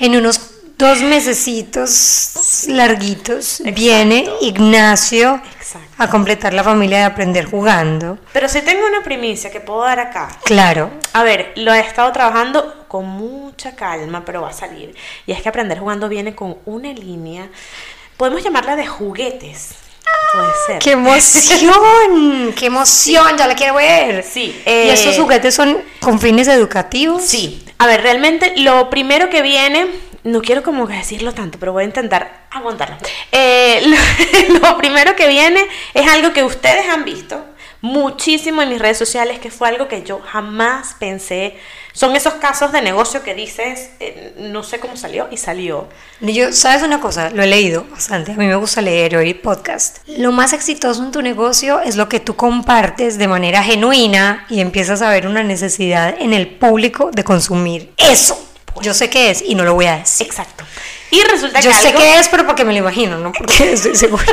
En 0.00 0.16
unos 0.16 0.61
dos 0.78 1.02
mesecitos 1.02 2.66
larguitos 2.68 3.62
viene 3.74 4.28
Ignacio 4.40 5.40
a 5.98 6.08
completar 6.08 6.52
la 6.54 6.64
familia 6.64 6.98
de 6.98 7.04
aprender 7.04 7.46
jugando. 7.46 8.18
Pero 8.32 8.48
si 8.48 8.62
tengo 8.62 8.86
una 8.86 9.02
primicia 9.02 9.50
que 9.50 9.60
puedo 9.60 9.82
dar 9.82 10.00
acá. 10.00 10.28
Claro. 10.44 10.90
A 11.12 11.22
ver, 11.22 11.52
lo 11.56 11.72
he 11.72 11.80
estado 11.80 12.12
trabajando 12.12 12.86
con 12.88 13.06
mucha 13.06 13.74
calma, 13.74 14.24
pero 14.24 14.42
va 14.42 14.50
a 14.50 14.52
salir. 14.52 14.94
Y 15.26 15.32
es 15.32 15.42
que 15.42 15.48
aprender 15.48 15.78
jugando 15.78 16.08
viene 16.08 16.34
con 16.34 16.58
una 16.66 16.92
línea, 16.92 17.48
podemos 18.16 18.42
llamarla 18.42 18.76
de 18.76 18.86
juguetes. 18.86 19.74
Puede 20.34 20.48
ser. 20.66 20.78
¡Qué 20.78 20.92
emoción! 20.92 22.52
¡Qué 22.58 22.66
emoción! 22.66 23.36
Ya 23.36 23.46
la 23.46 23.54
quiero 23.54 23.74
ver. 23.74 24.24
Sí. 24.24 24.62
¿Y 24.66 24.88
estos 24.88 25.16
eh, 25.16 25.20
juguetes 25.20 25.54
son 25.54 25.78
con 26.00 26.18
fines 26.18 26.48
educativos? 26.48 27.22
Sí. 27.22 27.64
A 27.78 27.86
ver, 27.86 28.02
realmente 28.02 28.54
lo 28.56 28.90
primero 28.90 29.28
que 29.28 29.42
viene 29.42 29.88
no 30.24 30.40
quiero 30.40 30.62
como 30.62 30.86
decirlo 30.86 31.32
tanto, 31.32 31.58
pero 31.58 31.72
voy 31.72 31.82
a 31.82 31.86
intentar 31.86 32.46
aguantarlo. 32.50 32.96
Eh, 33.32 33.82
lo, 34.62 34.76
primero 34.78 35.16
que 35.16 35.28
viene 35.28 35.66
es 35.94 36.06
algo 36.08 36.32
que 36.32 36.44
ustedes 36.44 36.88
han 36.88 37.04
visto 37.04 37.44
muchísimo 37.80 38.62
en 38.62 38.68
mis 38.68 38.78
redes 38.78 38.96
sociales, 38.96 39.40
que 39.40 39.50
fue 39.50 39.68
algo 39.68 39.88
que 39.88 40.04
yo 40.04 40.20
jamás 40.20 40.94
pensé. 40.98 41.56
Son 41.92 42.14
esos 42.14 42.34
casos 42.34 42.70
de 42.72 42.80
negocio 42.80 43.22
que 43.22 43.34
dices, 43.34 43.90
eh, 43.98 44.34
no 44.38 44.62
sé 44.62 44.78
cómo 44.78 44.96
salió 44.96 45.28
y 45.30 45.36
salió. 45.36 45.88
Yo, 46.20 46.52
¿sabes 46.52 46.84
una 46.84 47.00
cosa? 47.00 47.30
Lo 47.30 47.42
he 47.42 47.46
leído 47.48 47.84
bastante. 47.90 48.32
A 48.32 48.36
mí 48.36 48.46
me 48.46 48.54
gusta 48.54 48.80
leer, 48.80 49.16
oír 49.16 49.42
podcast. 49.42 49.98
Lo 50.06 50.30
más 50.30 50.52
exitoso 50.52 51.02
en 51.02 51.10
tu 51.10 51.20
negocio 51.22 51.80
es 51.80 51.96
lo 51.96 52.08
que 52.08 52.20
tú 52.20 52.36
compartes 52.36 53.18
de 53.18 53.26
manera 53.26 53.62
genuina 53.64 54.46
y 54.48 54.60
empiezas 54.60 55.02
a 55.02 55.10
ver 55.10 55.26
una 55.26 55.42
necesidad 55.42 56.14
en 56.18 56.32
el 56.32 56.48
público 56.48 57.10
de 57.12 57.24
consumir 57.24 57.92
eso. 57.96 58.51
Yo 58.80 58.94
sé 58.94 59.10
qué 59.10 59.30
es 59.30 59.42
y 59.42 59.54
no 59.54 59.64
lo 59.64 59.74
voy 59.74 59.86
a 59.86 59.98
decir. 59.98 60.26
Exacto. 60.26 60.64
Y 61.10 61.22
resulta 61.24 61.60
Yo 61.60 61.72
sé 61.72 61.92
qué 61.92 62.18
es, 62.18 62.28
pero 62.28 62.46
porque 62.46 62.64
me 62.64 62.72
lo 62.72 62.78
imagino, 62.78 63.18
no 63.18 63.32
porque 63.32 63.72
estoy 63.72 63.94
segura. 63.94 64.24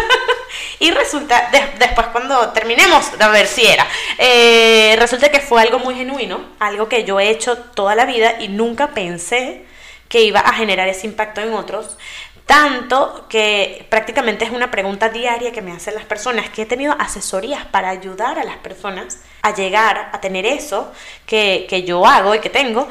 y 0.80 0.92
resulta, 0.92 1.50
después 1.78 2.08
cuando 2.08 2.50
terminemos, 2.50 3.06
a 3.20 3.28
ver 3.30 3.48
si 3.48 3.66
era, 3.66 3.86
eh, 4.18 4.96
resulta 4.98 5.30
que 5.30 5.42
fue 5.42 5.62
algo 5.62 5.80
muy 5.80 5.96
genuino, 5.96 6.40
algo 6.60 6.88
que 6.88 7.04
yo 7.04 7.20
he 7.20 7.30
hecho 7.30 7.58
toda 7.58 7.96
la 7.96 8.06
vida 8.06 8.40
y 8.40 8.48
nunca 8.48 8.88
pensé 8.88 9.66
que 10.08 10.22
iba 10.22 10.40
a 10.40 10.54
generar 10.54 10.88
ese 10.88 11.06
impacto 11.06 11.42
en 11.42 11.54
otros. 11.54 11.98
Tanto 12.46 13.28
que 13.30 13.86
prácticamente 13.90 14.44
es 14.44 14.50
una 14.50 14.72
pregunta 14.72 15.10
diaria 15.10 15.52
que 15.52 15.62
me 15.62 15.72
hacen 15.72 15.94
las 15.94 16.06
personas, 16.06 16.50
que 16.50 16.64
he 16.64 16.66
tenido 16.66 16.96
asesorías 16.98 17.64
para 17.66 17.90
ayudar 17.90 18.40
a 18.40 18.44
las 18.44 18.58
personas 18.58 19.20
a 19.44 19.54
llegar 19.54 20.10
a 20.14 20.20
tener 20.20 20.48
eso 20.48 20.92
que, 21.28 21.68
que 21.70 21.84
yo 21.84 22.08
hago 22.08 22.34
y 22.34 22.40
que 22.40 22.50
tengo. 22.50 22.88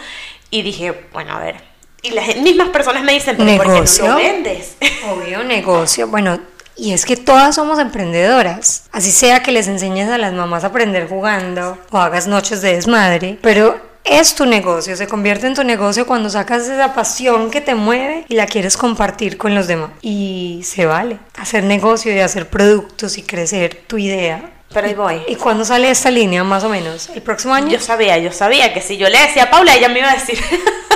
Y 0.50 0.62
dije, 0.62 1.08
bueno, 1.12 1.34
a 1.34 1.40
ver. 1.40 1.56
Y 2.02 2.10
las 2.10 2.36
mismas 2.36 2.68
personas 2.68 3.02
me 3.02 3.12
dicen, 3.12 3.36
¿pero 3.36 3.56
¿por 3.56 3.66
qué 3.72 4.02
no 4.02 4.08
lo 4.08 4.16
vendes? 4.16 4.76
Obvio, 5.10 5.42
negocio. 5.44 6.08
Bueno, 6.08 6.38
y 6.76 6.92
es 6.92 7.04
que 7.04 7.16
todas 7.16 7.56
somos 7.56 7.78
emprendedoras. 7.78 8.84
Así 8.92 9.10
sea 9.10 9.42
que 9.42 9.52
les 9.52 9.66
enseñes 9.66 10.08
a 10.08 10.16
las 10.16 10.32
mamás 10.32 10.64
a 10.64 10.68
aprender 10.68 11.08
jugando 11.08 11.76
o 11.90 11.98
hagas 11.98 12.28
noches 12.28 12.62
de 12.62 12.74
desmadre, 12.74 13.38
pero 13.42 13.88
es 14.04 14.34
tu 14.34 14.46
negocio, 14.46 14.96
se 14.96 15.06
convierte 15.06 15.46
en 15.46 15.54
tu 15.54 15.64
negocio 15.64 16.06
cuando 16.06 16.30
sacas 16.30 16.66
esa 16.68 16.94
pasión 16.94 17.50
que 17.50 17.60
te 17.60 17.74
mueve 17.74 18.24
y 18.28 18.36
la 18.36 18.46
quieres 18.46 18.76
compartir 18.76 19.36
con 19.36 19.54
los 19.54 19.66
demás. 19.66 19.90
Y 20.00 20.62
se 20.64 20.86
vale 20.86 21.18
hacer 21.36 21.64
negocio 21.64 22.14
y 22.14 22.20
hacer 22.20 22.48
productos 22.48 23.18
y 23.18 23.22
crecer 23.22 23.82
tu 23.86 23.98
idea 23.98 24.50
pero 24.72 24.86
ahí 24.86 24.94
voy. 24.94 25.22
¿Y 25.28 25.36
cuándo 25.36 25.64
sale 25.64 25.90
esta 25.90 26.10
línea, 26.10 26.44
más 26.44 26.62
o 26.64 26.68
menos? 26.68 27.08
¿El 27.14 27.22
próximo 27.22 27.54
año? 27.54 27.68
Yo 27.68 27.80
sabía, 27.80 28.18
yo 28.18 28.32
sabía 28.32 28.72
que 28.74 28.82
si 28.82 28.96
yo 28.96 29.08
le 29.08 29.18
decía 29.18 29.44
a 29.44 29.50
Paula, 29.50 29.74
ella 29.74 29.88
me 29.88 30.00
iba 30.00 30.10
a 30.10 30.14
decir. 30.14 30.38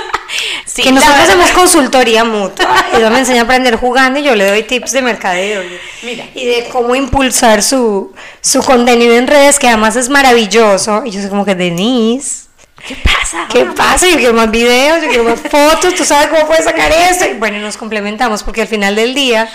sí, 0.66 0.82
que 0.82 0.92
nosotros 0.92 1.20
hacemos 1.20 1.50
consultoría 1.52 2.24
mutua. 2.24 2.84
Ella 2.94 3.08
me 3.08 3.20
enseña 3.20 3.42
a 3.42 3.44
aprender 3.44 3.76
jugando 3.76 4.20
y 4.20 4.24
yo 4.24 4.34
le 4.34 4.46
doy 4.46 4.62
tips 4.64 4.92
de 4.92 5.02
mercadeo. 5.02 5.62
Mira. 6.02 6.26
Y 6.34 6.44
de 6.44 6.68
cómo 6.70 6.94
impulsar 6.94 7.62
su, 7.62 8.12
su 8.42 8.62
contenido 8.62 9.14
en 9.14 9.26
redes, 9.26 9.58
que 9.58 9.68
además 9.68 9.96
es 9.96 10.10
maravilloso. 10.10 11.02
Y 11.06 11.10
yo 11.10 11.20
soy 11.20 11.30
como 11.30 11.46
que, 11.46 11.54
Denise. 11.54 12.42
¿Qué 12.86 12.96
pasa? 12.96 13.46
¿Qué 13.50 13.64
pasa? 13.64 14.08
Yo 14.08 14.16
quiero 14.16 14.34
más 14.34 14.50
videos, 14.50 15.02
yo 15.02 15.08
quiero 15.08 15.24
más 15.24 15.40
fotos, 15.50 15.94
tú 15.94 16.04
sabes 16.04 16.28
cómo 16.28 16.46
puedes 16.46 16.64
sacar 16.64 16.90
esto. 16.92 17.24
Y 17.24 17.34
bueno, 17.34 17.58
nos 17.58 17.76
complementamos 17.76 18.42
porque 18.42 18.62
al 18.62 18.68
final 18.68 18.96
del 18.96 19.14
día 19.14 19.48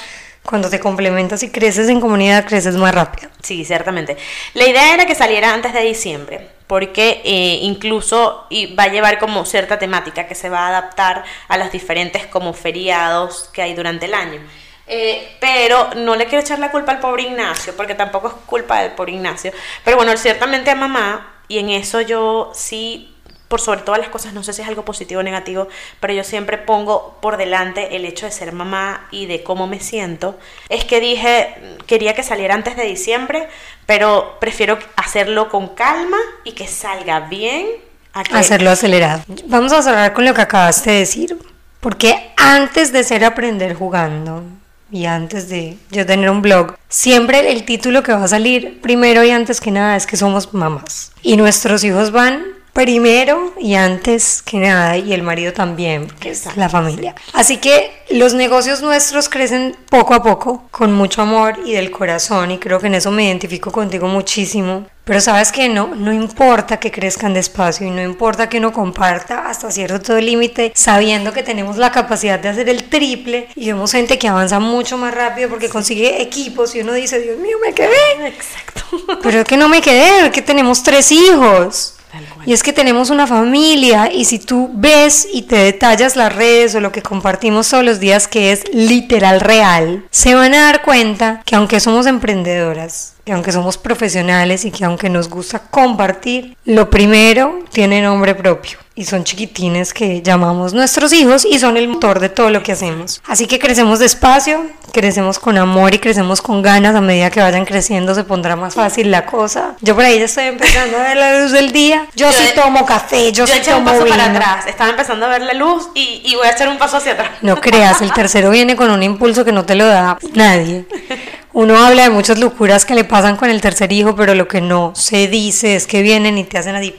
cuando 0.47 0.69
te 0.69 0.79
complementas 0.79 1.43
y 1.43 1.51
creces 1.51 1.89
en 1.89 1.99
comunidad, 1.99 2.45
creces 2.45 2.75
más 2.75 2.95
rápido. 2.95 3.29
Sí, 3.43 3.65
ciertamente. 3.65 4.17
La 4.53 4.65
idea 4.65 4.93
era 4.93 5.05
que 5.05 5.13
saliera 5.13 5.53
antes 5.53 5.73
de 5.73 5.81
diciembre, 5.81 6.47
porque 6.67 7.21
eh, 7.25 7.59
incluso 7.63 8.45
y 8.49 8.73
va 8.73 8.83
a 8.83 8.87
llevar 8.87 9.19
como 9.19 9.45
cierta 9.45 9.77
temática 9.77 10.25
que 10.25 10.35
se 10.35 10.49
va 10.49 10.61
a 10.61 10.69
adaptar 10.69 11.25
a 11.49 11.57
los 11.57 11.71
diferentes 11.71 12.25
como 12.27 12.53
feriados 12.53 13.49
que 13.51 13.61
hay 13.61 13.73
durante 13.73 14.05
el 14.05 14.13
año. 14.13 14.39
Eh, 14.87 15.35
pero 15.41 15.89
no 15.97 16.15
le 16.15 16.27
quiero 16.27 16.39
echar 16.39 16.59
la 16.59 16.71
culpa 16.71 16.93
al 16.93 16.99
pobre 16.99 17.23
Ignacio, 17.23 17.75
porque 17.75 17.93
tampoco 17.93 18.29
es 18.29 18.33
culpa 18.45 18.81
del 18.81 18.93
pobre 18.93 19.11
Ignacio. 19.11 19.51
Pero 19.83 19.97
bueno, 19.97 20.15
ciertamente 20.15 20.71
a 20.71 20.75
mamá, 20.75 21.41
y 21.49 21.59
en 21.59 21.69
eso 21.71 21.99
yo 21.99 22.51
sí 22.53 23.16
por 23.47 23.61
sobre 23.61 23.81
todas 23.81 23.99
las 23.99 24.09
cosas, 24.09 24.33
no 24.33 24.43
sé 24.43 24.53
si 24.53 24.61
es 24.61 24.67
algo 24.67 24.83
positivo 24.85 25.21
o 25.21 25.23
negativo, 25.23 25.67
pero 25.99 26.13
yo 26.13 26.23
siempre 26.23 26.57
pongo 26.57 27.17
por 27.21 27.37
delante 27.37 27.95
el 27.95 28.05
hecho 28.05 28.25
de 28.25 28.31
ser 28.31 28.51
mamá 28.51 29.07
y 29.11 29.25
de 29.25 29.43
cómo 29.43 29.67
me 29.67 29.79
siento. 29.79 30.37
Es 30.69 30.85
que 30.85 30.99
dije, 30.99 31.55
quería 31.85 32.13
que 32.13 32.23
saliera 32.23 32.55
antes 32.55 32.75
de 32.75 32.83
diciembre, 32.83 33.47
pero 33.85 34.37
prefiero 34.39 34.77
hacerlo 34.95 35.49
con 35.49 35.69
calma 35.69 36.17
y 36.43 36.51
que 36.51 36.67
salga 36.67 37.21
bien. 37.21 37.67
Hacerlo 38.13 38.71
acelerado. 38.71 39.23
Vamos 39.45 39.71
a 39.71 39.81
cerrar 39.81 40.13
con 40.13 40.25
lo 40.25 40.33
que 40.33 40.41
acabaste 40.41 40.91
de 40.91 40.99
decir, 40.99 41.37
porque 41.79 42.31
antes 42.35 42.91
de 42.91 43.03
ser 43.03 43.23
aprender 43.23 43.75
jugando, 43.75 44.43
y 44.91 45.05
antes 45.05 45.49
de 45.49 45.77
yo 45.91 46.05
tener 46.05 46.29
un 46.29 46.41
blog, 46.41 46.75
siempre 46.87 47.51
el 47.51 47.65
título 47.65 48.03
que 48.03 48.13
va 48.13 48.23
a 48.23 48.27
salir 48.27 48.79
primero 48.81 49.23
y 49.23 49.31
antes 49.31 49.59
que 49.59 49.71
nada 49.71 49.95
es 49.95 50.07
que 50.07 50.15
somos 50.15 50.53
mamás. 50.53 51.11
Y 51.21 51.37
nuestros 51.37 51.83
hijos 51.83 52.11
van 52.11 52.56
primero 52.77 53.53
y 53.59 53.73
antes 53.73 54.43
que 54.43 54.57
nada, 54.59 54.97
y 54.97 55.11
el 55.11 55.23
marido 55.23 55.51
también, 55.51 56.07
es 56.23 56.45
la 56.55 56.69
familia. 56.69 57.15
Así 57.33 57.57
que 57.57 58.03
los 58.11 58.35
negocios 58.35 58.83
nuestros 58.83 59.29
crecen 59.29 59.75
poco 59.89 60.13
a 60.13 60.21
poco, 60.21 60.67
con 60.69 60.93
mucho 60.93 61.23
amor 61.23 61.55
y 61.65 61.73
del 61.73 61.89
corazón, 61.89 62.51
y 62.51 62.59
creo 62.59 62.79
que 62.79 62.85
en 62.85 62.93
eso 62.93 63.09
me 63.09 63.25
identifico 63.25 63.71
contigo 63.71 64.07
muchísimo. 64.07 64.85
Pero 65.05 65.21
sabes 65.21 65.51
que 65.51 65.69
no, 65.69 65.95
no 65.95 66.13
importa 66.13 66.79
que 66.79 66.91
crezcan 66.91 67.33
despacio 67.33 67.87
y 67.87 67.89
no 67.89 68.03
importa 68.03 68.47
que 68.47 68.59
uno 68.59 68.71
comparta 68.71 69.49
hasta 69.49 69.71
cierto 69.71 70.19
límite, 70.19 70.71
sabiendo 70.75 71.33
que 71.33 71.41
tenemos 71.41 71.77
la 71.77 71.91
capacidad 71.91 72.37
de 72.37 72.49
hacer 72.49 72.69
el 72.69 72.83
triple 72.83 73.47
y 73.55 73.67
vemos 73.67 73.91
gente 73.91 74.19
que 74.19 74.27
avanza 74.27 74.59
mucho 74.59 74.97
más 74.97 75.15
rápido 75.15 75.49
porque 75.49 75.69
consigue 75.69 76.21
equipos 76.21 76.75
y 76.75 76.81
uno 76.81 76.93
dice, 76.93 77.19
Dios 77.21 77.39
mío, 77.39 77.57
me 77.65 77.73
quedé. 77.73 78.27
Exacto. 78.27 78.81
Pero 79.23 79.39
es 79.39 79.45
que 79.45 79.57
no 79.57 79.67
me 79.67 79.81
quedé, 79.81 80.27
es 80.27 80.31
que 80.31 80.43
tenemos 80.43 80.83
tres 80.83 81.11
hijos. 81.11 81.96
Y 82.45 82.53
es 82.53 82.63
que 82.63 82.73
tenemos 82.73 83.09
una 83.09 83.27
familia 83.27 84.11
y 84.11 84.25
si 84.25 84.39
tú 84.39 84.69
ves 84.73 85.27
y 85.31 85.43
te 85.43 85.57
detallas 85.57 86.15
las 86.15 86.33
redes 86.33 86.75
o 86.75 86.79
lo 86.79 86.91
que 86.91 87.01
compartimos 87.01 87.69
todos 87.69 87.83
los 87.83 87.99
días 87.99 88.27
que 88.27 88.51
es 88.51 88.63
literal 88.73 89.41
real, 89.41 90.05
se 90.11 90.33
van 90.33 90.53
a 90.53 90.63
dar 90.65 90.81
cuenta 90.81 91.41
que 91.45 91.55
aunque 91.55 91.79
somos 91.79 92.05
emprendedoras, 92.05 93.16
que 93.27 93.33
aunque 93.33 93.51
somos 93.51 93.77
profesionales 93.77 94.63
y 94.63 94.71
que 94.71 94.85
aunque 94.85 95.09
nos 95.09 95.29
gusta 95.29 95.59
compartir, 95.59 96.55
lo 96.63 96.89
primero 96.89 97.59
tiene 97.73 98.01
nombre 98.01 98.33
propio 98.35 98.79
y 98.95 99.03
son 99.03 99.25
chiquitines 99.25 99.93
que 99.93 100.21
llamamos 100.21 100.73
nuestros 100.73 101.11
hijos 101.11 101.45
y 101.45 101.59
son 101.59 101.75
el 101.75 101.89
motor 101.89 102.21
de 102.21 102.29
todo 102.29 102.49
lo 102.49 102.63
que 102.63 102.71
hacemos. 102.71 103.21
Así 103.27 103.45
que 103.45 103.59
crecemos 103.59 103.99
despacio, 103.99 104.65
crecemos 104.91 105.39
con 105.39 105.57
amor 105.57 105.93
y 105.93 105.99
crecemos 105.99 106.41
con 106.41 106.61
ganas. 106.61 106.95
A 106.95 107.01
medida 107.01 107.29
que 107.29 107.39
vayan 107.39 107.65
creciendo 107.65 108.15
se 108.15 108.23
pondrá 108.23 108.55
más 108.55 108.73
fácil 108.73 109.11
la 109.11 109.25
cosa. 109.25 109.75
Yo 109.81 109.93
por 109.93 110.05
ahí 110.05 110.17
ya 110.17 110.25
estoy 110.25 110.45
empezando 110.45 110.97
a 110.97 111.03
ver 111.03 111.17
la 111.17 111.41
luz 111.41 111.51
del 111.51 111.71
día. 111.73 112.07
Yo, 112.15 112.31
sí 112.31 112.45
tomo 112.55 112.85
café, 112.85 113.31
yo, 113.33 113.45
sí 113.45 113.59
tomo 113.63 113.79
un 113.79 113.85
paso 113.85 114.05
para 114.07 114.31
atrás. 114.31 114.65
Estaba 114.67 114.89
empezando 114.89 115.27
a 115.27 115.29
ver 115.29 115.41
la 115.41 115.53
luz 115.53 115.89
y, 115.93 116.21
y 116.23 116.35
voy 116.35 116.47
a 116.47 116.51
echar 116.51 116.69
un 116.69 116.79
paso 116.79 116.97
hacia 116.97 117.11
atrás. 117.11 117.31
No 117.41 117.57
creas, 117.57 118.01
el 118.01 118.11
tercero 118.13 118.49
viene 118.49 118.75
con 118.77 118.89
un 118.89 119.03
impulso 119.03 119.43
que 119.43 119.51
no 119.51 119.65
te 119.65 119.75
lo 119.75 119.85
da 119.85 120.17
nadie. 120.33 120.85
Uno 121.57 121.75
habla 121.75 122.03
de 122.03 122.11
muchas 122.11 122.37
locuras 122.37 122.85
que 122.85 122.93
le 122.93 123.03
pasan 123.03 123.35
con 123.35 123.49
el 123.49 123.61
tercer 123.61 123.91
hijo, 123.91 124.15
pero 124.15 124.35
lo 124.35 124.47
que 124.47 124.61
no 124.61 124.93
se 124.95 125.27
dice 125.27 125.75
es 125.75 125.87
que 125.87 126.03
vienen 126.03 126.37
y 126.37 126.43
te 126.43 126.59
hacen 126.59 126.75
así, 126.75 126.93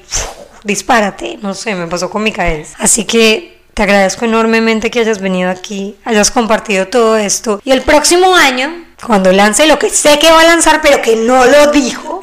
dispárate, 0.65 1.39
no 1.41 1.55
sé, 1.55 1.77
me 1.77 1.87
pasó 1.87 2.11
con 2.11 2.25
Micael. 2.25 2.67
Así 2.77 3.05
que 3.05 3.61
te 3.73 3.85
agradezco 3.85 4.25
enormemente 4.25 4.91
que 4.91 4.99
hayas 4.99 5.21
venido 5.21 5.49
aquí, 5.49 5.95
hayas 6.05 6.33
compartido 6.33 6.89
todo 6.89 7.17
esto. 7.17 7.61
Y 7.65 7.71
el 7.71 7.83
próximo 7.83 8.35
año, 8.35 8.85
cuando 9.07 9.31
lance 9.31 9.65
lo 9.69 9.79
que 9.79 9.91
sé 9.91 10.19
que 10.19 10.33
va 10.33 10.41
a 10.41 10.47
lanzar, 10.47 10.81
pero 10.83 11.03
que 11.03 11.15
no 11.15 11.45
lo 11.45 11.71
dijo, 11.71 12.19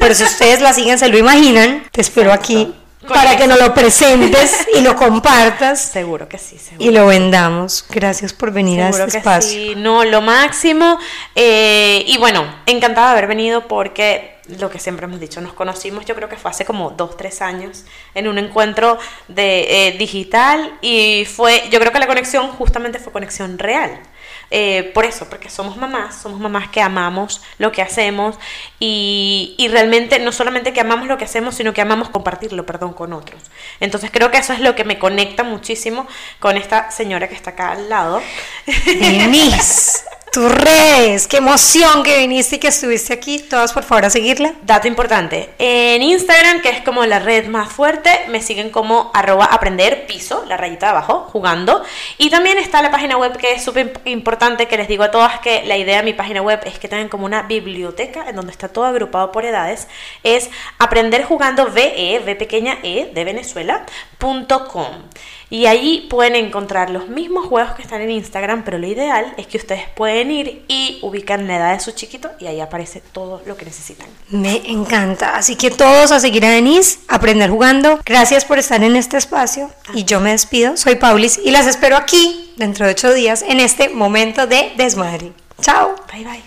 pero 0.00 0.12
si 0.12 0.24
ustedes 0.24 0.60
la 0.60 0.72
siguen, 0.72 0.98
se 0.98 1.08
lo 1.08 1.18
imaginan, 1.18 1.84
te 1.92 2.00
espero 2.00 2.32
aquí 2.32 2.74
para 3.06 3.36
que 3.36 3.46
nos 3.46 3.58
lo 3.58 3.72
presentes 3.74 4.66
y 4.76 4.80
lo 4.80 4.96
compartas. 4.96 5.80
Seguro 5.92 6.28
que 6.28 6.38
sí, 6.38 6.58
seguro. 6.58 6.84
Y 6.84 6.92
lo 6.92 7.06
vendamos. 7.06 7.84
Gracias 7.88 8.32
por 8.32 8.52
venir 8.52 8.80
a 8.80 8.90
este 8.90 9.18
espacio. 9.18 9.50
Sí. 9.50 9.74
No, 9.76 10.04
lo 10.04 10.20
máximo. 10.20 10.98
Eh, 11.34 12.04
y 12.06 12.18
bueno, 12.18 12.44
encantada 12.66 13.08
de 13.08 13.12
haber 13.12 13.26
venido 13.28 13.68
porque 13.68 14.36
lo 14.58 14.70
que 14.70 14.78
siempre 14.78 15.06
hemos 15.06 15.18
dicho, 15.18 15.40
nos 15.40 15.52
conocimos 15.54 16.04
yo 16.04 16.14
creo 16.14 16.28
que 16.28 16.36
fue 16.36 16.50
hace 16.50 16.64
como 16.64 16.90
dos, 16.90 17.16
tres 17.16 17.42
años 17.42 17.84
en 18.14 18.28
un 18.28 18.38
encuentro 18.38 18.98
de 19.28 19.88
eh, 19.88 19.92
digital 19.98 20.78
y 20.82 21.24
fue, 21.24 21.64
yo 21.70 21.80
creo 21.80 21.92
que 21.92 21.98
la 21.98 22.06
conexión 22.06 22.48
justamente 22.48 22.98
fue 22.98 23.12
conexión 23.12 23.58
real. 23.58 24.00
Eh, 24.50 24.92
por 24.94 25.04
eso, 25.04 25.28
porque 25.28 25.50
somos 25.50 25.76
mamás, 25.76 26.14
somos 26.22 26.38
mamás 26.38 26.68
que 26.68 26.80
amamos 26.80 27.42
lo 27.58 27.72
que 27.72 27.82
hacemos 27.82 28.38
y, 28.78 29.54
y, 29.58 29.68
realmente 29.68 30.18
no 30.20 30.30
solamente 30.30 30.72
que 30.72 30.80
amamos 30.80 31.08
lo 31.08 31.18
que 31.18 31.24
hacemos, 31.24 31.56
sino 31.56 31.74
que 31.74 31.80
amamos 31.80 32.10
compartirlo, 32.10 32.64
perdón, 32.64 32.92
con 32.92 33.12
otros. 33.12 33.40
Entonces 33.80 34.10
creo 34.12 34.30
que 34.30 34.38
eso 34.38 34.52
es 34.52 34.60
lo 34.60 34.74
que 34.74 34.84
me 34.84 34.98
conecta 34.98 35.42
muchísimo 35.42 36.06
con 36.38 36.56
esta 36.56 36.90
señora 36.90 37.28
que 37.28 37.34
está 37.34 37.50
acá 37.50 37.72
al 37.72 37.88
lado. 37.88 38.22
Denise 38.86 40.04
tus 40.32 40.52
redes, 40.52 41.26
qué 41.26 41.38
emoción 41.38 42.02
que 42.02 42.18
viniste 42.18 42.56
y 42.56 42.58
que 42.58 42.68
estuviste 42.68 43.12
aquí. 43.12 43.38
Todas 43.38 43.72
por 43.72 43.84
favor 43.84 44.04
a 44.04 44.10
seguirla. 44.10 44.54
Dato 44.62 44.86
importante, 44.86 45.50
en 45.58 46.02
Instagram, 46.02 46.60
que 46.60 46.68
es 46.68 46.80
como 46.82 47.04
la 47.06 47.18
red 47.18 47.46
más 47.48 47.72
fuerte, 47.72 48.10
me 48.28 48.42
siguen 48.42 48.70
como 48.70 49.10
arroba 49.14 49.46
aprender 49.46 50.06
piso, 50.06 50.44
la 50.46 50.56
rayita 50.56 50.86
de 50.86 50.90
abajo, 50.92 51.28
jugando. 51.32 51.82
Y 52.18 52.30
también 52.30 52.58
está 52.58 52.82
la 52.82 52.90
página 52.90 53.16
web 53.16 53.36
que 53.36 53.52
es 53.52 53.64
súper 53.64 54.00
importante, 54.04 54.68
que 54.68 54.76
les 54.76 54.88
digo 54.88 55.04
a 55.04 55.10
todas 55.10 55.40
que 55.40 55.64
la 55.64 55.76
idea 55.76 55.98
de 55.98 56.02
mi 56.02 56.12
página 56.12 56.42
web 56.42 56.60
es 56.64 56.78
que 56.78 56.88
tengan 56.88 57.08
como 57.08 57.24
una 57.24 57.42
biblioteca 57.42 58.28
en 58.28 58.36
donde 58.36 58.52
está 58.52 58.68
todo 58.68 58.84
agrupado 58.84 59.32
por 59.32 59.44
edades. 59.44 59.88
Es 60.22 60.50
aprender 60.78 61.24
jugando 61.24 61.70
VE, 61.72 62.20
pequeña 62.36 62.78
E 62.82 63.10
de 63.12 63.24
Venezuela.com. 63.24 64.86
Y 65.48 65.66
ahí 65.66 66.06
pueden 66.10 66.34
encontrar 66.34 66.90
los 66.90 67.08
mismos 67.08 67.46
juegos 67.46 67.74
que 67.74 67.82
están 67.82 68.00
en 68.00 68.10
Instagram, 68.10 68.64
pero 68.64 68.78
lo 68.78 68.86
ideal 68.86 69.32
es 69.36 69.46
que 69.46 69.58
ustedes 69.58 69.88
pueden 69.94 70.30
ir 70.30 70.64
y 70.66 70.98
ubican 71.02 71.46
la 71.46 71.56
edad 71.56 71.72
de 71.74 71.80
su 71.80 71.92
chiquito 71.92 72.30
y 72.40 72.46
ahí 72.46 72.60
aparece 72.60 73.00
todo 73.12 73.42
lo 73.46 73.56
que 73.56 73.64
necesitan. 73.64 74.08
Me 74.28 74.70
encanta. 74.70 75.36
Así 75.36 75.56
que 75.56 75.70
todos 75.70 76.10
a 76.10 76.20
seguir 76.20 76.44
a 76.44 76.50
Denise, 76.50 76.98
aprender 77.08 77.50
jugando. 77.50 78.00
Gracias 78.04 78.44
por 78.44 78.58
estar 78.58 78.82
en 78.82 78.96
este 78.96 79.16
espacio 79.16 79.70
y 79.94 80.04
yo 80.04 80.20
me 80.20 80.32
despido. 80.32 80.76
Soy 80.76 80.96
Paulis 80.96 81.38
y 81.44 81.50
las 81.52 81.66
espero 81.66 81.96
aquí 81.96 82.52
dentro 82.56 82.86
de 82.86 82.92
ocho 82.92 83.14
días 83.14 83.42
en 83.42 83.60
este 83.60 83.88
momento 83.88 84.46
de 84.46 84.72
desmadre. 84.76 85.32
Chao. 85.60 85.94
Bye 86.12 86.24
bye. 86.24 86.42